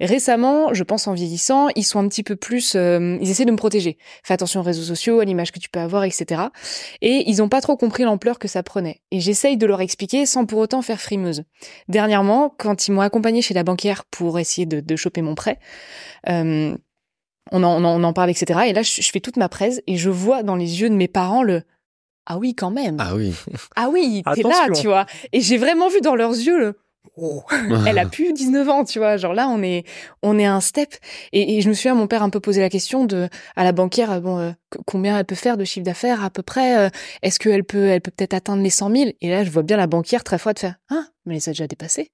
Récemment, 0.00 0.72
je 0.72 0.84
pense 0.84 1.06
en 1.08 1.14
vieillissant, 1.14 1.68
ils 1.74 1.84
sont 1.84 1.98
un 1.98 2.08
petit 2.08 2.22
peu 2.22 2.36
plus. 2.36 2.74
euh, 2.76 3.18
ils 3.20 3.30
essaient 3.30 3.44
de 3.44 3.50
me 3.50 3.56
protéger. 3.56 3.98
Fais 4.22 4.34
attention 4.34 4.60
aux 4.60 4.64
réseaux 4.64 4.82
sociaux, 4.82 5.20
à 5.20 5.24
l'image 5.24 5.52
que 5.52 5.58
tu 5.58 5.68
peux 5.68 5.80
avoir, 5.80 6.04
etc. 6.04 6.42
Et 7.00 7.24
ils 7.28 7.42
ont 7.42 7.48
pas 7.48 7.60
trop 7.60 7.76
compris 7.76 8.04
l'ampleur 8.04 8.38
que 8.38 8.48
ça 8.48 8.62
prenait. 8.62 9.00
Et 9.10 9.20
j'essaye 9.20 9.56
de 9.56 9.66
leur 9.66 9.80
expliquer 9.80 10.26
sans 10.26 10.46
pour 10.46 10.58
autant 10.58 10.82
faire 10.82 11.00
frimeuse. 11.00 11.42
Dernièrement, 11.88 12.54
quand 12.58 12.86
ils 12.86 12.92
m'ont 12.92 13.00
accompagné 13.00 13.42
chez 13.42 13.54
la 13.54 13.64
banquière 13.64 14.04
pour 14.10 14.38
essayer 14.38 14.51
de, 14.60 14.80
de 14.80 14.96
choper 14.96 15.22
mon 15.22 15.34
prêt, 15.34 15.58
euh, 16.28 16.76
on, 17.50 17.62
en, 17.62 17.82
on, 17.82 17.84
en, 17.84 18.00
on 18.00 18.04
en 18.04 18.12
parle, 18.12 18.30
etc. 18.30 18.60
Et 18.66 18.72
là, 18.72 18.82
je, 18.82 19.02
je 19.02 19.10
fais 19.10 19.20
toute 19.20 19.36
ma 19.36 19.48
presse 19.48 19.80
et 19.86 19.96
je 19.96 20.10
vois 20.10 20.42
dans 20.42 20.56
les 20.56 20.80
yeux 20.80 20.90
de 20.90 20.94
mes 20.94 21.08
parents 21.08 21.42
le 21.42 21.62
ah 22.26 22.38
oui 22.38 22.54
quand 22.54 22.70
même 22.70 22.98
Ah 23.00 23.16
oui. 23.16 23.34
ah 23.76 23.88
oui 23.90 24.22
t'es 24.34 24.42
là 24.42 24.68
tu 24.72 24.86
vois 24.86 25.06
et 25.32 25.40
j'ai 25.40 25.58
vraiment 25.58 25.88
vu 25.88 26.00
dans 26.00 26.14
leurs 26.14 26.30
yeux 26.34 26.58
le 26.58 26.78
Oh, 27.16 27.42
elle 27.86 27.98
a 27.98 28.06
plus 28.06 28.32
19 28.32 28.68
ans, 28.68 28.84
tu 28.84 28.98
vois. 28.98 29.16
Genre 29.16 29.34
là, 29.34 29.48
on 29.48 29.62
est, 29.62 29.84
on 30.22 30.38
est 30.38 30.46
à 30.46 30.54
un 30.54 30.60
step. 30.60 30.94
Et, 31.32 31.56
et 31.56 31.60
je 31.60 31.68
me 31.68 31.74
souviens, 31.74 31.94
mon 31.94 32.06
père 32.06 32.22
a 32.22 32.24
un 32.24 32.30
peu 32.30 32.40
posé 32.40 32.60
la 32.60 32.70
question 32.70 33.04
de, 33.04 33.28
à 33.56 33.64
la 33.64 33.72
banquière, 33.72 34.20
bon, 34.22 34.38
euh, 34.38 34.52
combien 34.86 35.18
elle 35.18 35.24
peut 35.24 35.34
faire 35.34 35.56
de 35.56 35.64
chiffre 35.64 35.84
d'affaires 35.84 36.24
à 36.24 36.30
peu 36.30 36.42
près 36.42 36.78
euh, 36.78 36.90
Est-ce 37.22 37.38
qu'elle 37.38 37.64
peut, 37.64 37.88
elle 37.88 38.00
peut 38.00 38.12
peut-être 38.16 38.34
atteindre 38.34 38.62
les 38.62 38.70
100 38.70 38.90
000 38.96 39.10
Et 39.20 39.30
là, 39.30 39.44
je 39.44 39.50
vois 39.50 39.62
bien 39.62 39.76
la 39.76 39.86
banquière 39.88 40.24
très 40.24 40.38
froide 40.38 40.58
faire, 40.58 40.76
ah, 40.90 41.04
mais 41.26 41.34
elle 41.34 41.38
les 41.40 41.48
a 41.48 41.52
déjà 41.52 41.66
dépassés. 41.66 42.12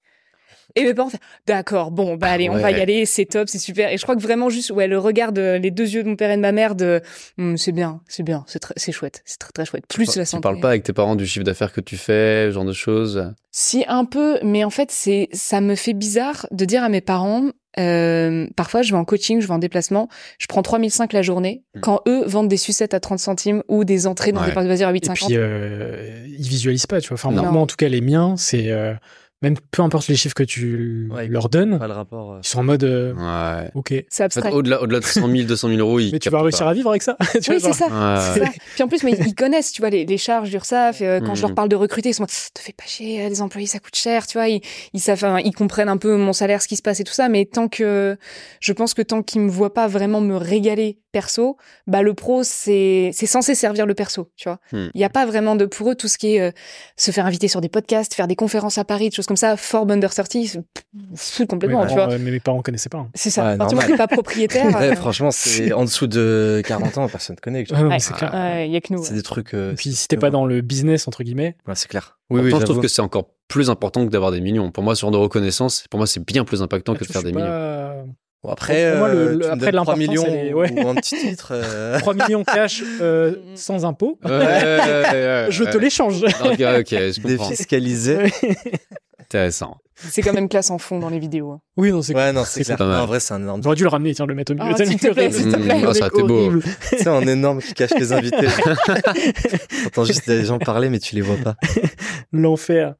Et 0.76 0.84
mes 0.84 0.94
parents 0.94 1.10
d'accord, 1.46 1.90
bon, 1.90 2.16
bah 2.16 2.28
allez, 2.30 2.50
on 2.50 2.56
va 2.58 2.70
y 2.70 2.80
aller, 2.80 3.06
c'est 3.06 3.24
top, 3.24 3.48
c'est 3.48 3.58
super. 3.58 3.90
Et 3.90 3.96
je 3.96 4.02
crois 4.02 4.14
que 4.16 4.20
vraiment 4.22 4.50
juste, 4.50 4.70
ouais, 4.70 4.86
le 4.86 4.98
regard 4.98 5.32
de 5.32 5.58
les 5.60 5.70
deux 5.70 5.88
yeux 5.88 6.02
de 6.02 6.08
mon 6.08 6.16
père 6.16 6.30
et 6.30 6.36
de 6.36 6.42
ma 6.42 6.52
mère 6.52 6.74
de, 6.74 7.00
Hum, 7.38 7.56
c'est 7.56 7.72
bien, 7.72 8.00
c'est 8.06 8.22
bien, 8.22 8.44
c'est 8.76 8.92
chouette, 8.92 9.22
c'est 9.24 9.38
très 9.38 9.50
très 9.52 9.64
chouette. 9.64 9.84
Plus 9.88 10.14
la 10.16 10.24
Tu 10.24 10.30
santé. 10.30 10.42
parles 10.42 10.60
pas 10.60 10.68
avec 10.68 10.82
tes 10.82 10.92
parents 10.92 11.16
du 11.16 11.26
chiffre 11.26 11.44
d'affaires 11.44 11.72
que 11.72 11.80
tu 11.80 11.96
fais, 11.96 12.48
ce 12.48 12.52
genre 12.54 12.64
de 12.66 12.72
choses? 12.72 13.32
Si 13.50 13.84
un 13.88 14.04
peu, 14.04 14.38
mais 14.44 14.62
en 14.62 14.70
fait, 14.70 14.90
c'est 14.90 15.28
ça 15.32 15.60
me 15.60 15.74
fait 15.74 15.94
bizarre 15.94 16.46
de 16.50 16.64
dire 16.64 16.82
à 16.84 16.88
mes 16.88 17.00
parents. 17.00 17.44
euh, 17.78 18.46
parfois, 18.56 18.82
je 18.82 18.90
vais 18.92 18.98
en 18.98 19.04
coaching, 19.04 19.40
je 19.40 19.46
vais 19.46 19.52
en 19.54 19.58
déplacement, 19.58 20.08
je 20.38 20.46
prends 20.48 20.62
3005 20.62 21.12
la 21.12 21.22
journée, 21.22 21.62
Mm. 21.76 21.80
quand 21.80 22.00
eux 22.08 22.24
vendent 22.26 22.48
des 22.48 22.56
sucettes 22.56 22.92
à 22.92 22.98
30 22.98 23.20
centimes 23.20 23.62
ou 23.68 23.84
des 23.84 24.06
entrées 24.08 24.32
dans 24.32 24.40
Ouais. 24.40 24.48
des 24.48 24.52
parcs 24.52 24.64
de 24.64 24.68
loisirs 24.68 24.88
à 24.88 24.90
Et 24.90 24.94
8,50. 24.94 25.28
puis, 25.28 25.36
euh, 25.36 26.24
ils 26.26 26.48
visualisent 26.48 26.86
pas, 26.86 27.00
tu 27.00 27.08
vois. 27.08 27.14
Enfin, 27.14 27.30
Non. 27.30 27.52
moi, 27.52 27.62
en 27.62 27.66
tout 27.66 27.76
cas, 27.76 27.88
les 27.88 28.00
miens, 28.00 28.34
c'est 28.36 28.70
euh, 28.72 28.94
même 29.42 29.54
peu 29.70 29.82
importe 29.82 30.08
les 30.08 30.16
chiffres 30.16 30.34
que 30.34 30.42
tu 30.42 31.08
Ouais, 31.12 31.28
leur 31.28 31.48
donnes, 31.48 31.78
Pas 31.78 31.86
le 31.86 31.92
rapport. 31.92 32.32
euh. 32.32 32.40
ils 32.42 32.46
sont 32.48 32.58
en 32.58 32.64
mode, 32.64 32.82
euh, 32.84 33.14
Ouais. 33.14 33.70
ok, 33.74 33.88
c'est 34.08 34.24
En 34.24 34.28
fait, 34.28 34.38
abstrait. 34.40 34.52
au-delà, 34.52 34.82
au-delà 34.82 34.98
de 35.00 35.04
100 35.04 35.28
000, 35.30 35.46
200 35.46 35.68
000 35.68 35.80
euros, 35.80 36.00
ils 36.00 36.10
mais 36.12 36.18
tu 36.18 36.28
vas 36.30 36.42
réussir 36.42 36.64
pas. 36.66 36.70
à 36.70 36.74
vivre 36.74 36.90
avec 36.90 37.02
ça. 37.02 37.16
tu 37.42 37.50
oui, 37.52 37.58
vois, 37.58 37.72
c'est 37.72 37.84
ça. 37.88 38.32
c'est 38.34 38.40
Ouais. 38.40 38.46
ça. 38.46 38.52
Puis 38.74 38.82
en 38.82 38.88
plus, 38.88 39.02
mais 39.04 39.12
ils 39.12 39.34
connaissent, 39.34 39.72
tu 39.72 39.80
vois, 39.82 39.90
les, 39.90 40.04
les 40.04 40.18
charges 40.18 40.50
d'URSSAF. 40.50 41.02
euh, 41.02 41.20
quand 41.20 41.34
je 41.36 41.42
leur 41.42 41.50
Mhm. 41.50 41.54
parle 41.56 41.68
de 41.68 41.76
recruter, 41.76 42.08
ils 42.08 42.14
sont 42.14 42.22
en 42.22 42.24
mode, 42.24 42.30
te 42.54 42.60
fais 42.60 42.72
pas 42.72 42.84
chier, 42.86 43.24
euh, 43.24 43.28
les 43.28 43.40
employés, 43.40 43.66
ça 43.68 43.78
coûte 43.78 43.94
cher, 43.96 44.26
tu 44.26 44.38
vois. 44.38 44.48
Ils, 44.48 44.60
ils 44.92 45.00
savent, 45.00 45.14
enfin, 45.16 45.38
ils 45.44 45.54
comprennent 45.54 45.88
un 45.88 45.96
peu 45.98 46.16
mon 46.16 46.32
salaire, 46.32 46.60
ce 46.62 46.68
qui 46.68 46.76
se 46.76 46.82
passe 46.82 46.98
et 47.00 47.04
tout 47.04 47.12
ça. 47.14 47.28
Mais 47.28 47.44
tant 47.44 47.68
que, 47.68 48.16
je 48.60 48.72
pense 48.72 48.92
que 48.94 49.02
tant 49.02 49.22
qu'ils 49.22 49.42
me 49.42 49.50
voient 49.50 49.72
pas 49.74 49.86
vraiment 49.86 50.20
me 50.20 50.36
régaler 50.36 50.98
perso, 51.12 51.56
bah, 51.86 52.02
le 52.02 52.14
pro, 52.14 52.42
c'est, 52.42 53.10
c'est 53.12 53.26
censé 53.26 53.54
servir 53.54 53.86
le 53.86 53.94
perso, 53.94 54.30
tu 54.36 54.48
vois. 54.48 54.58
Hmm. 54.72 54.88
Il 54.94 55.00
y 55.00 55.04
a 55.04 55.08
pas 55.08 55.26
vraiment 55.26 55.56
de, 55.56 55.64
pour 55.66 55.90
eux, 55.90 55.94
tout 55.94 56.08
ce 56.08 56.18
qui 56.18 56.34
est, 56.36 56.40
euh, 56.40 56.50
se 56.96 57.10
faire 57.10 57.26
inviter 57.26 57.48
sur 57.48 57.60
des 57.60 57.68
podcasts, 57.68 58.14
faire 58.14 58.26
des 58.28 58.36
conférences 58.36 58.78
à 58.78 58.84
Paris, 58.84 59.08
des 59.10 59.14
choses 59.16 59.26
comme 59.26 59.36
ça, 59.36 59.56
for 59.56 59.90
under 59.90 60.12
30, 60.12 60.26
c'est- 60.46 60.58
pff, 60.58 60.84
fou 61.16 61.46
complètement, 61.46 61.86
tu 61.86 61.94
bah, 61.94 62.06
vois. 62.06 62.14
euh, 62.14 62.18
mais 62.20 62.30
mes 62.30 62.40
parents 62.40 62.62
connaissaient 62.62 62.88
pas. 62.88 62.98
hein. 62.98 63.10
C'est 63.14 63.30
ça. 63.30 63.44
Ouais, 63.44 63.52
À 63.52 63.56
partir 63.56 63.78
du 63.78 63.84
moment 63.84 63.88
normal. 63.88 63.94
où 63.94 64.08
t'es 64.08 64.08
pas 64.08 64.22
propriétaire. 64.22 64.64
Ouais, 64.78 64.90
euh, 64.92 64.96
franchement, 64.96 65.30
c'est 65.30 65.72
en 65.72 65.84
dessous 65.84 66.06
de 66.06 66.62
40 66.66 66.98
ans, 66.98 67.08
personne 67.08 67.36
ne 67.36 67.40
connaît. 67.40 67.64
Ah 67.72 67.82
mais 67.82 67.88
Ouais. 67.94 67.98
c'est 67.98 68.14
clair. 68.14 68.32
ouais, 68.34 68.68
y 68.68 68.76
a 68.76 68.80
que 68.80 68.92
nous. 68.92 69.02
C'est 69.02 69.10
ouais. 69.10 69.16
des 69.16 69.22
trucs. 69.22 69.54
euh, 69.54 69.72
Et 69.72 69.74
puis, 69.74 69.92
si 69.94 70.08
t'es 70.08 70.16
pas 70.16 70.30
dans 70.30 70.44
le 70.46 70.60
business, 70.60 71.08
entre 71.08 71.22
guillemets, 71.22 71.56
Ouais, 71.66 71.74
c'est 71.74 71.88
clair. 71.88 72.18
Oui, 72.30 72.40
Oui, 72.42 72.50
je 72.50 72.56
trouve 72.64 72.80
que 72.80 72.88
c'est 72.88 73.00
encore 73.02 73.30
plus 73.48 73.70
important 73.70 74.04
que 74.04 74.10
d'avoir 74.10 74.30
des 74.30 74.42
millions. 74.42 74.70
Pour 74.70 74.84
moi, 74.84 74.94
ce 74.94 75.00
genre 75.00 75.10
de 75.10 75.16
reconnaissance, 75.16 75.84
pour 75.90 75.96
moi, 75.98 76.06
c'est 76.06 76.22
bien 76.22 76.44
plus 76.44 76.60
impactant 76.60 76.94
que 76.94 77.04
de 77.04 77.10
faire 77.10 77.22
des 77.22 77.32
millions. 77.32 78.14
Bon, 78.44 78.50
après, 78.50 78.90
Pour 78.92 78.98
moi, 79.00 79.08
le- 79.08 79.18
euh, 79.18 79.34
le- 79.36 79.50
après, 79.50 79.72
donnes 79.72 79.82
3 79.82 79.96
l'importance, 79.96 79.98
millions 79.98 80.26
est- 80.26 80.52
ouais. 80.54 80.84
ou 80.84 80.88
un 80.88 80.94
petit 80.94 81.16
titre. 81.18 81.48
euh, 81.52 81.98
3 82.00 82.14
millions 82.14 82.44
cash 82.44 82.84
euh, 83.00 83.34
sans 83.56 83.84
impôt, 83.84 84.18
Ouais, 84.24 84.30
ouais, 84.30 84.38
ouais, 84.38 85.12
ouais, 85.12 85.46
je 85.50 85.64
te 85.64 85.76
l'échange. 85.76 86.22
Ok, 86.22 86.52
ok, 86.60 86.60
je 86.60 87.20
comprends. 87.20 87.48
Défiscalisé. 87.48 88.18
Intéressant. 89.20 89.76
C'est 89.96 90.22
quand 90.22 90.32
même 90.32 90.48
classe 90.48 90.70
en 90.70 90.78
fond 90.78 91.00
dans 91.00 91.08
les 91.10 91.18
vidéos. 91.18 91.50
hein. 91.50 91.60
Oui, 91.76 91.90
non, 91.90 92.00
c'est 92.02 92.14
Ouais, 92.14 92.32
non, 92.32 92.44
c'est 92.46 92.62
clair. 92.62 92.76
pas 92.78 92.86
mal. 92.86 93.00
En 93.00 93.06
vrai, 93.06 93.18
c'est 93.18 93.34
un 93.34 93.42
énorme. 93.42 93.60
J'aurais 93.64 93.74
dû 93.74 93.82
le 93.82 93.88
ramener, 93.88 94.14
tiens, 94.14 94.26
le 94.26 94.34
mettre 94.36 94.52
au 94.52 94.54
milieu. 94.54 94.72
Ah, 94.78 94.84
s'il 94.86 94.96
te 94.98 95.08
plaît, 95.08 95.32
s'il 95.32 95.50
te 95.50 95.56
Mm, 95.56 95.62
plaît. 95.64 95.74
ah, 95.74 95.92
ça 95.94 96.06
aurait 96.06 96.08
été 96.08 96.22
beau. 96.22 96.52
C'est 96.82 97.08
un 97.08 97.26
énorme 97.26 97.60
qui 97.60 97.74
cache 97.74 97.90
les 97.98 98.12
invités. 98.12 98.46
T'entends 99.84 100.04
juste 100.04 100.28
des 100.28 100.44
gens 100.44 100.58
parler, 100.60 100.88
mais 100.88 101.00
tu 101.00 101.16
les 101.16 101.20
vois 101.20 101.36
pas. 101.42 101.56
L'enfer. 102.32 102.94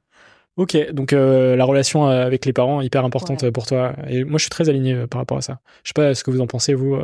Ok, 0.58 0.76
donc 0.92 1.12
euh, 1.12 1.56
la 1.56 1.64
relation 1.64 2.08
euh, 2.10 2.26
avec 2.26 2.44
les 2.44 2.52
parents 2.52 2.80
hyper 2.82 3.04
importante 3.04 3.40
Ouais. 3.42 3.48
euh, 3.48 3.52
pour 3.52 3.64
toi. 3.66 3.94
Et 4.08 4.24
moi, 4.24 4.36
je 4.38 4.42
suis 4.42 4.50
très 4.50 4.68
aligné 4.68 5.06
par 5.06 5.20
rapport 5.20 5.38
à 5.38 5.42
ça. 5.42 5.60
Je 5.84 5.88
sais 5.88 5.92
pas 5.94 6.14
ce 6.14 6.22
que 6.24 6.30
vous 6.30 6.40
en 6.42 6.46
pensez 6.46 6.74
vous. 6.74 6.98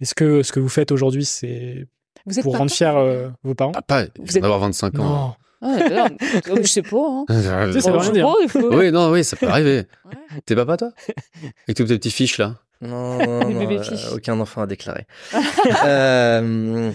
Est-ce 0.00 0.14
que 0.14 0.42
ce 0.42 0.50
que 0.50 0.58
vous 0.60 0.68
faites 0.70 0.90
aujourd'hui, 0.90 1.24
c'est 1.26 1.86
Vous 2.26 2.38
êtes 2.38 2.42
pour 2.42 2.56
rendre 2.56 2.70
fiers 2.72 2.86
euh, 2.96 3.28
vos 3.44 3.54
parents? 3.54 3.72
Papa, 3.72 4.04
il 4.18 4.22
êtes- 4.36 4.40
d'avoir 4.42 4.58
25 4.60 4.98
ans. 4.98 5.04
Non. 5.62 5.68
Ouais, 5.68 5.82
alors, 5.82 6.08
je 6.62 6.66
sais 6.66 6.80
pas. 6.80 6.96
Hein. 7.06 7.24
Ça, 7.28 7.80
ça 7.82 7.90
veut 7.92 7.98
rien 7.98 8.12
dire. 8.12 8.28
faut- 8.48 8.74
Oui, 8.74 8.90
non, 8.90 9.10
oui, 9.10 9.22
ça 9.24 9.36
peut 9.36 9.46
arriver. 9.46 9.84
Ouais. 10.06 10.40
T'es 10.46 10.54
papa, 10.56 10.78
toi? 10.78 10.90
Avec 11.68 11.76
tous 11.76 11.84
tes 11.84 11.98
petits 11.98 12.10
fiches, 12.10 12.38
là 12.38 12.54
Non, 12.80 13.18
non, 13.18 13.50
non, 13.50 13.70
euh, 13.70 14.14
aucun 14.14 14.40
enfant 14.40 14.62
à 14.62 14.66
déclarer. 14.66 15.04
euh, 15.84 16.40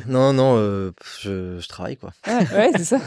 non, 0.07 0.33
non, 0.33 0.55
euh, 0.57 0.91
je, 1.21 1.59
je 1.59 1.67
travaille 1.67 1.97
quoi. 1.97 2.09
Ouais, 2.25 2.47
ouais, 2.57 2.71
c'est 2.77 2.85
ça. 2.85 2.99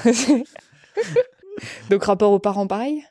Donc 1.91 2.05
rapport 2.05 2.33
aux 2.33 2.39
parents, 2.39 2.67
pareil? 2.67 3.05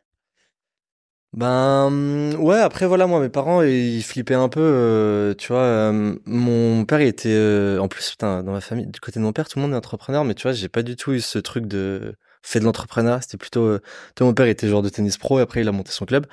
Ben 1.33 2.33
ouais, 2.39 2.57
après 2.59 2.87
voilà, 2.87 3.05
moi 3.05 3.19
mes 3.19 3.29
parents 3.29 3.61
ils 3.61 4.01
flippaient 4.01 4.33
un 4.33 4.49
peu, 4.49 4.61
euh, 4.61 5.33
tu 5.35 5.49
vois. 5.49 5.61
euh, 5.61 6.15
mon 6.25 6.85
père 6.85 7.01
il 7.01 7.07
était, 7.07 7.29
euh, 7.29 7.79
en 7.79 7.87
plus 7.89 8.09
putain, 8.11 8.41
dans 8.43 8.53
ma 8.53 8.61
famille, 8.61 8.87
du 8.87 8.99
côté 8.99 9.19
de 9.19 9.25
mon 9.25 9.33
père, 9.33 9.47
tout 9.47 9.59
le 9.59 9.63
monde 9.63 9.73
est 9.73 9.75
entrepreneur, 9.77 10.23
mais 10.23 10.33
tu 10.33 10.43
vois, 10.43 10.53
j'ai 10.53 10.69
pas 10.69 10.83
du 10.83 10.95
tout 10.95 11.11
eu 11.13 11.19
ce 11.19 11.37
truc 11.37 11.67
de 11.67 12.15
fait 12.41 12.59
de 12.59 12.65
l'entrepreneuriat. 12.65 13.21
C'était 13.21 13.37
plutôt, 13.37 13.67
vois, 13.67 13.79
mon 14.27 14.33
père 14.33 14.47
était 14.47 14.67
joueur 14.69 14.81
de 14.81 14.89
tennis 14.89 15.17
pro, 15.17 15.37
et 15.39 15.41
après 15.41 15.61
il 15.61 15.67
a 15.67 15.71
monté 15.73 15.91
son 15.91 16.05
club 16.05 16.25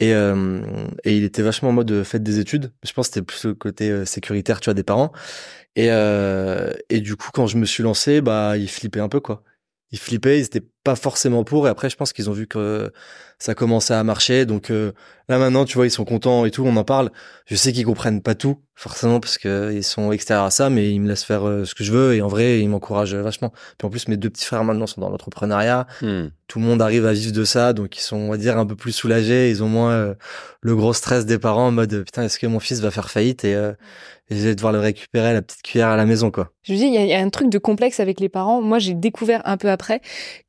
et 0.00 0.10
et 0.12 1.16
il 1.16 1.24
était 1.24 1.42
vachement 1.42 1.70
en 1.70 1.72
mode 1.72 2.02
faites 2.04 2.22
des 2.24 2.38
études. 2.40 2.72
Je 2.84 2.92
pense 2.92 3.08
que 3.08 3.14
c'était 3.14 3.26
plus 3.26 3.44
le 3.46 3.54
côté 3.54 4.06
sécuritaire, 4.06 4.60
tu 4.60 4.66
vois, 4.66 4.74
des 4.74 4.82
parents. 4.84 5.12
Et 5.76 5.88
et 6.90 7.00
du 7.00 7.16
coup 7.16 7.30
quand 7.32 7.46
je 7.48 7.58
me 7.58 7.66
suis 7.66 7.82
lancé, 7.84 8.20
bah 8.22 8.56
ils 8.58 8.68
flippaient 8.70 9.00
un 9.00 9.08
peu 9.10 9.20
quoi. 9.20 9.42
Ils 9.92 9.98
flippaient, 9.98 10.38
ils 10.38 10.44
étaient 10.44 10.66
pas 10.84 10.96
forcément 10.96 11.44
pour. 11.44 11.66
Et 11.66 11.70
après, 11.70 11.90
je 11.90 11.96
pense 11.96 12.12
qu'ils 12.12 12.28
ont 12.30 12.32
vu 12.32 12.46
que 12.46 12.90
ça 13.38 13.54
commençait 13.54 13.94
à 13.94 14.02
marcher. 14.04 14.46
Donc 14.46 14.70
euh, 14.70 14.92
là 15.28 15.38
maintenant, 15.38 15.64
tu 15.64 15.76
vois, 15.76 15.86
ils 15.86 15.90
sont 15.90 16.04
contents 16.04 16.44
et 16.44 16.50
tout. 16.50 16.64
On 16.64 16.76
en 16.76 16.84
parle. 16.84 17.10
Je 17.46 17.56
sais 17.56 17.72
qu'ils 17.72 17.84
comprennent 17.84 18.22
pas 18.22 18.34
tout 18.34 18.58
forcément 18.74 19.20
parce 19.20 19.38
que 19.38 19.72
ils 19.72 19.84
sont 19.84 20.10
extérieurs 20.10 20.46
à 20.46 20.50
ça, 20.50 20.70
mais 20.70 20.90
ils 20.90 21.00
me 21.00 21.08
laissent 21.08 21.24
faire 21.24 21.46
euh, 21.46 21.64
ce 21.64 21.74
que 21.74 21.84
je 21.84 21.92
veux. 21.92 22.14
Et 22.14 22.22
en 22.22 22.28
vrai, 22.28 22.60
ils 22.60 22.68
m'encouragent 22.68 23.14
vachement. 23.14 23.52
Puis 23.78 23.86
en 23.86 23.90
plus, 23.90 24.08
mes 24.08 24.16
deux 24.16 24.30
petits 24.30 24.44
frères 24.44 24.64
maintenant 24.64 24.86
sont 24.86 25.00
dans 25.00 25.10
l'entrepreneuriat. 25.10 25.86
Hmm. 26.00 26.28
Tout 26.48 26.58
le 26.58 26.64
monde 26.64 26.82
arrive 26.82 27.06
à 27.06 27.12
vivre 27.12 27.32
de 27.32 27.44
ça, 27.44 27.72
donc 27.72 27.96
ils 27.96 28.02
sont, 28.02 28.16
on 28.16 28.30
va 28.30 28.36
dire, 28.36 28.58
un 28.58 28.66
peu 28.66 28.76
plus 28.76 28.92
soulagés. 28.92 29.50
Ils 29.50 29.62
ont 29.62 29.68
moins 29.68 29.92
euh, 29.92 30.14
le 30.60 30.74
gros 30.74 30.92
stress 30.94 31.26
des 31.26 31.38
parents 31.38 31.68
en 31.68 31.72
mode 31.72 32.04
putain, 32.04 32.22
est-ce 32.22 32.38
que 32.38 32.46
mon 32.46 32.60
fils 32.60 32.80
va 32.80 32.90
faire 32.90 33.10
faillite 33.10 33.44
euh, 33.44 33.72
et 33.72 34.21
je 34.34 34.48
vais 34.48 34.54
devoir 34.54 34.72
le 34.72 34.78
récupérer 34.80 35.28
à 35.28 35.32
la 35.32 35.42
petite 35.42 35.62
cuillère 35.62 35.88
à 35.88 35.96
la 35.96 36.06
maison, 36.06 36.30
quoi. 36.30 36.52
Je 36.62 36.74
dis, 36.74 36.84
il 36.86 36.92
y, 36.94 36.96
a- 36.98 37.02
il 37.04 37.08
y 37.08 37.14
a 37.14 37.20
un 37.20 37.30
truc 37.30 37.48
de 37.48 37.58
complexe 37.58 38.00
avec 38.00 38.20
les 38.20 38.28
parents. 38.28 38.60
Moi, 38.62 38.78
j'ai 38.78 38.94
découvert 38.94 39.42
un 39.44 39.56
peu 39.56 39.70
après 39.70 40.00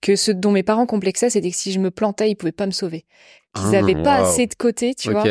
que 0.02 0.16
ce 0.16 0.32
dont 0.32 0.52
mes 0.52 0.64
parents 0.64 0.86
complexaient, 0.86 1.30
c'était 1.30 1.50
que 1.52 1.58
si 1.58 1.72
je 1.72 1.80
me 1.80 1.92
plantais, 1.92 2.30
ils 2.30 2.36
pouvaient 2.36 2.52
pas 2.52 2.66
me 2.66 2.72
sauver. 2.72 3.06
Qu'ils 3.54 3.76
Ah, 3.76 3.80
avaient 3.80 4.02
pas 4.04 4.20
wow. 4.22 4.26
assez 4.30 4.48
de 4.48 4.56
côté, 4.56 4.96
tu 4.96 5.12
vois, 5.12 5.24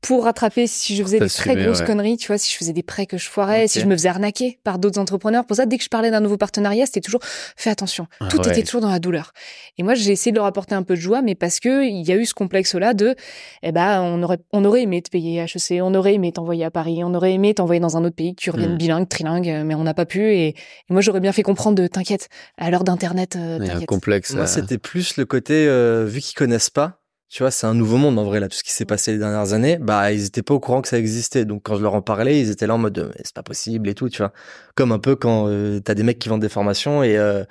pour 0.00 0.24
rattraper 0.24 0.66
si 0.66 0.94
je 0.96 1.02
faisais 1.02 1.18
des 1.18 1.28
très 1.28 1.56
grosses 1.56 1.80
ouais. 1.80 1.86
conneries, 1.86 2.16
tu 2.16 2.28
vois, 2.28 2.38
si 2.38 2.52
je 2.52 2.56
faisais 2.58 2.72
des 2.72 2.82
prêts 2.82 3.06
que 3.06 3.18
je 3.18 3.28
foirais, 3.28 3.66
si 3.68 3.80
je 3.80 3.86
me 3.86 3.96
faisais 3.96 4.08
arnaquer 4.08 4.58
par 4.64 4.78
d'autres 4.78 4.98
entrepreneurs. 5.00 5.44
Pour 5.44 5.56
ça, 5.56 5.66
dès 5.66 5.76
que 5.78 5.84
je 5.84 5.88
parlais 5.88 6.10
d'un 6.10 6.20
nouveau 6.20 6.36
partenariat, 6.36 6.86
c'était 6.86 7.00
toujours 7.00 7.20
fais 7.56 7.70
attention. 7.70 8.06
Ah 8.20 8.28
Tout 8.30 8.40
ouais. 8.40 8.48
était 8.50 8.62
toujours 8.62 8.80
dans 8.80 8.90
la 8.90 9.00
douleur. 9.00 9.32
Et 9.76 9.82
moi, 9.82 9.94
j'ai 9.94 10.12
essayé 10.12 10.30
de 10.32 10.36
leur 10.36 10.46
apporter 10.46 10.74
un 10.74 10.82
peu 10.82 10.94
de 10.94 11.00
joie, 11.00 11.20
mais 11.22 11.34
parce 11.34 11.58
que 11.60 11.84
il 11.84 12.06
y 12.06 12.12
a 12.12 12.16
eu 12.16 12.26
ce 12.26 12.34
complexe-là 12.34 12.94
de, 12.94 13.14
eh 13.62 13.72
ben, 13.72 14.00
on 14.02 14.22
aurait, 14.22 14.38
on 14.52 14.64
aurait 14.64 14.82
aimé 14.82 15.02
te 15.02 15.10
payer 15.10 15.40
HEC, 15.42 15.80
on 15.82 15.94
aurait 15.94 16.14
aimé 16.14 16.32
t'envoyer 16.32 16.64
à 16.64 16.70
Paris, 16.70 17.02
on 17.04 17.12
aurait 17.14 17.32
aimé 17.32 17.54
t'envoyer 17.54 17.80
dans 17.80 17.96
un 17.96 18.04
autre 18.04 18.16
pays, 18.16 18.34
que 18.34 18.40
tu 18.40 18.50
reviennes 18.50 18.74
Mm. 18.74 18.78
bilingue, 18.78 19.08
trilingue, 19.08 19.62
mais 19.64 19.74
on 19.74 19.82
n'a 19.82 19.94
pas 19.94 20.06
pu. 20.06 20.20
Et, 20.32 20.48
et 20.48 20.54
moi, 20.90 21.00
j'aurais 21.00 21.20
bien 21.20 21.32
fait 21.32 21.42
comprendre 21.42 21.76
de, 21.80 21.86
t'inquiète, 21.86 22.28
à 22.56 22.70
l'heure 22.70 22.84
d'internet, 22.84 23.34
euh, 23.36 23.58
Il 23.60 23.66
y 23.66 23.68
a 23.68 23.70
un 23.70 23.74
t'inquiète. 23.74 23.88
complexe. 23.88 24.32
Moi, 24.34 24.44
euh, 24.44 24.46
c'était 24.46 24.78
plus 24.78 25.16
le 25.16 25.24
côté, 25.26 25.66
euh, 25.66 26.04
vu 26.06 26.20
qu'ils 26.20 26.34
connaissent 26.36 26.70
pas, 26.70 26.97
tu 27.28 27.42
vois, 27.42 27.50
c'est 27.50 27.66
un 27.66 27.74
nouveau 27.74 27.96
monde 27.96 28.18
en 28.18 28.24
vrai, 28.24 28.40
là, 28.40 28.48
tout 28.48 28.56
ce 28.56 28.64
qui 28.64 28.72
s'est 28.72 28.84
passé 28.84 29.12
les 29.12 29.18
dernières 29.18 29.52
années, 29.52 29.78
bah, 29.78 30.12
ils 30.12 30.24
étaient 30.24 30.42
pas 30.42 30.54
au 30.54 30.60
courant 30.60 30.80
que 30.82 30.88
ça 30.88 30.98
existait. 30.98 31.44
Donc, 31.44 31.62
quand 31.64 31.76
je 31.76 31.82
leur 31.82 31.94
en 31.94 32.02
parlais, 32.02 32.40
ils 32.40 32.50
étaient 32.50 32.66
là 32.66 32.74
en 32.74 32.78
mode, 32.78 32.98
euh, 32.98 33.10
c'est 33.22 33.34
pas 33.34 33.42
possible 33.42 33.88
et 33.88 33.94
tout, 33.94 34.08
tu 34.08 34.18
vois. 34.18 34.32
Comme 34.74 34.92
un 34.92 34.98
peu 34.98 35.14
quand 35.16 35.46
euh, 35.48 35.80
t'as 35.80 35.94
des 35.94 36.02
mecs 36.02 36.18
qui 36.18 36.28
vendent 36.28 36.40
des 36.40 36.48
formations 36.48 37.02
et, 37.02 37.18
euh, 37.18 37.44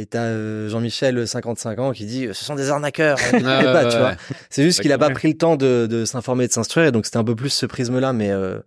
et 0.00 0.06
t'as 0.06 0.22
euh, 0.22 0.68
Jean-Michel, 0.68 1.26
55 1.26 1.78
ans, 1.78 1.92
qui 1.92 2.06
dit, 2.06 2.28
ce 2.32 2.44
sont 2.44 2.54
des 2.54 2.70
arnaqueurs. 2.70 3.18
ouais, 3.32 3.40
vois. 3.42 4.14
C'est 4.48 4.62
juste 4.62 4.80
qu'il 4.80 4.92
a 4.92 4.98
pas 4.98 5.10
pris 5.10 5.28
le 5.28 5.36
temps 5.36 5.56
de, 5.56 5.86
de 5.86 6.04
s'informer 6.04 6.44
et 6.44 6.48
de 6.48 6.52
s'instruire, 6.52 6.86
et 6.86 6.92
donc 6.92 7.04
c'était 7.04 7.18
un 7.18 7.24
peu 7.24 7.36
plus 7.36 7.50
ce 7.50 7.66
prisme-là, 7.66 8.12
mais, 8.12 8.30
euh, 8.30 8.60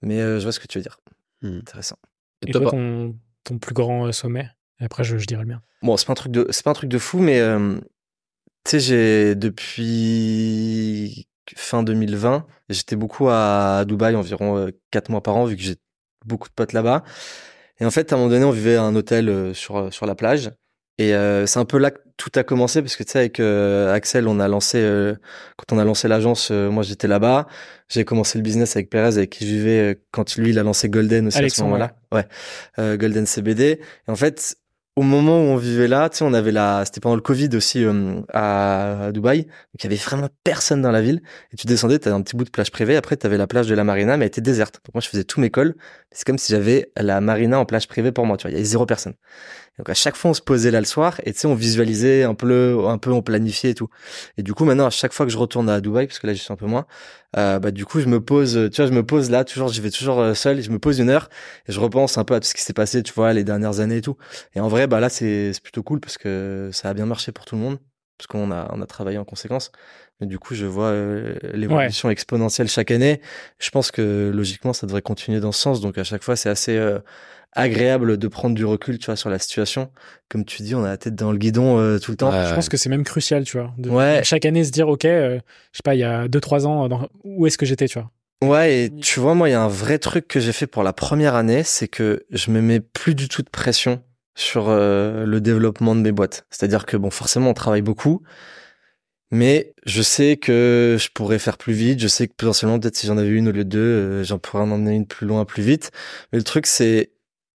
mais 0.00 0.20
euh, 0.20 0.38
je 0.38 0.44
vois 0.44 0.52
ce 0.52 0.60
que 0.60 0.66
tu 0.66 0.78
veux 0.78 0.82
dire. 0.82 0.98
Hmm. 1.42 1.58
Intéressant. 1.58 1.96
Et 2.42 2.48
Et 2.48 2.52
toi, 2.52 2.70
ton, 2.70 3.14
ton 3.44 3.58
plus 3.58 3.74
grand 3.74 4.06
euh, 4.06 4.12
sommet? 4.12 4.48
Et 4.80 4.84
Après, 4.84 5.04
je, 5.04 5.18
je 5.18 5.26
dirai 5.26 5.42
le 5.42 5.48
mien. 5.48 5.62
Bon, 5.82 5.96
c'est 5.96 6.06
pas 6.06 6.12
un 6.12 6.16
truc 6.16 6.32
de, 6.32 6.46
c'est 6.50 6.64
pas 6.64 6.70
un 6.70 6.74
truc 6.74 6.88
de 6.88 6.98
fou, 6.98 7.18
mais 7.18 7.40
euh, 7.40 7.78
tu 8.64 8.70
sais, 8.70 8.80
j'ai 8.80 9.34
depuis 9.34 11.26
fin 11.56 11.82
2020, 11.82 12.46
j'étais 12.70 12.96
beaucoup 12.96 13.28
à 13.28 13.84
Dubaï, 13.86 14.14
environ 14.16 14.56
euh, 14.58 14.70
quatre 14.90 15.10
mois 15.10 15.22
par 15.22 15.36
an, 15.36 15.44
vu 15.44 15.56
que 15.56 15.62
j'ai 15.62 15.76
beaucoup 16.24 16.48
de 16.48 16.54
potes 16.54 16.72
là-bas. 16.72 17.04
Et 17.80 17.84
en 17.84 17.90
fait, 17.90 18.12
à 18.12 18.16
un 18.16 18.18
moment 18.18 18.30
donné, 18.30 18.44
on 18.44 18.50
vivait 18.50 18.76
à 18.76 18.82
un 18.82 18.94
hôtel 18.96 19.28
euh, 19.28 19.52
sur 19.54 19.76
euh, 19.76 19.90
sur 19.90 20.06
la 20.06 20.14
plage. 20.14 20.50
Et 20.96 21.12
euh, 21.12 21.44
c'est 21.46 21.58
un 21.58 21.64
peu 21.64 21.78
là 21.78 21.90
que 21.90 21.98
tout 22.16 22.30
a 22.36 22.44
commencé 22.44 22.80
parce 22.80 22.94
que 22.94 23.02
tu 23.02 23.10
sais 23.10 23.18
avec 23.18 23.40
euh, 23.40 23.92
Axel, 23.92 24.28
on 24.28 24.38
a 24.38 24.46
lancé 24.46 24.78
euh, 24.78 25.16
quand 25.56 25.74
on 25.74 25.78
a 25.80 25.84
lancé 25.84 26.06
l'agence, 26.06 26.50
euh, 26.52 26.70
moi 26.70 26.84
j'étais 26.84 27.08
là-bas. 27.08 27.48
J'ai 27.88 28.04
commencé 28.04 28.38
le 28.38 28.42
business 28.42 28.76
avec 28.76 28.90
Perez 28.90 29.16
avec 29.18 29.30
qui 29.30 29.44
je 29.44 29.50
vivais 29.50 29.80
euh, 29.80 29.94
quand 30.12 30.36
lui 30.36 30.50
il 30.50 30.58
a 30.58 30.62
lancé 30.62 30.88
Golden 30.88 31.26
aussi 31.26 31.34
à 31.36 31.40
ce 31.40 31.42
Alexandre, 31.42 31.70
moment-là. 31.70 31.96
Ouais, 32.12 32.26
Euh, 32.78 32.96
Golden 32.96 33.26
CBD. 33.26 33.80
Et 34.06 34.10
en 34.10 34.14
fait, 34.14 34.54
au 34.96 35.02
moment 35.02 35.38
où 35.38 35.46
on 35.46 35.56
vivait 35.56 35.88
là, 35.88 36.08
tu 36.08 36.18
sais, 36.18 36.24
on 36.24 36.32
avait 36.34 36.52
la, 36.52 36.84
c'était 36.84 37.00
pendant 37.00 37.16
le 37.16 37.20
Covid 37.20 37.48
aussi 37.54 37.84
euh, 37.84 38.20
à, 38.32 39.10
Dubaï, 39.12 39.42
donc 39.42 39.50
il 39.80 39.84
y 39.84 39.86
avait 39.86 39.96
vraiment 39.96 40.28
personne 40.44 40.82
dans 40.82 40.92
la 40.92 41.02
ville. 41.02 41.20
Et 41.52 41.56
tu 41.56 41.66
descendais, 41.66 41.98
t'avais 41.98 42.14
un 42.14 42.22
petit 42.22 42.36
bout 42.36 42.44
de 42.44 42.50
plage 42.50 42.70
privée. 42.70 42.96
Après, 42.96 43.16
t'avais 43.16 43.36
la 43.36 43.48
plage 43.48 43.66
de 43.66 43.74
la 43.74 43.82
Marina, 43.82 44.16
mais 44.16 44.26
elle 44.26 44.28
était 44.28 44.40
déserte. 44.40 44.80
Donc 44.84 44.94
moi, 44.94 45.00
je 45.00 45.08
faisais 45.08 45.24
tous 45.24 45.40
mes 45.40 45.50
calls. 45.50 45.74
C'est 46.12 46.24
comme 46.24 46.38
si 46.38 46.52
j'avais 46.52 46.92
la 46.96 47.20
Marina 47.20 47.58
en 47.58 47.64
plage 47.64 47.88
privée 47.88 48.12
pour 48.12 48.24
moi. 48.26 48.36
Tu 48.36 48.42
vois, 48.42 48.52
il 48.52 48.54
y 48.54 48.56
avait 48.56 48.64
zéro 48.64 48.86
personne. 48.86 49.14
Donc 49.78 49.88
à 49.88 49.94
chaque 49.94 50.16
fois, 50.16 50.30
on 50.30 50.34
se 50.34 50.40
posait 50.40 50.70
là 50.70 50.78
le 50.78 50.86
soir 50.86 51.20
et 51.24 51.32
tu 51.32 51.40
sais, 51.40 51.46
on 51.46 51.54
visualisait 51.54 52.22
un 52.22 52.34
peu, 52.34 52.86
un 52.86 52.98
peu, 52.98 53.10
on 53.12 53.22
planifiait 53.22 53.70
et 53.70 53.74
tout. 53.74 53.88
Et 54.38 54.42
du 54.42 54.54
coup, 54.54 54.64
maintenant, 54.64 54.86
à 54.86 54.90
chaque 54.90 55.12
fois 55.12 55.26
que 55.26 55.32
je 55.32 55.38
retourne 55.38 55.68
à 55.68 55.80
Dubaï, 55.80 56.06
parce 56.06 56.20
que 56.20 56.26
là, 56.26 56.32
j'y 56.32 56.40
suis 56.40 56.52
un 56.52 56.56
peu 56.56 56.66
moins, 56.66 56.86
euh, 57.36 57.58
bah 57.58 57.72
du 57.72 57.84
coup, 57.84 58.00
je 58.00 58.06
me 58.06 58.20
pose, 58.20 58.70
tu 58.72 58.80
vois, 58.80 58.86
je 58.88 58.94
me 58.94 59.04
pose 59.04 59.30
là, 59.30 59.44
toujours, 59.44 59.68
j'y 59.68 59.80
vais 59.80 59.90
toujours 59.90 60.20
euh, 60.20 60.34
seul. 60.34 60.62
Je 60.62 60.70
me 60.70 60.78
pose 60.78 61.00
une 61.00 61.10
heure 61.10 61.28
et 61.66 61.72
je 61.72 61.80
repense 61.80 62.18
un 62.18 62.24
peu 62.24 62.34
à 62.34 62.40
tout 62.40 62.46
ce 62.46 62.54
qui 62.54 62.62
s'est 62.62 62.72
passé, 62.72 63.02
tu 63.02 63.12
vois, 63.12 63.32
les 63.32 63.42
dernières 63.42 63.80
années 63.80 63.96
et 63.96 64.02
tout. 64.02 64.16
Et 64.54 64.60
en 64.60 64.68
vrai, 64.68 64.86
bah 64.86 65.00
là, 65.00 65.08
c'est 65.08 65.52
c'est 65.52 65.62
plutôt 65.62 65.82
cool 65.82 66.00
parce 66.00 66.18
que 66.18 66.70
ça 66.72 66.90
a 66.90 66.94
bien 66.94 67.06
marché 67.06 67.32
pour 67.32 67.44
tout 67.44 67.56
le 67.56 67.62
monde, 67.62 67.78
parce 68.18 68.28
qu'on 68.28 68.52
a, 68.52 68.70
on 68.72 68.80
a 68.80 68.86
travaillé 68.86 69.18
en 69.18 69.24
conséquence. 69.24 69.72
Mais 70.20 70.28
du 70.28 70.38
coup, 70.38 70.54
je 70.54 70.66
vois 70.66 70.86
euh, 70.86 71.34
l'évolution 71.52 72.08
exponentielle 72.08 72.68
chaque 72.68 72.92
année. 72.92 73.20
Je 73.58 73.70
pense 73.70 73.90
que 73.90 74.30
logiquement, 74.32 74.72
ça 74.72 74.86
devrait 74.86 75.02
continuer 75.02 75.40
dans 75.40 75.50
ce 75.50 75.60
sens. 75.60 75.80
Donc 75.80 75.98
à 75.98 76.04
chaque 76.04 76.22
fois, 76.22 76.36
c'est 76.36 76.48
assez 76.48 76.76
euh, 76.76 77.00
agréable 77.54 78.16
de 78.18 78.28
prendre 78.28 78.54
du 78.54 78.64
recul, 78.64 78.98
tu 78.98 79.06
vois, 79.06 79.16
sur 79.16 79.30
la 79.30 79.38
situation. 79.38 79.90
Comme 80.28 80.44
tu 80.44 80.62
dis, 80.62 80.74
on 80.74 80.84
a 80.84 80.88
la 80.88 80.96
tête 80.96 81.14
dans 81.14 81.32
le 81.32 81.38
guidon 81.38 81.78
euh, 81.78 81.98
tout 81.98 82.10
le 82.10 82.16
temps. 82.16 82.30
Ouais, 82.30 82.46
Je 82.48 82.54
pense 82.54 82.68
que 82.68 82.76
c'est 82.76 82.88
même 82.88 83.04
crucial, 83.04 83.44
tu 83.44 83.58
vois. 83.58 83.72
De 83.78 83.90
Ouais. 83.90 84.20
Chaque 84.24 84.44
année, 84.44 84.64
se 84.64 84.70
dire, 84.70 84.88
OK, 84.88 85.04
euh, 85.04 85.36
je 85.72 85.76
sais 85.78 85.82
pas, 85.84 85.94
il 85.94 86.00
y 86.00 86.04
a 86.04 86.28
2-3 86.28 86.66
ans, 86.66 86.88
dans- 86.88 87.08
où 87.22 87.46
est-ce 87.46 87.56
que 87.58 87.66
j'étais, 87.66 87.86
tu 87.86 87.98
vois? 87.98 88.10
Ouais, 88.42 88.84
et 88.84 88.90
tu 88.94 89.20
vois, 89.20 89.34
moi, 89.34 89.48
il 89.48 89.52
y 89.52 89.54
a 89.54 89.62
un 89.62 89.68
vrai 89.68 89.98
truc 89.98 90.28
que 90.28 90.40
j'ai 90.40 90.52
fait 90.52 90.66
pour 90.66 90.82
la 90.82 90.92
première 90.92 91.34
année, 91.34 91.62
c'est 91.62 91.88
que 91.88 92.24
je 92.30 92.50
me 92.50 92.60
mets 92.60 92.80
plus 92.80 93.14
du 93.14 93.28
tout 93.28 93.42
de 93.42 93.48
pression 93.48 94.02
sur 94.34 94.68
euh, 94.68 95.24
le 95.24 95.40
développement 95.40 95.94
de 95.94 96.00
mes 96.00 96.12
boîtes. 96.12 96.44
C'est-à-dire 96.50 96.84
que, 96.86 96.96
bon, 96.96 97.10
forcément, 97.10 97.50
on 97.50 97.54
travaille 97.54 97.82
beaucoup, 97.82 98.22
mais 99.30 99.74
je 99.86 100.02
sais 100.02 100.36
que 100.36 100.96
je 101.00 101.08
pourrais 101.12 101.38
faire 101.38 101.56
plus 101.58 101.72
vite. 101.72 101.98
Je 102.00 102.08
sais 102.08 102.28
que 102.28 102.34
potentiellement, 102.36 102.78
peut-être 102.78 102.96
si 102.96 103.06
j'en 103.06 103.16
avais 103.18 103.30
une 103.30 103.48
au 103.48 103.52
lieu 103.52 103.64
de 103.64 103.68
deux, 103.70 103.78
euh, 103.78 104.24
j'en 104.24 104.38
pourrais 104.38 104.62
en 104.62 104.70
emmener 104.70 104.94
une 104.94 105.06
plus 105.06 105.26
loin, 105.26 105.44
plus 105.44 105.62
vite. 105.62 105.90
Mais 106.32 106.38
le 106.38 106.44
truc, 106.44 106.66
c'est, 106.66 107.10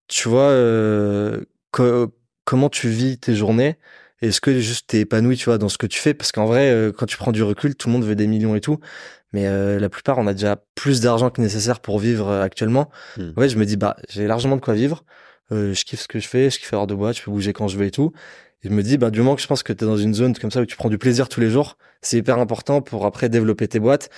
tu 0.10 0.28
vois, 0.30 0.50
euh, 0.50 1.42
co- 1.72 2.14
comment 2.46 2.70
tu 2.70 2.90
vis 2.90 3.18
tes 3.20 3.36
journées. 3.36 3.78
Est-ce 4.22 4.42
que 4.42 4.60
juste 4.60 4.88
t'es 4.90 5.00
épanoui, 5.02 5.38
tu 5.38 5.46
vois, 5.46 5.58
dans 5.58 5.70
ce 5.70 5.78
que 5.78 5.88
tu 5.88 6.00
fais? 6.00 6.14
Parce 6.14 6.34
qu'en 6.34 6.46
vrai, 6.46 6.72
euh, 6.72 6.92
quand 6.92 7.06
tu 7.06 7.16
prends 7.18 7.32
du 7.32 7.44
recul, 7.44 7.76
tout 7.76 7.88
le 7.88 7.94
monde 7.94 8.04
veut 8.04 8.16
des 8.16 8.28
millions 8.28 8.56
et 8.56 8.62
tout. 8.62 8.80
Mais 9.32 9.48
euh, 9.48 9.80
la 9.80 9.90
plupart, 9.90 10.18
on 10.18 10.28
a 10.28 10.34
déjà 10.34 10.58
plus 10.76 11.02
d'argent 11.02 11.30
que 11.30 11.42
nécessaire 11.42 11.80
pour 11.80 12.00
vivre 12.00 12.28
euh, 12.30 12.42
actuellement. 12.44 12.90
Hmm. 13.18 13.32
Ouais, 13.38 13.48
je 13.48 13.58
me 13.58 13.66
dis, 13.66 13.78
bah, 13.78 13.96
j'ai 14.10 14.28
largement 14.28 14.58
de 14.58 14.62
quoi 14.62 14.74
vivre. 14.74 15.06
Euh, 15.52 15.74
je 15.74 15.86
kiffe 15.86 16.02
ce 16.02 16.08
que 16.08 16.20
je 16.20 16.28
fais, 16.28 16.50
je 16.50 16.60
kiffe 16.60 16.74
avoir 16.74 16.88
de 16.88 16.96
boîte, 16.96 17.18
je 17.18 17.24
peux 17.24 17.32
bouger 17.32 17.54
quand 17.54 17.68
je 17.68 17.78
veux 17.78 17.86
et 17.86 17.92
tout. 17.92 18.12
Et 18.64 18.68
je 18.70 18.74
me 18.74 18.84
dis, 18.84 18.98
bah, 18.98 19.10
du 19.10 19.20
moment 19.20 19.36
que 19.36 19.42
je 19.42 19.48
pense 19.48 19.64
que 19.64 19.72
tu 19.72 19.86
es 19.86 19.88
dans 19.88 19.96
une 19.96 20.14
zone 20.14 20.36
comme 20.38 20.52
ça 20.52 20.60
où 20.62 20.66
tu 20.66 20.76
prends 20.76 20.90
du 20.90 20.98
plaisir 20.98 21.30
tous 21.30 21.40
les 21.40 21.50
jours, 21.50 21.78
c'est 22.02 22.18
hyper 22.18 22.40
important 22.40 22.82
pour 22.82 23.06
après 23.06 23.30
développer 23.30 23.68
tes 23.70 23.80
boîtes. 23.80 24.10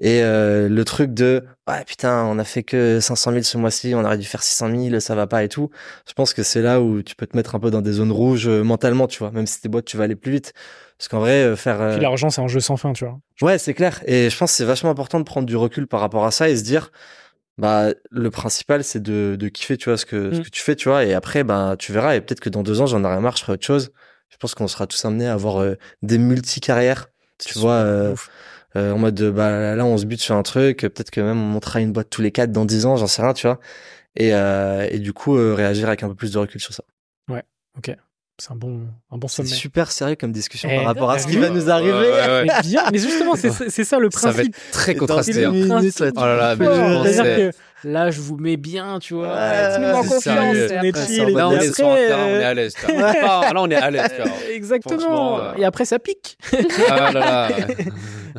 Et 0.00 0.22
euh, 0.22 0.68
le 0.68 0.84
truc 0.84 1.12
de, 1.12 1.44
ouais, 1.66 1.84
putain, 1.84 2.24
on 2.26 2.38
a 2.38 2.44
fait 2.44 2.62
que 2.62 3.00
500 3.00 3.32
000 3.32 3.42
ce 3.42 3.58
mois-ci, 3.58 3.94
on 3.96 4.04
aurait 4.04 4.18
dû 4.18 4.24
faire 4.26 4.42
600 4.44 4.70
000, 4.90 5.00
ça 5.00 5.16
va 5.16 5.26
pas 5.26 5.42
et 5.42 5.48
tout. 5.48 5.70
Je 6.06 6.12
pense 6.12 6.32
que 6.32 6.44
c'est 6.44 6.62
là 6.62 6.80
où 6.80 7.02
tu 7.02 7.16
peux 7.16 7.26
te 7.26 7.36
mettre 7.36 7.56
un 7.56 7.58
peu 7.60 7.70
dans 7.72 7.80
des 7.82 7.92
zones 7.92 8.12
rouges 8.12 8.46
euh, 8.48 8.62
mentalement, 8.62 9.08
tu 9.08 9.18
vois. 9.18 9.32
Même 9.32 9.46
si 9.48 9.60
tes 9.60 9.68
boîtes, 9.68 9.86
tu 9.86 9.96
vas 9.96 10.04
aller 10.04 10.14
plus 10.16 10.30
vite. 10.30 10.52
Parce 10.96 11.08
qu'en 11.08 11.18
vrai, 11.18 11.42
euh, 11.42 11.56
faire... 11.56 11.80
euh, 11.80 11.92
Puis 11.94 12.02
l'argent, 12.02 12.30
c'est 12.30 12.40
un 12.40 12.48
jeu 12.48 12.60
sans 12.60 12.76
fin, 12.76 12.92
tu 12.92 13.04
vois. 13.04 13.18
Ouais, 13.42 13.58
c'est 13.58 13.74
clair. 13.74 14.00
Et 14.06 14.30
je 14.30 14.38
pense 14.38 14.52
que 14.52 14.56
c'est 14.56 14.64
vachement 14.64 14.90
important 14.90 15.18
de 15.18 15.24
prendre 15.24 15.46
du 15.46 15.56
recul 15.56 15.88
par 15.88 15.98
rapport 15.98 16.24
à 16.24 16.30
ça 16.30 16.48
et 16.48 16.56
se 16.56 16.62
dire, 16.62 16.92
bah, 17.58 17.88
le 18.10 18.30
principal, 18.30 18.84
c'est 18.84 19.02
de, 19.02 19.36
de 19.38 19.48
kiffer, 19.48 19.76
tu 19.76 19.88
vois, 19.90 19.98
ce 19.98 20.06
que, 20.06 20.32
ce 20.32 20.40
Mm. 20.40 20.42
que 20.44 20.48
tu 20.50 20.62
fais, 20.62 20.76
tu 20.76 20.88
vois. 20.88 21.04
Et 21.04 21.14
après, 21.14 21.44
bah, 21.44 21.76
tu 21.78 21.92
verras. 21.92 22.14
Et 22.16 22.20
peut-être 22.20 22.40
que 22.40 22.48
dans 22.50 22.62
deux 22.62 22.80
ans, 22.80 22.86
j'en 22.86 23.04
aurai 23.04 23.20
marre, 23.20 23.36
je 23.36 23.42
ferai 23.42 23.54
autre 23.54 23.66
chose. 23.66 23.90
Je 24.30 24.36
pense 24.36 24.54
qu'on 24.54 24.68
sera 24.68 24.86
tous 24.86 25.04
amenés 25.04 25.26
à 25.28 25.32
avoir 25.34 25.60
euh, 25.60 25.74
des 26.02 26.18
multi-carrières, 26.18 27.08
tu 27.38 27.58
vois, 27.58 27.72
euh, 27.74 28.14
euh, 28.76 28.92
en 28.92 28.98
mode, 28.98 29.14
de, 29.14 29.30
bah, 29.30 29.74
là, 29.74 29.84
on 29.84 29.96
se 29.98 30.06
bute 30.06 30.20
sur 30.20 30.34
un 30.36 30.42
truc. 30.42 30.80
Peut-être 30.80 31.10
que 31.10 31.20
même 31.20 31.38
on 31.40 31.46
montera 31.46 31.80
une 31.80 31.92
boîte 31.92 32.10
tous 32.10 32.22
les 32.22 32.32
quatre 32.32 32.52
dans 32.52 32.64
dix 32.64 32.86
ans, 32.86 32.96
j'en 32.96 33.06
sais 33.06 33.22
rien, 33.22 33.32
tu 33.34 33.46
vois. 33.46 33.58
Et, 34.16 34.34
euh, 34.34 34.86
et 34.90 34.98
du 34.98 35.12
coup, 35.12 35.36
euh, 35.36 35.54
réagir 35.54 35.88
avec 35.88 36.02
un 36.02 36.08
peu 36.08 36.14
plus 36.14 36.32
de 36.32 36.38
recul 36.38 36.60
sur 36.60 36.74
ça. 36.74 36.84
C'est 38.40 38.52
un 38.52 38.56
bon, 38.56 38.82
un 39.10 39.18
bon 39.18 39.26
C'est 39.26 39.36
sommet. 39.38 39.48
super 39.48 39.90
sérieux 39.90 40.14
comme 40.14 40.30
discussion 40.30 40.68
Eh, 40.72 40.76
par 40.76 40.84
rapport 40.84 41.10
à 41.10 41.18
ce 41.18 41.26
qui 41.26 41.36
va 41.38 41.48
nous 41.50 41.68
arriver. 41.70 41.92
Ouais, 41.92 41.98
ouais, 41.98 42.26
ouais. 42.26 42.44
Mais 42.46 42.62
bien, 42.62 42.84
mais 42.92 42.98
justement, 42.98 43.34
c'est 43.34 43.50
c'est 43.70 43.82
ça 43.84 43.98
le 43.98 44.08
Ça 44.12 44.28
va 44.28 44.34
principe. 44.34 44.54
être 44.54 44.70
très 44.70 44.94
contrasté. 44.94 45.32
C'est 45.32 45.44
hein. 45.44 45.90
ça 45.90 46.04
Oh 46.14 46.20
là 46.20 46.36
là, 46.36 46.56
mais 46.56 46.64
fort. 46.66 46.74
je 46.76 46.80
pensais- 46.98 47.12
C'est-à-dire 47.14 47.50
que 47.52 47.58
là, 47.84 48.10
je 48.10 48.20
vous 48.20 48.36
mets 48.36 48.56
bien, 48.56 48.98
tu 48.98 49.14
vois. 49.14 49.28
Ouais, 49.34 49.74
tu 49.74 49.80
nous 49.80 49.86
mets 49.86 49.92
en 49.92 50.02
confiance. 50.02 50.20
on 50.28 50.82
est 50.82 51.06
chill, 51.06 51.22
en 51.22 51.28
et 51.28 51.32
Là, 51.32 51.48
on 51.48 51.52
est 51.52 51.80
on 51.82 51.94
euh, 51.96 52.50
à 52.50 52.54
l'aise. 52.54 52.74
Ah, 52.88 53.50
Là, 53.52 53.62
on 53.62 53.70
est 53.70 53.74
à 53.76 53.90
l'aise. 53.90 54.10
Exactement. 54.52 55.40
Euh, 55.40 55.52
Et 55.56 55.64
après, 55.64 55.84
ça 55.84 55.98
pique. 55.98 56.38
Ah 56.90 57.12
là 57.12 57.20
là. 57.20 57.48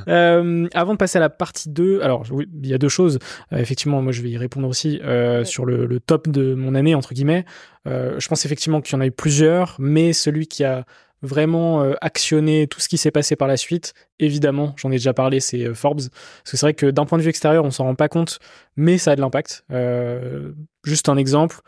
Euh, 0.08 0.67
avant 0.73 0.93
de 0.93 0.97
passer 0.97 1.17
à 1.17 1.21
la 1.21 1.30
partie 1.30 1.69
2, 1.69 2.02
alors 2.02 2.23
oui, 2.32 2.47
il 2.63 2.69
y 2.69 2.73
a 2.73 2.78
deux 2.78 2.88
choses. 2.89 3.19
Euh, 3.52 3.58
effectivement, 3.58 4.02
moi 4.02 4.12
je 4.13 4.21
vais 4.21 4.30
y 4.30 4.38
répondre 4.38 4.67
aussi 4.67 5.02
euh, 5.04 5.43
sur 5.43 5.65
le, 5.65 5.86
le 5.86 5.99
top 5.99 6.30
de 6.30 6.54
mon 6.54 6.73
année 6.73 6.95
entre 6.95 7.13
guillemets. 7.13 7.43
Euh, 7.88 8.15
je 8.17 8.28
pense 8.28 8.45
effectivement 8.45 8.80
qu'il 8.82 8.93
y 8.93 8.97
en 8.97 9.02
a 9.02 9.08
eu 9.08 9.12
plusieurs, 9.12 9.75
mais 9.80 10.13
celui 10.13 10.47
qui 10.47 10.63
a 10.63 10.86
vraiment 11.21 11.82
euh, 11.84 11.93
actionné 12.01 12.67
tout 12.67 12.79
ce 12.79 12.88
qui 12.89 12.97
s'est 12.97 13.12
passé 13.12 13.36
par 13.36 13.47
la 13.47 13.58
suite, 13.58 13.93
évidemment, 14.19 14.73
j'en 14.77 14.89
ai 14.91 14.95
déjà 14.95 15.13
parlé, 15.13 15.39
c'est 15.39 15.65
euh, 15.65 15.73
Forbes. 15.73 15.97
Parce 16.10 16.51
que 16.51 16.58
c'est 16.58 16.65
vrai 16.65 16.73
que 16.73 16.86
d'un 16.88 17.05
point 17.05 17.17
de 17.17 17.23
vue 17.23 17.29
extérieur, 17.29 17.65
on 17.65 17.71
s'en 17.71 17.84
rend 17.86 17.95
pas 17.95 18.10
compte, 18.10 18.39
mais 18.75 18.97
ça 18.97 19.12
a 19.12 19.15
de 19.15 19.21
l'impact. 19.21 19.63
Euh, 19.71 20.53
juste 20.84 21.10
un 21.10 21.17
exemple. 21.17 21.60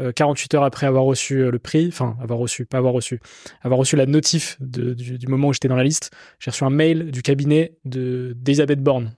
euh, 0.00 0.12
48 0.12 0.54
heures 0.54 0.62
après 0.62 0.86
avoir 0.86 1.02
reçu 1.04 1.50
le 1.50 1.58
prix, 1.58 1.88
enfin 1.88 2.16
avoir 2.22 2.38
reçu, 2.38 2.64
pas 2.66 2.78
avoir 2.78 2.92
reçu, 2.92 3.18
avoir 3.62 3.78
reçu 3.80 3.96
la 3.96 4.06
notif 4.06 4.56
de- 4.60 4.94
du, 4.94 5.18
du 5.18 5.26
moment 5.26 5.48
où 5.48 5.52
j'étais 5.52 5.66
dans 5.66 5.74
la 5.76 5.82
liste, 5.82 6.12
j'ai 6.38 6.52
reçu 6.52 6.62
un 6.62 6.70
mail 6.70 7.10
du 7.10 7.20
cabinet 7.22 7.76
de 7.84 8.32
d'Elisabeth 8.36 8.80
Borne, 8.80 9.16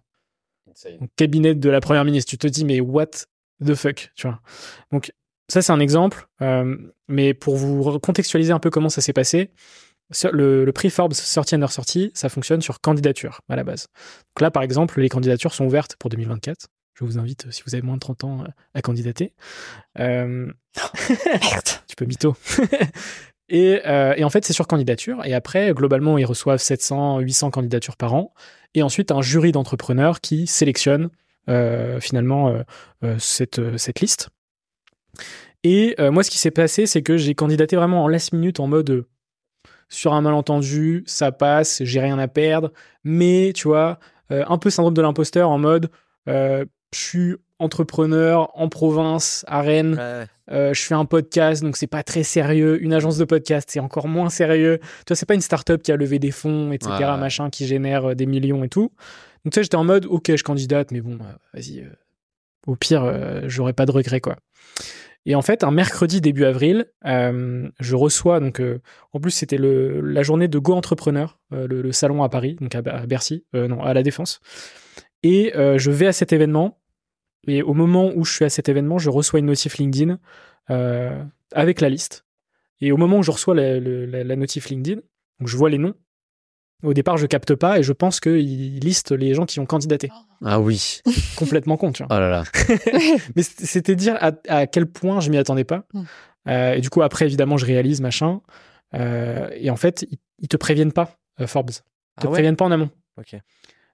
cabinet 1.16 1.54
de 1.54 1.68
la 1.70 1.80
première 1.80 2.04
ministre. 2.04 2.30
Tu 2.30 2.38
te 2.38 2.46
dis 2.46 2.64
mais 2.64 2.80
what 2.80 3.10
the 3.64 3.74
fuck, 3.74 4.10
tu 4.14 4.26
vois. 4.26 4.40
Donc 4.92 5.12
ça 5.50 5.62
c'est 5.62 5.72
un 5.72 5.80
exemple, 5.80 6.26
euh, 6.42 6.76
mais 7.08 7.34
pour 7.34 7.56
vous 7.56 7.98
contextualiser 7.98 8.52
un 8.52 8.58
peu 8.58 8.70
comment 8.70 8.88
ça 8.88 9.00
s'est 9.00 9.12
passé, 9.12 9.50
le, 10.32 10.64
le 10.64 10.72
prix 10.72 10.90
Forbes 10.90 11.12
sortie 11.12 11.54
and 11.54 11.66
sortie, 11.68 12.10
ça 12.14 12.28
fonctionne 12.28 12.62
sur 12.62 12.80
candidature 12.80 13.40
à 13.48 13.56
la 13.56 13.64
base. 13.64 13.88
Donc 14.34 14.40
là 14.40 14.50
par 14.50 14.62
exemple, 14.62 15.00
les 15.00 15.08
candidatures 15.08 15.54
sont 15.54 15.66
ouvertes 15.66 15.96
pour 15.96 16.10
2024. 16.10 16.68
Je 16.94 17.04
vous 17.04 17.18
invite, 17.18 17.50
si 17.50 17.62
vous 17.64 17.74
avez 17.74 17.82
moins 17.82 17.94
de 17.94 18.00
30 18.00 18.24
ans, 18.24 18.44
à 18.74 18.82
candidater. 18.82 19.32
Euh, 19.98 20.52
tu 21.88 21.96
peux 21.96 22.04
mytho. 22.04 22.36
et, 23.48 23.80
euh, 23.86 24.14
et 24.16 24.24
en 24.24 24.30
fait, 24.30 24.44
c'est 24.44 24.52
sur 24.52 24.66
candidature. 24.66 25.24
Et 25.24 25.32
après, 25.32 25.72
globalement, 25.72 26.18
ils 26.18 26.26
reçoivent 26.26 26.60
700, 26.60 27.20
800 27.20 27.50
candidatures 27.52 27.96
par 27.96 28.12
an. 28.12 28.34
et 28.74 28.82
ensuite 28.82 29.12
un 29.12 29.22
jury 29.22 29.50
d'entrepreneurs 29.50 30.20
qui 30.20 30.46
sélectionne 30.46 31.08
euh, 31.48 32.00
finalement 32.00 32.48
euh, 32.48 32.62
euh, 33.02 33.16
cette, 33.18 33.58
euh, 33.58 33.78
cette 33.78 34.00
liste. 34.00 34.28
Et 35.62 35.94
euh, 36.00 36.10
moi, 36.10 36.22
ce 36.22 36.30
qui 36.30 36.38
s'est 36.38 36.50
passé, 36.50 36.86
c'est 36.86 37.02
que 37.02 37.16
j'ai 37.16 37.34
candidaté 37.34 37.76
vraiment 37.76 38.04
en 38.04 38.08
last 38.08 38.32
minute 38.32 38.60
en 38.60 38.66
mode 38.66 38.90
euh, 38.90 39.06
sur 39.88 40.14
un 40.14 40.20
malentendu, 40.20 41.02
ça 41.06 41.32
passe, 41.32 41.82
j'ai 41.84 42.00
rien 42.00 42.18
à 42.18 42.28
perdre, 42.28 42.72
mais 43.04 43.52
tu 43.54 43.68
vois, 43.68 43.98
euh, 44.30 44.44
un 44.48 44.56
peu 44.56 44.70
syndrome 44.70 44.94
de 44.94 45.02
l'imposteur 45.02 45.50
en 45.50 45.58
mode 45.58 45.90
je 46.26 46.64
suis 46.92 47.34
entrepreneur 47.58 48.50
en 48.58 48.68
province, 48.68 49.44
à 49.48 49.62
Rennes, 49.62 49.98
Ouais. 50.48 50.74
je 50.74 50.80
fais 50.80 50.94
un 50.94 51.04
podcast, 51.04 51.62
donc 51.62 51.76
c'est 51.76 51.86
pas 51.88 52.02
très 52.04 52.22
sérieux. 52.22 52.80
Une 52.82 52.92
agence 52.92 53.16
de 53.18 53.24
podcast, 53.24 53.68
c'est 53.72 53.80
encore 53.80 54.06
moins 54.08 54.30
sérieux. 54.30 54.78
Tu 54.80 54.86
vois, 55.08 55.16
c'est 55.16 55.26
pas 55.26 55.34
une 55.34 55.40
startup 55.40 55.82
qui 55.82 55.90
a 55.92 55.96
levé 55.96 56.18
des 56.20 56.30
fonds, 56.30 56.70
etc., 56.72 56.92
Ouais, 57.00 57.16
machin, 57.16 57.50
qui 57.50 57.66
génère 57.66 58.14
des 58.14 58.26
millions 58.26 58.62
et 58.64 58.68
tout. 58.68 58.90
Donc, 59.44 59.52
tu 59.52 59.56
sais, 59.56 59.62
j'étais 59.64 59.76
en 59.76 59.84
mode, 59.84 60.06
ok, 60.06 60.34
je 60.36 60.42
candidate, 60.44 60.90
mais 60.92 61.00
bon, 61.00 61.18
vas-y. 61.52 61.84
Au 62.66 62.76
pire, 62.76 63.04
euh, 63.04 63.42
j'aurais 63.46 63.72
pas 63.72 63.86
de 63.86 63.92
regrets, 63.92 64.20
quoi. 64.20 64.36
Et 65.26 65.34
en 65.34 65.42
fait, 65.42 65.64
un 65.64 65.70
mercredi 65.70 66.20
début 66.20 66.44
avril, 66.44 66.86
euh, 67.04 67.68
je 67.78 67.94
reçois, 67.94 68.40
donc, 68.40 68.60
euh, 68.60 68.80
en 69.12 69.20
plus, 69.20 69.30
c'était 69.30 69.58
la 69.58 70.22
journée 70.22 70.48
de 70.48 70.58
Go 70.58 70.72
Entrepreneur, 70.72 71.38
le, 71.50 71.92
salon 71.92 72.22
à 72.22 72.30
Paris, 72.30 72.56
donc 72.58 72.74
à, 72.74 72.80
Bercy, 72.80 73.44
non, 73.52 73.82
à 73.82 73.92
la 73.92 74.02
Défense. 74.02 74.40
Et 75.22 75.52
je 75.54 75.90
vais 75.90 76.06
à 76.06 76.12
cet 76.12 76.32
événement. 76.32 76.80
Et 77.46 77.62
au 77.62 77.74
moment 77.74 78.10
où 78.14 78.24
je 78.24 78.32
suis 78.32 78.44
à 78.46 78.48
cet 78.48 78.70
événement, 78.70 78.98
je 78.98 79.10
reçois 79.10 79.40
une 79.40 79.46
notif 79.46 79.76
LinkedIn 79.76 80.18
avec 81.52 81.82
la 81.82 81.90
liste. 81.90 82.24
Et 82.80 82.90
au 82.90 82.96
moment 82.96 83.18
où 83.18 83.22
je 83.22 83.30
reçois 83.30 83.54
la, 83.54 84.36
notif 84.36 84.70
LinkedIn, 84.70 85.02
je 85.44 85.56
vois 85.56 85.68
les 85.68 85.78
noms. 85.78 85.94
Au 86.82 86.94
départ, 86.94 87.16
je 87.18 87.26
capte 87.26 87.54
pas 87.54 87.78
et 87.78 87.82
je 87.82 87.92
pense 87.92 88.20
qu'ils 88.20 88.78
listent 88.78 89.12
les 89.12 89.34
gens 89.34 89.44
qui 89.46 89.60
ont 89.60 89.66
candidaté. 89.66 90.10
Ah 90.44 90.60
oui. 90.60 91.00
Complètement 91.36 91.76
con, 91.76 91.92
tu 91.92 92.02
vois. 92.02 92.16
Oh 92.16 92.20
là 92.20 92.30
là. 92.30 92.44
Mais 93.36 93.42
c'était 93.42 93.96
dire 93.96 94.16
à, 94.20 94.32
à 94.48 94.66
quel 94.66 94.86
point 94.86 95.20
je 95.20 95.30
m'y 95.30 95.36
attendais 95.36 95.64
pas. 95.64 95.84
Mm. 95.92 96.02
Euh, 96.48 96.74
et 96.74 96.80
du 96.80 96.88
coup, 96.88 97.02
après, 97.02 97.26
évidemment, 97.26 97.56
je 97.58 97.66
réalise, 97.66 98.00
machin. 98.00 98.40
Euh, 98.94 99.50
et 99.54 99.70
en 99.70 99.76
fait, 99.76 100.06
ils, 100.10 100.18
ils 100.40 100.48
te 100.48 100.56
préviennent 100.56 100.92
pas, 100.92 101.18
euh, 101.40 101.46
Forbes. 101.46 101.70
Ils 101.70 101.74
te 101.74 102.26
Ah 102.26 102.26
ouais 102.26 102.32
préviennent 102.32 102.56
pas 102.56 102.64
en 102.64 102.70
amont. 102.72 102.90
Ok. 103.18 103.36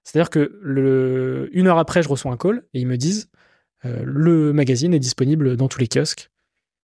C'est-à-dire 0.03 0.29
que 0.29 0.57
le, 0.61 1.49
une 1.51 1.67
heure 1.67 1.77
après, 1.77 2.01
je 2.01 2.07
reçois 2.07 2.31
un 2.31 2.37
call 2.37 2.63
et 2.73 2.79
ils 2.79 2.87
me 2.87 2.95
disent 2.95 3.29
euh, 3.85 4.01
le 4.05 4.53
magazine 4.53 4.93
est 4.93 4.99
disponible 4.99 5.57
dans 5.57 5.67
tous 5.67 5.79
les 5.79 5.87
kiosques 5.87 6.31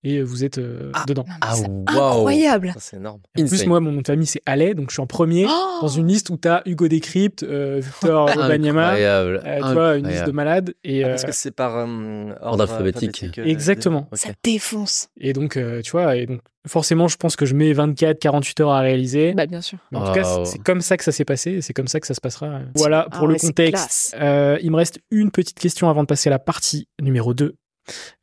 et 0.03 0.21
vous 0.21 0.43
êtes 0.43 0.57
euh, 0.57 0.91
Ah. 0.93 1.03
dedans. 1.07 1.25
Ah 1.41 1.53
incroyable. 1.87 2.73
C'est 2.79 2.97
énorme. 2.97 3.21
En 3.39 3.45
plus, 3.45 3.65
moi, 3.65 3.79
mon 3.79 3.91
nom 3.91 4.01
de 4.01 4.07
famille, 4.07 4.25
c'est 4.27 4.41
Allais, 4.45 4.73
donc 4.73 4.89
je 4.89 4.93
suis 4.95 5.01
en 5.01 5.07
premier 5.07 5.45
Oh 5.47 5.79
dans 5.81 5.87
une 5.87 6.07
liste 6.07 6.29
où 6.29 6.37
tu 6.37 6.47
as 6.47 6.61
Hugo 6.65 6.87
Décrypte, 6.87 7.43
euh, 7.43 7.79
Victor 7.81 8.27
Banyama, 8.35 8.85
Incroyable. 8.89 9.41
euh, 9.45 9.57
tu 9.67 9.73
vois, 9.73 9.95
une 9.97 10.07
liste 10.07 10.25
de 10.25 10.29
Incroyable. 10.29 10.31
malades. 10.33 10.73
Et, 10.83 11.03
Ah, 11.03 11.07
euh, 11.07 11.09
parce 11.11 11.25
que 11.25 11.31
c'est 11.31 11.51
par 11.51 11.75
euh, 11.77 12.33
ordre 12.41 12.63
alphabétique. 12.63 13.25
euh, 13.37 13.43
Exactement. 13.45 14.07
Ok. 14.11 14.17
Ça 14.17 14.29
défonce. 14.43 15.09
et 15.19 15.33
donc, 15.33 15.57
euh, 15.57 15.81
tu 15.81 15.91
vois, 15.91 16.15
et 16.15 16.25
donc, 16.25 16.41
forcément, 16.67 17.07
je 17.07 17.17
pense 17.17 17.35
que 17.35 17.45
je 17.45 17.55
mets 17.55 17.73
24, 17.73 18.19
48 18.19 18.59
heures 18.61 18.71
à 18.71 18.79
réaliser. 18.81 19.33
Bah, 19.33 19.45
bien 19.47 19.61
sûr. 19.61 19.79
Mais 19.91 19.97
en 19.97 20.05
tout 20.05 20.13
cas, 20.13 20.45
c'est- 20.45 20.59
comme 20.59 20.81
ça 20.81 20.97
que 20.97 21.03
ça 21.03 21.11
s'est 21.11 21.25
passé 21.25 21.51
et 21.51 21.61
c'est 21.61 21.73
comme 21.73 21.87
ça 21.87 21.99
que 21.99 22.05
ça 22.07 22.13
se 22.13 22.21
passera. 22.21 22.59
Voilà 22.75 23.07
Ah 23.11 23.17
pour 23.17 23.27
le 23.27 23.37
c'est 23.37 23.47
contexte. 23.47 24.15
Euh, 24.19 24.57
il 24.61 24.71
me 24.71 24.75
reste 24.77 24.99
une 25.11 25.31
petite 25.31 25.57
question 25.59 25.89
avant 25.89 26.01
de 26.03 26.07
passer 26.07 26.29
à 26.29 26.31
la 26.31 26.39
partie 26.39 26.87
numéro 27.01 27.33
2. 27.33 27.55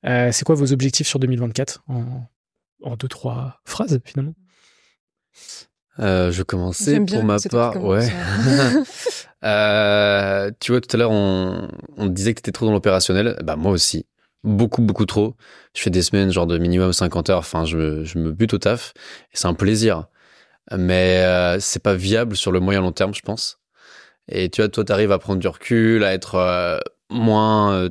Euh, 0.07 0.31
c'est 0.33 0.45
quoi 0.45 0.55
vos 0.55 0.73
objectifs 0.73 1.07
sur 1.09 1.19
2024 1.19 1.83
en, 1.89 2.23
en 2.83 2.97
deux, 2.97 3.09
trois 3.09 3.61
phrases 3.65 4.01
finalement? 4.05 4.35
Euh, 6.01 6.31
je 6.31 6.43
commençais 6.45 7.01
pour 7.01 7.25
ma 7.25 7.39
part. 7.41 7.83
Ouais. 7.83 8.09
commence, 8.09 8.89
Euh, 9.45 10.51
tu 10.61 10.73
vois, 10.73 10.81
tout 10.81 10.89
à 10.97 10.99
l'heure, 10.99 11.11
on, 11.13 11.69
on 11.97 12.07
disait 12.07 12.35
que 12.35 12.39
tu 12.41 12.43
étais 12.43 12.53
trop 12.53 12.67
dans 12.67 12.73
l'opérationnel. 12.73 13.37
Bah, 13.45 13.57
moi 13.57 13.71
aussi. 13.73 14.05
Beaucoup, 14.45 14.83
beaucoup 14.83 15.07
trop. 15.07 15.35
Je 15.77 15.83
fais 15.83 15.91
des 15.91 16.03
semaines, 16.03 16.31
genre 16.31 16.47
de 16.47 16.59
minimum 16.59 16.93
50 16.93 17.31
heures. 17.31 17.39
Enfin, 17.39 17.65
je, 17.65 17.77
me- 17.77 18.05
je 18.05 18.19
me 18.19 18.33
bute 18.33 18.55
au 18.55 18.59
taf. 18.59 18.93
Et 19.33 19.37
c'est 19.37 19.47
un 19.47 19.55
plaisir. 19.55 20.07
Mais 20.77 21.23
euh, 21.25 21.59
c'est 21.61 21.83
pas 21.83 21.95
viable 21.95 22.37
sur 22.37 22.53
le 22.53 22.61
moyen 22.61 22.81
long 22.81 22.93
terme, 22.93 23.15
je 23.15 23.21
pense. 23.23 23.59
Et 24.29 24.51
tu 24.51 24.61
vois, 24.61 24.69
toi, 24.69 24.85
t'arrives 24.85 25.13
à 25.13 25.19
prendre 25.19 25.41
du 25.41 25.49
recul, 25.49 26.05
à 26.05 26.13
être 26.15 26.35
euh, 26.37 26.79
moins 27.11 27.89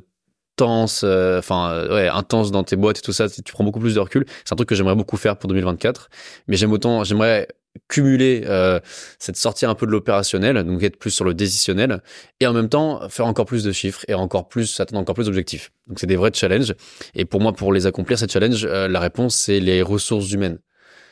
euh, 0.61 0.65
tense, 0.65 1.01
euh, 1.03 1.39
enfin, 1.39 1.71
euh, 1.71 1.95
ouais, 1.95 2.07
intense 2.07 2.51
dans 2.51 2.63
tes 2.63 2.75
boîtes 2.75 2.99
et 2.99 3.01
tout 3.01 3.13
ça. 3.13 3.29
Tu 3.29 3.41
prends 3.53 3.63
beaucoup 3.63 3.79
plus 3.79 3.95
de 3.95 3.99
recul. 3.99 4.25
C'est 4.45 4.53
un 4.53 4.55
truc 4.55 4.69
que 4.69 4.75
j'aimerais 4.75 4.95
beaucoup 4.95 5.17
faire 5.17 5.37
pour 5.37 5.47
2024. 5.47 6.09
Mais 6.47 6.57
j'aime 6.57 6.71
autant, 6.71 7.03
j'aimerais 7.03 7.47
cumuler 7.87 8.43
euh, 8.45 8.79
cette 9.19 9.37
sortie 9.37 9.65
un 9.65 9.75
peu 9.75 9.85
de 9.85 9.91
l'opérationnel, 9.91 10.63
donc 10.63 10.81
être 10.83 10.97
plus 10.97 11.11
sur 11.11 11.25
le 11.25 11.33
décisionnel, 11.33 12.01
et 12.39 12.47
en 12.47 12.53
même 12.53 12.69
temps 12.69 13.07
faire 13.09 13.25
encore 13.27 13.45
plus 13.45 13.63
de 13.63 13.71
chiffres 13.71 14.03
et 14.07 14.13
encore 14.13 14.47
plus 14.47 14.79
atteindre 14.79 14.99
encore 14.99 15.15
plus 15.15 15.25
d'objectifs. 15.25 15.71
Donc 15.87 15.99
c'est 15.99 16.07
des 16.07 16.15
vrais 16.15 16.31
challenges. 16.33 16.73
Et 17.13 17.25
pour 17.25 17.41
moi, 17.41 17.53
pour 17.53 17.73
les 17.73 17.85
accomplir 17.85 18.17
ces 18.19 18.27
challenges, 18.27 18.65
euh, 18.65 18.87
la 18.87 18.99
réponse 18.99 19.35
c'est 19.35 19.59
les 19.59 19.81
ressources 19.81 20.31
humaines. 20.31 20.59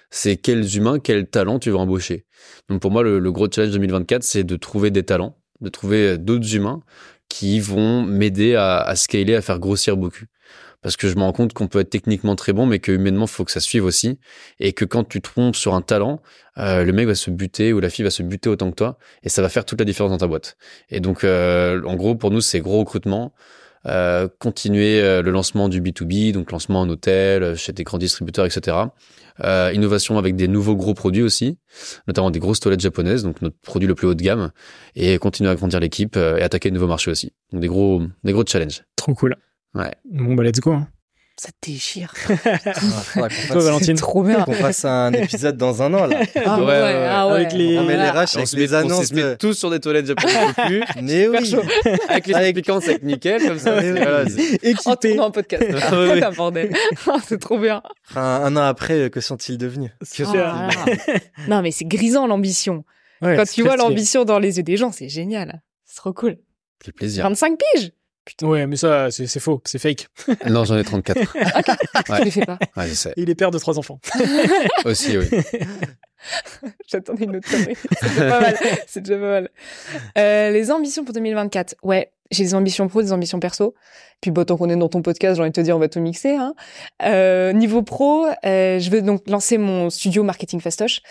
C'est 0.10 0.38
quels 0.38 0.76
humains, 0.78 1.00
quels 1.00 1.28
talents 1.28 1.60
tu 1.60 1.72
vas 1.72 1.80
embaucher. 1.80 2.26
Donc 2.70 2.82
pour 2.82 2.92
moi, 2.92 3.04
le, 3.04 3.20
le 3.20 3.32
gros 3.32 3.50
challenge 3.52 3.74
2024, 3.74 4.24
c'est 4.24 4.44
de 4.44 4.56
trouver 4.56 4.92
des 4.92 5.04
talents, 5.04 5.38
de 5.62 5.70
trouver 5.70 6.18
d'autres 6.18 6.56
humains 6.56 6.82
qui 7.30 7.60
vont 7.60 8.04
m'aider 8.04 8.56
à, 8.56 8.78
à 8.78 8.96
scaler, 8.96 9.36
à 9.36 9.42
faire 9.42 9.60
grossir 9.60 9.98
beaucoup. 9.98 10.26
Parce 10.82 10.98
que 10.98 11.08
je 11.08 11.16
me 11.16 11.22
rends 11.22 11.32
compte 11.32 11.54
qu'on 11.54 11.68
peut 11.68 11.80
être 11.80 11.90
techniquement 11.90 12.36
très 12.36 12.54
bon, 12.54 12.68
mais 12.68 12.78
que 12.78 12.92
humainement, 12.92 13.26
faut 13.26 13.44
que 13.44 13.52
ça 13.52 13.60
suive 13.60 13.86
aussi. 13.86 14.20
Et 14.60 14.72
que 14.74 14.86
quand 14.86 15.04
tu 15.04 15.20
trompes 15.20 15.56
sur 15.56 15.74
un 15.74 15.82
talent, 15.82 16.22
euh, 16.60 16.84
le 16.84 16.94
mec 16.94 17.08
va 17.08 17.16
se 17.16 17.32
buter 17.32 17.74
ou 17.74 17.80
la 17.80 17.90
fille 17.90 18.04
va 18.04 18.12
se 18.12 18.22
buter 18.22 18.50
autant 18.50 18.70
que 18.70 18.76
toi. 18.76 19.00
Et 19.24 19.30
ça 19.30 19.42
va 19.42 19.50
faire 19.50 19.66
toute 19.66 19.80
la 19.80 19.86
différence 19.86 20.12
dans 20.12 20.20
ta 20.20 20.28
boîte. 20.28 20.58
Et 20.92 21.00
donc, 21.00 21.24
euh, 21.24 21.82
en 21.86 21.96
gros, 21.96 22.14
pour 22.14 22.30
nous, 22.30 22.40
c'est 22.40 22.60
gros 22.60 22.78
recrutement. 22.78 23.34
Euh, 23.88 24.28
continuer 24.40 25.00
euh, 25.02 25.22
le 25.22 25.30
lancement 25.30 25.70
du 25.70 25.80
B2B, 25.80 26.32
donc 26.32 26.52
lancement 26.52 26.82
en 26.82 26.90
hôtel, 26.90 27.44
euh, 27.44 27.56
chez 27.56 27.72
des 27.72 27.84
grands 27.84 28.00
distributeurs, 28.00 28.46
etc. 28.46 28.78
Euh, 29.44 29.72
innovation 29.74 30.18
avec 30.18 30.36
des 30.38 30.48
nouveaux 30.48 30.78
gros 30.78 30.94
produits 30.94 31.22
aussi, 31.22 31.58
notamment 32.08 32.32
des 32.32 32.40
grosses 32.40 32.62
toilettes 32.62 32.80
japonaises, 32.80 33.24
donc 33.24 33.42
notre 33.42 33.58
produit 33.60 33.88
le 33.88 33.94
plus 33.94 34.08
haut 34.08 34.14
de 34.16 34.24
gamme, 34.24 34.52
et 34.96 35.18
continuer 35.18 35.50
à 35.50 35.56
grandir 35.56 35.82
l'équipe 35.82 36.16
euh, 36.16 36.38
et 36.38 36.42
attaquer 36.42 36.70
de 36.70 36.76
nouveaux 36.76 36.88
marchés 36.88 37.12
aussi. 37.12 37.34
Donc 37.52 37.62
des 37.62 37.68
gros, 37.68 38.02
des 38.24 38.32
gros 38.32 38.46
challenges. 38.46 38.84
Trop 38.96 39.14
cool. 39.14 39.36
Ouais. 39.74 39.94
Bon, 40.10 40.36
bah, 40.36 40.44
let's 40.44 40.62
go. 40.62 40.72
hein. 40.72 40.88
Ça 41.38 41.50
te 41.52 41.70
déchire. 41.70 42.14
Ah, 42.46 42.60
Toi, 43.14 43.30
fasse- 43.30 43.64
Valentine. 43.64 43.96
Trop 43.98 44.24
bien. 44.24 44.44
qu'on 44.44 44.54
fasse 44.54 44.86
un 44.86 45.12
épisode 45.14 45.58
dans 45.58 45.82
un 45.82 45.94
an 45.94 46.06
là. 46.08 46.20
Ah 46.46 46.60
Ouais, 46.60 46.66
ouais, 46.66 46.72
ouais, 46.72 46.82
ouais. 46.82 47.08
ah. 47.10 47.24
Avec 47.24 47.52
les- 47.54 47.78
On 47.78 47.84
met 47.84 47.98
les. 47.98 48.10
RH 48.10 48.16
On 48.16 48.36
avec 48.38 48.48
se 48.48 48.56
les 48.56 48.68
met, 48.68 48.74
on 48.74 48.78
annonces. 48.78 49.06
se 49.08 49.14
met 49.14 49.22
de- 49.24 49.36
tous 49.36 49.54
sur 49.54 49.70
des 49.70 49.80
toilettes 49.82 50.06
japonaises 50.06 50.50
au 50.58 50.62
cul, 50.68 50.84
Mais 51.02 51.28
oui. 51.28 51.56
avec 52.10 52.28
les 52.28 52.34
Avec- 52.34 52.50
expliquants, 52.58 52.80
c'est 52.82 53.04
nickel, 53.04 53.46
comme 53.46 53.60
ça. 53.60 53.82
Voilà, 53.82 54.26
c'est- 54.30 54.88
En 54.88 54.96
tournant 54.96 55.28
un 55.28 55.32
podcast. 55.32 55.64
Ah 55.82 55.94
un 56.28 56.32
bordel. 56.32 56.74
Ah, 57.08 57.18
c'est 57.28 57.40
trop 57.40 57.60
bien. 57.60 57.82
Un, 58.16 58.22
un 58.22 58.56
an 58.56 58.62
après, 58.64 59.10
que 59.10 59.20
sont-ils 59.20 59.58
devenus? 59.58 59.92
C'est 60.02 60.24
non, 61.48 61.62
mais 61.62 61.72
c'est 61.72 61.86
grisant 61.86 62.28
l'ambition. 62.28 62.84
Ouais, 63.22 63.36
Quand 63.36 63.46
c'est 63.46 63.54
tu 63.56 63.64
vois 63.64 63.76
l'ambition 63.78 64.24
dans 64.26 64.40
les 64.40 64.58
yeux 64.58 64.64
des 64.64 64.78
gens, 64.78 64.92
c'est 64.92 65.10
génial. 65.10 65.62
C'est 65.86 65.96
trop 65.98 66.14
cool. 66.14 66.38
quel 66.84 66.94
plaisir. 66.94 67.24
25 67.24 67.58
piges 67.74 67.92
Ouais, 68.42 68.66
mais 68.68 68.76
ça, 68.76 69.12
c'est 69.12 69.28
c'est 69.28 69.40
faux, 69.40 69.62
c'est 69.66 69.80
fake. 69.80 70.08
Non, 70.50 70.66
j'en 70.66 70.78
ai 70.78 70.84
34. 70.84 71.20
Je 71.20 72.24
les 72.24 72.32
fais 72.32 72.46
pas. 72.46 72.58
Ouais, 72.76 72.88
je 72.88 72.94
sais. 72.94 73.14
Il 73.18 73.30
est 73.30 73.36
père 73.36 73.52
de 73.52 73.60
trois 73.60 73.78
enfants. 73.78 74.00
Aussi, 74.86 75.18
oui. 75.18 75.28
J'attendais 76.88 77.26
une 77.26 77.36
autre 77.36 77.50
connerie. 77.50 77.78
C'est 78.02 78.10
déjà 78.10 78.30
pas 78.30 78.42
mal. 78.42 78.58
C'est 78.88 79.02
déjà 79.02 79.16
pas 79.20 79.30
mal. 79.30 79.50
Euh, 80.18 80.52
les 80.52 80.72
ambitions 80.72 81.04
pour 81.04 81.14
2024. 81.14 81.76
Ouais, 81.84 82.12
j'ai 82.32 82.44
des 82.44 82.56
ambitions 82.56 82.88
pro, 82.88 83.02
des 83.02 83.14
ambitions 83.14 83.40
perso. 83.40 83.76
Puis 84.22 84.32
bon, 84.32 84.44
tant 84.44 84.58
qu'on 84.58 84.70
est 84.70 84.76
dans 84.76 84.90
ton 84.90 85.02
podcast, 85.02 85.36
j'ai 85.36 85.42
envie 85.42 85.52
de 85.52 85.56
te 85.56 85.62
dire, 85.62 85.76
on 85.76 85.80
va 85.80 85.88
tout 85.88 86.00
mixer. 86.00 86.36
Hein. 86.36 86.56
Euh, 87.04 87.54
niveau 87.54 87.84
pro, 87.84 88.26
euh, 88.26 88.80
je 88.80 88.90
veux 88.90 89.02
donc 89.02 89.22
lancer 89.28 89.58
mon 89.58 89.90
studio 89.92 90.24
marketing 90.24 90.62
fastoche, 90.62 91.02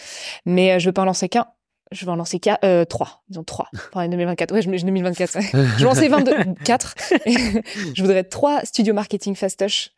mais 0.47 0.81
je 0.81 0.87
veux 0.87 0.93
pas 0.93 1.03
en 1.03 1.07
lancer 1.07 1.29
qu'un. 1.29 1.47
Je 1.93 2.05
vais 2.07 2.11
en 2.11 2.17
lancer 2.17 2.41
qu'à, 2.41 2.59
euh, 2.65 2.85
trois, 2.85 3.23
disons 3.29 3.45
trois, 3.45 3.69
pour 3.93 4.01
l'année 4.01 4.17
2024. 4.17 4.53
Ouais, 4.53 4.63
je 4.63 4.69
me- 4.71 4.79
2024. 4.79 5.37
ouais. 5.37 5.43
Je 5.53 5.79
vais 5.79 5.85
lancer 5.85 6.09
22, 6.09 6.35
4. 6.65 6.95
je 7.95 8.03
voudrais 8.03 8.25
trois 8.25 8.65
studios 8.65 8.95
marketing 8.95 9.35
fastoche 9.37 9.91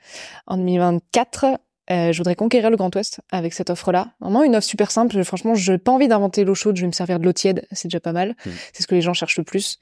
en 0.46 0.56
2024. 0.58 1.46
Euh, 1.90 2.12
je 2.12 2.18
voudrais 2.18 2.34
conquérir 2.34 2.70
le 2.70 2.76
Grand 2.76 2.94
Ouest 2.94 3.20
avec 3.30 3.54
cette 3.54 3.70
offre-là. 3.70 4.08
Vraiment 4.20 4.42
une 4.42 4.56
offre 4.56 4.66
super 4.66 4.90
simple. 4.90 5.22
Franchement, 5.24 5.54
je 5.54 5.72
n'ai 5.72 5.78
pas 5.78 5.92
envie 5.92 6.08
d'inventer 6.08 6.44
l'eau 6.44 6.54
chaude. 6.54 6.76
Je 6.76 6.82
vais 6.82 6.86
me 6.86 6.92
servir 6.92 7.20
de 7.20 7.24
l'eau 7.24 7.32
tiède. 7.32 7.66
C'est 7.72 7.88
déjà 7.88 8.00
pas 8.00 8.12
mal. 8.12 8.30
Mm. 8.44 8.50
C'est 8.72 8.82
ce 8.82 8.86
que 8.86 8.94
les 8.94 9.00
gens 9.00 9.14
cherchent 9.14 9.38
le 9.38 9.44
plus. 9.44 9.78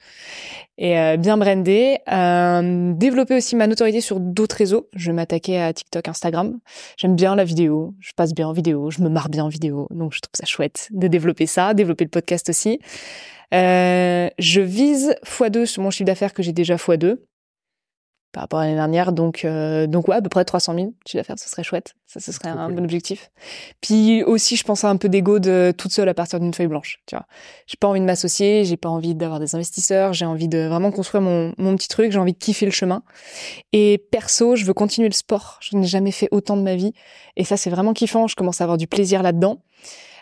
Et 0.77 0.99
euh, 0.99 1.17
bien 1.17 1.37
brandé. 1.37 1.99
Euh, 2.11 2.93
développer 2.93 3.35
aussi 3.35 3.55
ma 3.55 3.67
notoriété 3.67 4.01
sur 4.01 4.19
d'autres 4.19 4.57
réseaux. 4.57 4.87
Je 4.95 5.07
vais 5.07 5.15
m'attaquer 5.15 5.59
à 5.61 5.73
TikTok, 5.73 6.07
Instagram. 6.07 6.59
J'aime 6.97 7.15
bien 7.15 7.35
la 7.35 7.43
vidéo. 7.43 7.95
Je 7.99 8.11
passe 8.15 8.33
bien 8.33 8.47
en 8.47 8.53
vidéo. 8.53 8.91
Je 8.91 9.01
me 9.01 9.09
marre 9.09 9.29
bien 9.29 9.45
en 9.45 9.49
vidéo. 9.49 9.87
Donc, 9.91 10.13
je 10.13 10.19
trouve 10.19 10.35
ça 10.35 10.45
chouette 10.45 10.89
de 10.91 11.07
développer 11.07 11.47
ça. 11.47 11.73
Développer 11.73 12.03
le 12.03 12.11
podcast 12.11 12.49
aussi. 12.49 12.79
Euh, 13.53 14.29
je 14.39 14.61
vise 14.61 15.15
x2 15.23 15.65
sur 15.65 15.81
mon 15.81 15.91
chiffre 15.91 16.05
d'affaires 16.05 16.33
que 16.33 16.43
j'ai 16.43 16.51
déjà 16.51 16.75
x2 16.75 17.17
par 18.35 18.41
rapport 18.41 18.59
à 18.59 18.65
l'année 18.65 18.75
dernière. 18.75 19.13
Donc, 19.13 19.45
euh, 19.45 19.87
donc 19.87 20.09
ouais, 20.09 20.17
à 20.17 20.21
peu 20.21 20.27
près 20.27 20.43
300 20.43 20.75
000 20.75 20.93
chiffre 21.07 21.21
d'affaires, 21.21 21.39
ce 21.39 21.49
serait 21.49 21.63
chouette. 21.63 21.95
Ça, 22.05 22.19
ce 22.19 22.33
serait 22.33 22.49
un 22.49 22.65
cool. 22.65 22.75
bon 22.75 22.83
objectif. 22.83 23.31
Puis 23.79 24.23
aussi, 24.23 24.57
je 24.57 24.65
pense 24.65 24.83
à 24.83 24.89
un 24.89 24.97
peu 24.97 25.07
d'ego 25.07 25.39
de 25.39 25.73
toute 25.77 25.93
seule 25.93 26.09
à 26.09 26.13
partir 26.13 26.41
d'une 26.41 26.53
feuille 26.53 26.67
blanche. 26.67 26.99
Tu 27.05 27.15
vois, 27.15 27.25
j'ai 27.65 27.77
pas 27.79 27.87
envie 27.87 28.01
de 28.01 28.05
m'associer, 28.05 28.65
j'ai 28.65 28.75
pas 28.75 28.89
envie 28.89 29.15
d'avoir 29.15 29.39
des 29.39 29.55
investisseurs, 29.55 30.11
j'ai 30.11 30.25
envie 30.25 30.49
de 30.49 30.67
vraiment 30.67 30.91
construire 30.91 31.21
mon, 31.21 31.53
mon 31.57 31.77
petit 31.77 31.87
truc, 31.87 32.11
j'ai 32.11 32.19
envie 32.19 32.33
de 32.33 32.37
kiffer 32.37 32.65
le 32.65 32.73
chemin. 32.73 33.03
Et 33.71 34.03
perso, 34.11 34.57
je 34.57 34.65
veux 34.65 34.73
continuer 34.73 35.07
le 35.07 35.13
sport. 35.13 35.57
Je 35.61 35.77
n'ai 35.77 35.87
jamais 35.87 36.11
fait 36.11 36.27
autant 36.31 36.57
de 36.57 36.61
ma 36.61 36.75
vie, 36.75 36.91
et 37.37 37.45
ça, 37.45 37.55
c'est 37.55 37.69
vraiment 37.69 37.93
kiffant. 37.93 38.27
Je 38.27 38.35
commence 38.35 38.59
à 38.59 38.65
avoir 38.65 38.77
du 38.77 38.87
plaisir 38.87 39.23
là-dedans. 39.23 39.61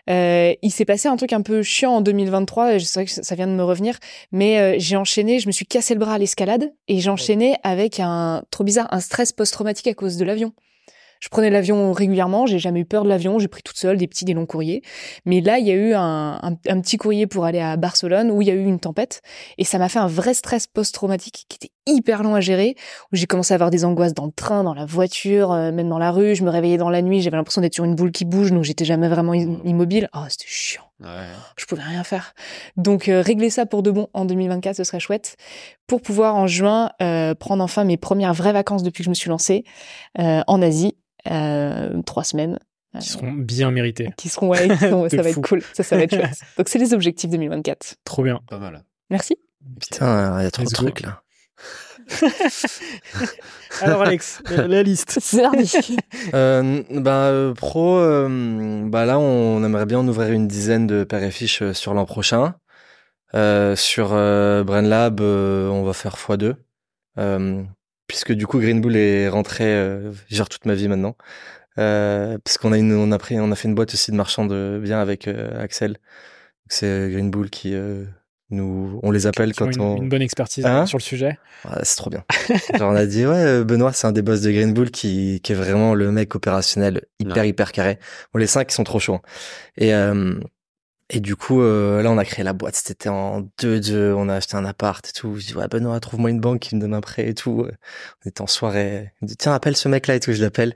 Euh, 0.09 0.53
il 0.61 0.71
s'est 0.71 0.85
passé 0.85 1.07
un 1.07 1.15
truc 1.15 1.33
un 1.33 1.41
peu 1.41 1.63
chiant 1.63 1.95
en 1.95 2.01
2023, 2.01 2.75
et 2.75 2.79
c'est 2.79 2.99
vrai 2.99 3.05
que 3.05 3.11
ça 3.11 3.35
vient 3.35 3.47
de 3.47 3.53
me 3.53 3.63
revenir, 3.63 3.97
mais 4.31 4.59
euh, 4.59 4.75
j'ai 4.77 4.97
enchaîné, 4.97 5.39
je 5.39 5.47
me 5.47 5.51
suis 5.51 5.65
cassé 5.65 5.93
le 5.93 5.99
bras 5.99 6.15
à 6.15 6.17
l'escalade 6.17 6.73
et 6.87 6.99
j'ai 6.99 7.09
enchaîné 7.09 7.55
avec 7.63 7.99
un 7.99 8.43
trop 8.51 8.63
bizarre 8.63 8.87
un 8.91 8.99
stress 8.99 9.31
post-traumatique 9.31 9.87
à 9.87 9.93
cause 9.93 10.17
de 10.17 10.25
l'avion. 10.25 10.53
Je 11.21 11.29
prenais 11.29 11.49
l'avion 11.49 11.93
régulièrement, 11.93 12.45
j'ai 12.45 12.59
jamais 12.59 12.81
eu 12.81 12.85
peur 12.85 13.05
de 13.05 13.09
l'avion, 13.09 13.39
j'ai 13.39 13.47
pris 13.47 13.63
toute 13.63 13.77
seule 13.77 13.95
des 13.95 14.07
petits, 14.07 14.25
des 14.25 14.33
longs 14.33 14.45
courriers. 14.45 14.81
Mais 15.23 15.39
là, 15.39 15.57
il 15.57 15.65
y 15.65 15.71
a 15.71 15.73
eu 15.73 15.93
un, 15.93 16.37
un, 16.43 16.51
un 16.67 16.81
petit 16.81 16.97
courrier 16.97 17.27
pour 17.27 17.45
aller 17.45 17.61
à 17.61 17.77
Barcelone 17.77 18.29
où 18.29 18.41
il 18.41 18.49
y 18.49 18.51
a 18.51 18.53
eu 18.53 18.65
une 18.65 18.81
tempête 18.81 19.21
et 19.57 19.63
ça 19.63 19.77
m'a 19.77 19.87
fait 19.87 19.99
un 19.99 20.07
vrai 20.07 20.33
stress 20.33 20.67
post-traumatique 20.67 21.45
qui 21.47 21.55
était 21.55 21.72
hyper 21.85 22.23
long 22.23 22.35
à 22.35 22.41
gérer, 22.41 22.75
où 23.11 23.15
j'ai 23.15 23.25
commencé 23.25 23.53
à 23.53 23.55
avoir 23.55 23.69
des 23.69 23.83
angoisses 23.85 24.13
dans 24.13 24.25
le 24.25 24.31
train, 24.31 24.63
dans 24.63 24.73
la 24.73 24.85
voiture, 24.85 25.51
euh, 25.51 25.71
même 25.71 25.89
dans 25.89 25.97
la 25.99 26.11
rue. 26.11 26.35
Je 26.35 26.43
me 26.43 26.49
réveillais 26.49 26.77
dans 26.77 26.89
la 26.89 27.01
nuit, 27.01 27.21
j'avais 27.21 27.37
l'impression 27.37 27.61
d'être 27.61 27.73
sur 27.73 27.83
une 27.85 27.95
boule 27.95 28.11
qui 28.11 28.25
bouge, 28.25 28.51
donc 28.51 28.63
j'étais 28.63 28.85
jamais 28.85 29.07
vraiment 29.09 29.33
i- 29.33 29.59
immobile. 29.65 30.09
Oh, 30.15 30.19
c'était 30.29 30.45
chiant 30.47 30.83
Ouais. 31.01 31.27
je 31.57 31.65
pouvais 31.65 31.81
rien 31.81 32.03
faire. 32.05 32.33
Donc 32.77 33.09
euh, 33.09 33.21
régler 33.21 33.49
ça 33.49 33.65
pour 33.65 33.83
de 33.83 33.91
bon 33.91 34.07
en 34.13 34.23
2024, 34.25 34.75
ce 34.77 34.83
serait 34.85 35.01
chouette. 35.01 35.35
Pour 35.87 36.01
pouvoir 36.01 36.35
en 36.35 36.47
juin 36.47 36.91
euh, 37.01 37.33
prendre 37.35 37.61
enfin 37.63 37.83
mes 37.83 37.97
premières 37.97 38.33
vraies 38.33 38.53
vacances 38.53 38.83
depuis 38.83 38.99
que 39.01 39.05
je 39.05 39.09
me 39.09 39.15
suis 39.15 39.29
lancée 39.29 39.65
euh, 40.19 40.41
en 40.47 40.61
Asie, 40.61 40.95
euh, 41.29 42.01
trois 42.03 42.23
semaines. 42.23 42.57
Qui 43.01 43.09
seront 43.09 43.31
bien 43.33 43.71
mérités. 43.71 44.11
qui 44.17 44.29
seront, 44.29 44.49
ouais, 44.49 44.69
qui 44.69 44.77
seront- 44.77 45.09
ça 45.09 45.17
va 45.17 45.23
fou. 45.23 45.39
être 45.39 45.47
cool, 45.49 45.61
ça, 45.73 45.81
ça 45.83 45.97
va 45.97 46.03
être 46.03 46.11
chouette. 46.15 46.39
Donc 46.57 46.69
c'est 46.69 46.77
les 46.79 46.93
objectifs 46.93 47.29
2024. 47.29 47.95
Trop 48.05 48.21
bien. 48.23 48.39
Pas 48.47 48.59
mal. 48.59 48.83
Merci. 49.09 49.35
Putain, 49.81 50.39
il 50.39 50.43
y 50.43 50.45
a 50.47 50.51
trop 50.51 50.63
de 50.63 50.69
trucs 50.69 51.01
là. 51.01 51.22
Alors 53.81 54.01
Alex, 54.01 54.41
la 54.49 54.83
liste. 54.83 55.19
C'est. 55.21 55.43
Euh, 56.33 56.83
bah, 56.91 57.27
euh, 57.27 57.53
pro, 57.53 57.97
euh, 57.97 58.83
bah 58.85 59.05
là, 59.05 59.19
on 59.19 59.63
aimerait 59.63 59.85
bien 59.85 59.99
en 59.99 60.07
ouvrir 60.07 60.31
une 60.31 60.47
dizaine 60.47 60.87
de 60.87 61.03
paires 61.03 61.23
et 61.23 61.31
fiches 61.31 61.61
euh, 61.61 61.73
sur 61.73 61.93
l'an 61.93 62.05
prochain. 62.05 62.55
Euh, 63.35 63.75
sur 63.75 64.09
euh, 64.13 64.63
BrainLab, 64.63 65.19
euh, 65.21 65.67
on 65.69 65.83
va 65.83 65.93
faire 65.93 66.15
x2. 66.15 66.55
Euh, 67.17 67.63
puisque 68.07 68.31
du 68.33 68.45
coup, 68.45 68.59
Green 68.59 68.79
Bull 68.81 68.95
est 68.95 69.27
rentré, 69.29 69.65
euh, 69.65 70.11
gère 70.29 70.49
toute 70.49 70.65
ma 70.65 70.75
vie 70.75 70.87
maintenant. 70.87 71.15
Euh, 71.79 72.37
parce 72.43 72.57
qu'on 72.59 72.71
a 72.71 72.77
une, 72.77 72.93
on 72.93 73.11
a 73.11 73.17
pris, 73.17 73.39
on 73.39 73.51
a 73.51 73.55
fait 73.55 73.67
une 73.67 73.75
boîte 73.75 73.93
aussi 73.93 74.11
de 74.11 74.15
marchands 74.15 74.45
de 74.45 74.79
biens 74.83 74.99
avec 74.99 75.27
euh, 75.27 75.59
Axel. 75.61 75.97
C'est 76.69 77.09
Green 77.11 77.31
Bull 77.31 77.49
qui 77.49 77.73
euh, 77.75 78.05
nous, 78.49 78.99
on 79.03 79.11
les 79.11 79.25
appelle 79.25 79.53
quand 79.55 79.71
une, 79.71 79.81
on. 79.81 79.97
une 79.97 80.09
bonne 80.09 80.21
expertise 80.21 80.65
Hein 80.65 80.85
sur 80.85 80.97
le 80.97 81.03
sujet. 81.03 81.39
Ouais, 81.65 81.79
c'est 81.83 81.95
trop 81.95 82.09
bien. 82.09 82.23
Genre, 82.77 82.91
on 82.91 82.95
a 82.95 83.05
dit, 83.05 83.25
ouais, 83.25 83.63
Benoît, 83.63 83.93
c'est 83.93 84.05
un 84.07 84.11
des 84.11 84.21
boss 84.21 84.41
de 84.41 84.51
Green 84.51 84.73
Bull 84.73 84.91
qui, 84.91 85.39
qui 85.41 85.53
est 85.53 85.55
vraiment 85.55 85.95
le 85.95 86.11
mec 86.11 86.35
opérationnel, 86.35 87.01
hyper, 87.19 87.37
Ouais. 87.37 87.49
hyper 87.49 87.71
carré. 87.71 87.97
Bon, 88.33 88.39
les 88.39 88.47
cinq, 88.47 88.71
ils 88.71 88.75
sont 88.75 88.83
trop 88.83 88.99
chauds. 88.99 89.15
hein. 89.15 89.21
Et, 89.77 89.93
euh, 89.93 90.35
et 91.09 91.19
du 91.19 91.35
coup, 91.35 91.61
euh, 91.61 92.01
là, 92.01 92.11
on 92.11 92.17
a 92.17 92.25
créé 92.25 92.43
la 92.43 92.53
boîte. 92.53 92.75
C'était 92.75 93.09
en 93.09 93.41
2-2. 93.61 94.13
On 94.13 94.29
a 94.29 94.35
acheté 94.35 94.55
un 94.55 94.65
appart 94.65 95.07
et 95.07 95.11
tout. 95.11 95.35
Je 95.37 95.47
dis, 95.47 95.55
ouais, 95.55 95.67
Benoît, 95.67 95.99
trouve-moi 95.99 96.29
une 96.29 96.39
banque 96.39 96.59
qui 96.59 96.75
me 96.75 96.81
donne 96.81 96.93
un 96.93 97.01
prêt 97.01 97.27
et 97.27 97.33
tout. 97.33 97.67
On 98.25 98.29
était 98.29 98.41
en 98.41 98.47
soirée. 98.47 99.11
Il 99.21 99.25
me 99.25 99.27
dit, 99.27 99.37
tiens, 99.37 99.53
appelle 99.53 99.75
ce 99.75 99.89
mec-là 99.89 100.15
et 100.15 100.19
tout. 100.19 100.31
Je 100.33 100.41
l'appelle. 100.41 100.73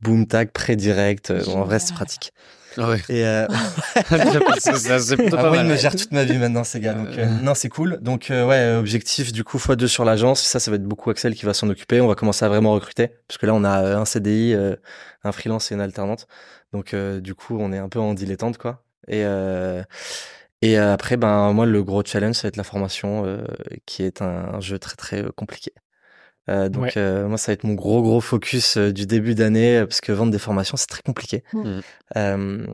Boom, 0.00 0.26
tac, 0.26 0.52
prêt 0.52 0.76
direct. 0.76 1.30
Euh, 1.30 1.42
bon, 1.44 1.58
en 1.60 1.64
vrai, 1.64 1.78
c'est 1.78 1.94
pratique. 1.94 2.32
Ah 2.76 2.88
ouais. 2.90 3.00
Et, 3.08 3.24
euh, 3.24 3.46
c'est 4.58 4.76
ça, 4.76 4.98
c'est 4.98 5.16
plutôt 5.16 5.36
ah 5.38 5.42
pas 5.42 5.50
ouais, 5.50 5.58
il 5.60 5.64
me 5.66 5.76
gère 5.76 5.96
toute 5.96 6.12
ma 6.12 6.24
vie 6.24 6.38
maintenant, 6.38 6.64
ces 6.64 6.80
gars. 6.80 6.94
Donc, 6.94 7.08
Euh. 7.18 7.24
euh, 7.26 7.40
non, 7.42 7.54
c'est 7.54 7.68
cool. 7.68 7.98
Donc, 8.00 8.30
euh, 8.30 8.46
ouais, 8.46 8.76
objectif, 8.78 9.32
du 9.32 9.42
coup, 9.44 9.58
x2 9.58 9.86
sur 9.86 10.04
l'agence. 10.04 10.42
Ça, 10.42 10.60
ça 10.60 10.70
va 10.70 10.76
être 10.76 10.84
beaucoup 10.84 11.10
Axel 11.10 11.34
qui 11.34 11.44
va 11.46 11.54
s'en 11.54 11.68
occuper. 11.68 12.00
On 12.00 12.08
va 12.08 12.14
commencer 12.14 12.44
à 12.44 12.48
vraiment 12.48 12.72
recruter. 12.72 13.08
Parce 13.26 13.38
que 13.38 13.46
là, 13.46 13.54
on 13.54 13.64
a 13.64 13.96
un 13.98 14.04
CDI, 14.04 14.54
euh, 14.54 14.76
un 15.24 15.32
freelance 15.32 15.70
et 15.72 15.74
une 15.74 15.80
alternante. 15.80 16.26
Donc, 16.72 16.92
euh, 16.94 17.20
du 17.20 17.34
coup, 17.34 17.56
on 17.58 17.72
est 17.72 17.78
un 17.78 17.88
peu 17.88 17.98
en 17.98 18.14
dilettante, 18.14 18.58
quoi. 18.58 18.84
Et, 19.08 19.22
euh, 19.24 19.82
et 20.60 20.76
après, 20.76 21.16
ben, 21.16 21.52
moi, 21.52 21.64
le 21.66 21.82
gros 21.82 22.02
challenge, 22.04 22.34
ça 22.36 22.42
va 22.42 22.48
être 22.48 22.56
la 22.56 22.64
formation, 22.64 23.24
euh, 23.24 23.38
qui 23.86 24.02
est 24.02 24.20
un, 24.22 24.54
un 24.54 24.60
jeu 24.60 24.78
très, 24.78 24.96
très 24.96 25.24
compliqué. 25.36 25.72
Euh, 26.48 26.68
donc, 26.68 26.84
Ouais. 26.84 26.92
euh, 26.96 27.28
moi, 27.28 27.38
ça 27.38 27.52
va 27.52 27.54
être 27.54 27.64
mon 27.64 27.74
gros, 27.74 28.02
gros 28.02 28.20
focus 28.20 28.76
euh, 28.76 28.92
du 28.92 29.06
début 29.06 29.34
d'année, 29.34 29.78
euh, 29.78 29.86
parce 29.86 30.00
que 30.00 30.12
vendre 30.12 30.32
des 30.32 30.38
formations, 30.38 30.76
c'est 30.76 30.86
très 30.86 31.02
compliqué. 31.02 31.42
Mm. 31.52 31.80
Euh, 32.16 32.66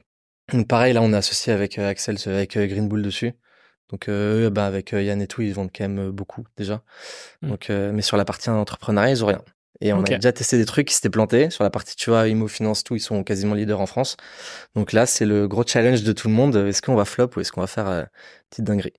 donc 0.53 0.69
pareil, 0.69 0.93
là, 0.93 1.03
on 1.03 1.13
est 1.13 1.17
associé 1.17 1.53
avec 1.53 1.79
euh, 1.79 1.89
Axel, 1.89 2.17
avec 2.27 2.57
euh, 2.57 2.67
Green 2.67 2.89
Bull 2.89 3.03
dessus. 3.03 3.33
Donc, 3.91 4.09
euh, 4.09 4.47
eux, 4.47 4.51
bah, 4.51 4.67
avec 4.67 4.93
euh, 4.95 5.03
Yann 5.03 5.21
et 5.21 5.27
tout, 5.27 5.43
ils 5.43 5.53
vendent 5.55 5.71
quand 5.75 5.85
même 5.85 6.09
euh, 6.09 6.13
beaucoup 6.13 6.45
déjà. 6.57 6.83
Mm. 7.43 7.49
Donc, 7.49 7.71
euh, 7.71 7.93
mais 7.93 8.03
sur 8.03 8.17
la 8.17 8.25
partie 8.25 8.51
entrepreneuriat, 8.51 9.11
ils 9.11 9.25
ont 9.25 9.29
rien. 9.29 9.43
Et 9.81 9.93
on 9.93 10.03
a 10.03 10.05
déjà 10.05 10.33
testé 10.33 10.57
des 10.57 10.65
trucs 10.67 10.87
qui 10.89 10.95
s'étaient 10.95 11.11
plantés. 11.11 11.51
Sur 11.51 11.65
la 11.65 11.69
partie, 11.69 11.97
tu 11.97 12.09
vois, 12.09 12.29
Imo 12.29 12.47
Finance, 12.47 12.85
tout, 12.85 12.95
ils 12.95 13.01
sont 13.01 13.25
quasiment 13.25 13.55
leaders 13.55 13.81
en 13.81 13.87
France. 13.87 14.17
Donc 14.77 14.93
là, 14.93 15.05
c'est 15.05 15.27
le 15.27 15.49
gros 15.49 15.65
challenge 15.67 16.05
de 16.05 16.13
tout 16.13 16.29
le 16.29 16.35
monde. 16.35 16.55
Est-ce 16.57 16.81
qu'on 16.81 16.95
va 16.95 17.05
flop 17.05 17.31
ou 17.37 17.41
est-ce 17.41 17.51
qu'on 17.51 17.61
va 17.61 17.67
faire 17.67 17.89
euh, 17.89 18.05
petite 18.51 18.65
dinguerie? 18.65 18.95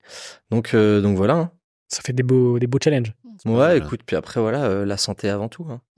Donc, 0.52 0.74
euh, 0.74 1.00
donc 1.02 1.16
voilà. 1.16 1.34
hein. 1.36 1.52
Ça 1.88 2.02
fait 2.04 2.14
des 2.14 2.24
beaux, 2.24 2.60
des 2.60 2.68
beaux 2.68 2.78
challenges. 2.84 3.14
Ouais, 3.46 3.78
écoute, 3.80 4.02
puis 4.06 4.16
après, 4.16 4.40
voilà, 4.40 4.64
euh, 4.66 4.86
la 4.86 4.98
santé 4.98 5.30
avant 5.30 5.50
tout. 5.50 5.66
hein. 5.70 5.82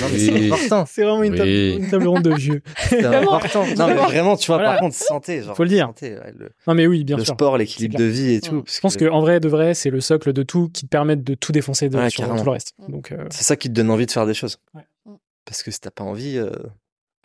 Non, 0.00 0.08
mais 0.12 0.18
c'est 0.18 0.46
important. 0.46 0.84
C'est 0.86 1.02
vraiment 1.02 1.22
une, 1.22 1.32
Oui. 1.32 1.38
table, 1.38 1.50
une 1.84 1.90
table 1.90 2.06
ronde 2.06 2.22
de 2.22 2.34
vieux. 2.34 2.62
C'est 2.88 3.04
important. 3.04 3.64
Non, 3.76 3.86
mais 3.88 3.94
vraiment, 3.94 4.36
tu 4.36 4.46
vois, 4.48 4.56
Voilà. 4.58 4.72
par 4.72 4.80
contre, 4.80 4.94
santé. 4.94 5.42
Genre, 5.42 5.56
Faut 5.56 5.62
le 5.64 5.70
dire. 5.70 5.86
santé, 5.86 6.14
ouais, 6.14 6.32
le, 6.36 6.50
Non 6.68 6.74
mais 6.74 6.86
oui, 6.86 7.02
bien 7.02 7.16
le 7.16 7.24
sûr. 7.24 7.34
sport, 7.34 7.56
l'équilibre 7.58 7.98
de 7.98 8.04
vie 8.04 8.34
et 8.34 8.40
tout. 8.40 8.62
Parce 8.62 8.76
Je 8.76 8.80
pense 8.80 8.96
que 8.96 9.06
qu'en 9.06 9.20
vrai, 9.22 9.40
de 9.40 9.48
vrai, 9.48 9.72
c'est 9.74 9.90
le 9.90 10.00
socle 10.00 10.32
de 10.34 10.42
tout 10.42 10.68
qui 10.68 10.84
te 10.84 10.88
permet 10.90 11.16
de 11.16 11.34
tout 11.34 11.50
défoncer 11.50 11.88
de, 11.88 11.96
Ouais, 11.96 12.10
sur 12.10 12.18
carrément. 12.24 12.38
tout 12.38 12.44
le 12.44 12.50
reste. 12.52 12.74
Mm. 12.78 12.92
Donc, 12.92 13.10
euh, 13.12 13.24
c'est 13.30 13.42
ça 13.44 13.56
qui 13.56 13.68
te 13.68 13.74
donne 13.74 13.90
envie 13.90 14.06
de 14.06 14.10
faire 14.12 14.26
des 14.26 14.34
choses. 14.34 14.58
Ouais. 14.74 14.82
Mm. 15.06 15.14
Parce 15.46 15.62
que 15.62 15.70
si 15.70 15.80
t'as 15.80 15.90
pas 15.90 16.04
envie, 16.04 16.36
euh, 16.38 16.50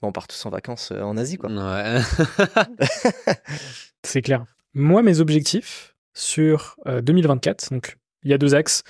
on 0.01 0.11
part 0.13 0.27
tous 0.27 0.43
en 0.45 0.49
vacances 0.49 0.91
euh, 0.93 1.01
en 1.01 1.17
Asie, 1.17 1.37
quoi. 1.37 1.49
Ouais. 1.51 1.99
c'est 4.03 4.21
clair. 4.21 4.45
Moi, 4.73 5.03
mes 5.03 5.19
objectifs 5.19 5.95
sur 6.13 6.75
euh, 6.87 7.01
2024, 7.01 7.71
donc 7.71 7.97
il 8.23 8.31
y 8.31 8.33
a 8.33 8.37
deux 8.37 8.55
axes. 8.55 8.83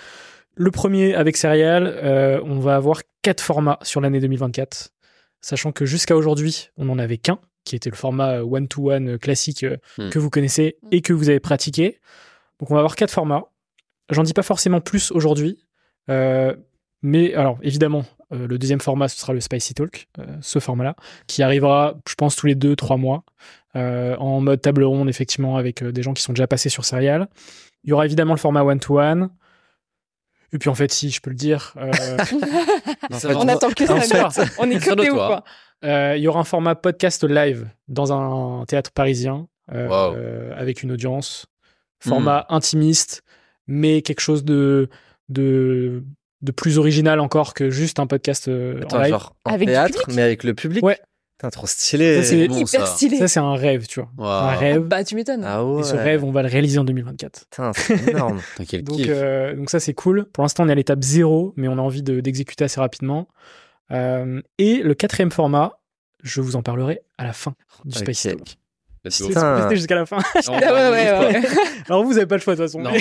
Le 0.56 0.72
premier, 0.72 1.16
avec 1.16 1.38
Serial, 1.38 1.88
euh, 1.88 2.42
on 2.44 2.60
va 2.60 2.76
avoir 2.76 3.02
quatre 3.22 3.42
formats 3.42 3.80
sur 3.84 4.02
l'année 4.02 4.20
2024, 4.20 4.90
sachant 5.40 5.72
que 5.72 5.86
jusqu'à 5.86 6.16
aujourd'hui, 6.16 6.70
on 6.78 6.86
n'en 6.86 7.00
avait 7.00 7.18
qu'un, 7.18 7.40
qui 7.64 7.76
était 7.76 7.90
le 7.90 7.96
format 7.96 8.40
euh, 8.40 8.44
one-to-one 8.44 9.18
classique 9.18 9.64
euh, 9.64 9.78
Hmm. 9.98 10.10
que 10.10 10.20
vous 10.20 10.30
connaissez 10.30 10.78
et 10.92 11.02
que 11.02 11.14
vous 11.14 11.30
avez 11.30 11.40
pratiqué. 11.40 12.00
Donc 12.60 12.70
on 12.72 12.74
va 12.74 12.80
avoir 12.80 12.96
quatre 12.96 13.12
formats. 13.12 13.46
J'en 14.10 14.24
dis 14.24 14.34
pas 14.34 14.44
forcément 14.44 14.82
plus 14.82 15.12
aujourd'hui, 15.12 15.58
euh, 16.10 16.56
mais 17.02 17.34
alors 17.34 17.58
évidemment, 17.62 18.04
euh, 18.34 18.46
le 18.48 18.58
deuxième 18.58 18.82
format, 18.82 19.08
ce 19.08 19.18
sera 19.18 19.32
le 19.34 19.40
Spicy 19.40 19.74
Talk, 19.74 20.08
ce 20.42 20.60
format-là, 20.60 20.96
qui 21.28 21.44
arrivera, 21.44 21.96
je 22.08 22.16
pense, 22.16 22.36
tous 22.36 22.48
les 22.48 22.56
deux, 22.56 22.76
trois 22.76 22.98
mois, 22.98 23.24
en 23.76 24.42
mode 24.42 24.62
table 24.62 24.84
ronde, 24.84 25.10
effectivement, 25.10 25.58
avec 25.58 25.82
euh, 25.82 25.92
des 25.92 26.02
gens 26.04 26.14
qui 26.14 26.22
sont 26.22 26.34
déjà 26.34 26.48
passés 26.48 26.70
sur 26.70 26.86
Serial. 26.86 27.28
Il 27.84 27.90
y 27.90 27.94
aura 27.94 28.06
évidemment 28.06 28.34
le 28.34 28.40
format 28.40 28.64
one-to-one. 28.64 29.30
Et 30.54 30.58
puis 30.58 30.70
en 30.70 30.76
fait, 30.76 30.92
si 30.92 31.10
je 31.12 31.22
peux 31.22 31.30
le 31.30 31.36
dire, 31.38 31.74
euh, 31.78 31.92
On 33.36 33.48
attend 33.48 33.72
que 33.72 33.90
En 33.92 34.02
ça. 34.02 34.30
fait, 34.30 34.52
On 34.60 34.70
est 34.70 34.76
ou 34.90 34.96
toi. 34.96 35.28
quoi 35.28 35.44
euh, 35.84 36.14
il 36.16 36.22
y 36.22 36.28
aura 36.28 36.42
un 36.42 36.44
format 36.44 36.76
podcast 36.76 37.24
live 37.24 37.68
dans 37.88 38.14
un 38.14 38.66
théâtre 38.66 38.92
parisien 38.92 39.48
euh, 39.74 39.88
Wow. 39.88 40.16
euh, 40.16 40.54
avec 40.56 40.84
une 40.84 40.92
audience. 40.92 41.48
Format 42.04 42.46
intimiste, 42.50 43.24
mais 43.68 44.02
quelque 44.02 44.20
chose 44.20 44.44
de, 44.44 44.90
de, 45.30 46.04
de 46.42 46.52
plus 46.52 46.78
original 46.78 47.20
encore 47.20 47.54
que 47.54 47.70
juste 47.70 48.00
un 48.00 48.08
podcast 48.08 48.48
euh, 48.48 48.82
en 48.92 48.98
live. 49.00 49.10
genre 49.12 49.36
en 49.46 49.54
Avec 49.54 49.68
théâtre, 49.70 50.00
public 50.02 50.16
mais 50.16 50.22
avec 50.24 50.44
le 50.44 50.54
public. 50.54 50.84
Ouais. 50.84 51.00
Putain, 51.42 51.50
trop 51.50 51.66
stylé. 51.66 52.22
Ça, 52.22 52.30
c'est- 52.30 52.48
bon, 52.48 52.56
Hyper 52.56 52.68
ça. 52.82 52.86
stylé. 52.86 53.18
Ça, 53.18 53.28
c'est 53.28 53.40
un 53.40 53.56
rêve, 53.56 53.88
tu 53.88 54.00
vois. 54.16 54.32
Un 54.32 54.56
rêve. 54.56 54.82
Bah, 54.84 55.04
tu 55.04 55.16
m'étonnes. 55.16 55.44
Ah 55.44 55.66
ouais. 55.66 55.82
Et 55.82 55.84
ce 55.84 55.96
rêve, 55.96 56.24
on 56.24 56.32
va 56.32 56.44
le 56.44 56.50
réaliser 56.50 56.78
en 56.78 56.84
2024. 56.84 57.46
Putain, 57.50 57.72
c'est 57.74 58.10
énorme. 58.10 58.40
Donc, 58.84 59.00
euh, 59.08 59.56
donc 59.56 59.72
ça, 59.72 59.80
c'est 59.80 59.96
cool. 59.96 60.26
Pour 60.26 60.44
l'instant, 60.44 60.66
on 60.66 60.70
est 60.70 60.74
à 60.74 60.76
l'étape 60.76 61.02
zéro, 61.02 61.54
mais 61.58 61.68
on 61.68 61.80
a 61.80 61.82
envie 61.82 62.04
de- 62.04 62.20
d'exécuter 62.20 62.64
assez 62.66 62.80
rapidement. 62.80 63.28
Euh, 63.90 64.40
et 64.60 64.84
le 64.84 64.94
quatrième 64.94 65.32
format, 65.32 65.80
je 66.22 66.42
vous 66.42 66.56
en 66.56 66.62
parlerai 66.62 67.02
à 67.18 67.24
la 67.24 67.34
fin 67.34 67.56
du 67.86 67.98
Ok. 67.98 68.04
Space 68.04 68.22
Talk. 68.22 68.58
Rester 69.04 69.76
jusqu'à 69.76 69.96
la 69.96 70.06
fin. 70.06 70.18
On- 70.48 70.54
Ah 70.54 70.74
ouais, 70.74 70.90
ouais, 70.92 71.12
ouais. 71.42 71.42
Alors 71.90 72.04
vous, 72.04 72.10
vous 72.10 72.18
avez 72.18 72.28
pas 72.28 72.36
le 72.36 72.42
choix 72.42 72.56
de 72.56 72.62
toute 72.62 72.68
façon. 72.72 72.82
Non. 72.84 72.92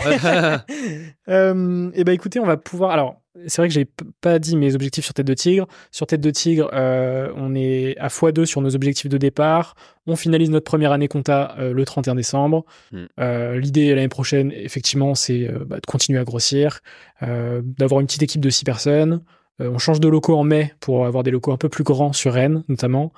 Euh, 1.29 1.91
et 1.95 2.05
ben 2.05 2.13
écoutez, 2.13 2.41
on 2.41 2.47
va 2.47 2.57
pouvoir. 2.57 2.91
Alors, 2.93 3.21
c'est 3.47 3.63
vrai 3.63 3.69
que 3.69 3.75
j'ai 3.75 3.87
pas 4.21 4.39
dit 4.39 4.57
mes 4.57 4.75
objectifs 4.75 5.05
sur 5.05 5.15
Tête 5.15 5.27
de 5.27 5.35
Tigre. 5.35 5.69
Sur 5.93 6.07
Tête 6.07 6.21
de 6.21 6.31
Tigre, 6.31 6.69
euh, 6.73 7.33
on 7.37 7.55
est 7.55 7.97
à 7.99 8.09
x2 8.09 8.45
sur 8.45 8.61
nos 8.61 8.75
objectifs 8.75 9.09
de 9.09 9.19
départ. 9.19 9.77
On 10.07 10.17
finalise 10.17 10.51
notre 10.51 10.65
première 10.65 10.91
année 10.91 11.07
compta 11.07 11.55
euh, 11.59 11.73
le 11.73 11.85
31 11.85 12.17
décembre. 12.17 12.65
Mm. 12.91 13.05
Euh, 13.21 13.59
L'idée 13.59 13.95
l'année 13.95 14.09
prochaine, 14.09 14.53
effectivement, 14.53 15.15
c'est 15.15 15.49
bah, 15.67 15.77
de 15.77 15.87
continuer 15.87 16.19
à 16.19 16.25
grossir, 16.25 16.81
d'avoir 17.23 18.01
une 18.01 18.07
petite 18.07 18.23
équipe 18.23 18.41
de 18.41 18.51
6 18.51 18.65
personnes. 18.65 19.23
On 19.59 19.79
change 19.79 20.01
de 20.01 20.09
locaux 20.09 20.37
en 20.37 20.43
mai 20.43 20.73
pour 20.81 21.07
avoir 21.07 21.23
des 21.23 21.31
locaux 21.31 21.53
un 21.53 21.59
peu 21.59 21.69
plus 21.69 21.85
grands 21.85 22.13
sur 22.13 22.33
Rennes, 22.33 22.65
notamment. 22.69 23.13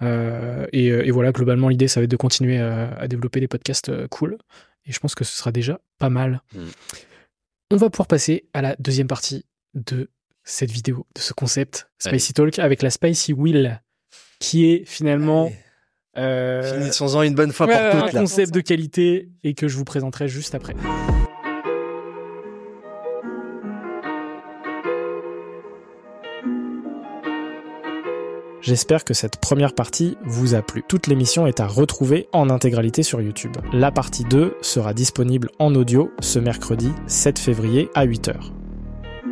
Et, 0.00 0.86
et 0.86 1.10
voilà, 1.10 1.32
globalement, 1.32 1.68
l'idée, 1.68 1.88
ça 1.88 2.00
va 2.00 2.04
être 2.04 2.10
de 2.10 2.16
continuer 2.16 2.58
à, 2.58 2.94
à 2.94 3.08
développer 3.08 3.40
des 3.40 3.48
podcasts 3.48 4.06
cool. 4.08 4.38
Et 4.86 4.92
je 4.92 5.00
pense 5.00 5.14
que 5.14 5.24
ce 5.24 5.36
sera 5.36 5.52
déjà 5.52 5.80
pas 5.98 6.08
mal. 6.08 6.40
Mm. 6.54 6.58
On 7.70 7.76
va 7.76 7.90
pouvoir 7.90 8.06
passer 8.06 8.44
à 8.54 8.62
la 8.62 8.76
deuxième 8.78 9.08
partie 9.08 9.44
de 9.74 10.10
cette 10.44 10.70
vidéo, 10.70 11.06
de 11.14 11.20
ce 11.20 11.32
concept 11.32 11.88
Allez. 12.04 12.18
Spicy 12.18 12.32
Talk 12.32 12.58
avec 12.58 12.82
la 12.82 12.90
Spicy 12.90 13.32
Wheel, 13.32 13.82
qui 14.40 14.70
est 14.70 14.84
finalement 14.86 15.50
euh, 16.16 16.78
Finissons-en 16.78 17.22
une 17.22 17.34
bonne 17.34 17.52
fois 17.52 17.66
Ouais, 17.66 17.74
pour 17.90 18.00
ouais, 18.02 18.08
un 18.08 18.12
là. 18.12 18.20
concept 18.20 18.52
de 18.54 18.60
qualité 18.60 19.28
et 19.44 19.54
que 19.54 19.68
je 19.68 19.76
vous 19.76 19.84
présenterai 19.84 20.26
juste 20.28 20.54
après. 20.54 20.74
J'espère 28.60 29.04
que 29.04 29.14
cette 29.14 29.36
première 29.38 29.72
partie 29.74 30.16
vous 30.24 30.54
a 30.54 30.62
plu. 30.62 30.82
Toute 30.88 31.06
l'émission 31.06 31.46
est 31.46 31.60
à 31.60 31.66
retrouver 31.66 32.28
en 32.32 32.50
intégralité 32.50 33.02
sur 33.02 33.20
YouTube. 33.22 33.56
La 33.72 33.92
partie 33.92 34.24
2 34.24 34.56
sera 34.62 34.92
disponible 34.94 35.48
en 35.58 35.74
audio 35.74 36.10
ce 36.20 36.38
mercredi 36.38 36.90
7 37.06 37.38
février 37.38 37.88
à 37.94 38.04
8h. 38.04 38.34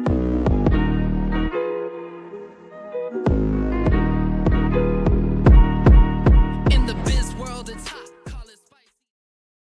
you 0.09 0.46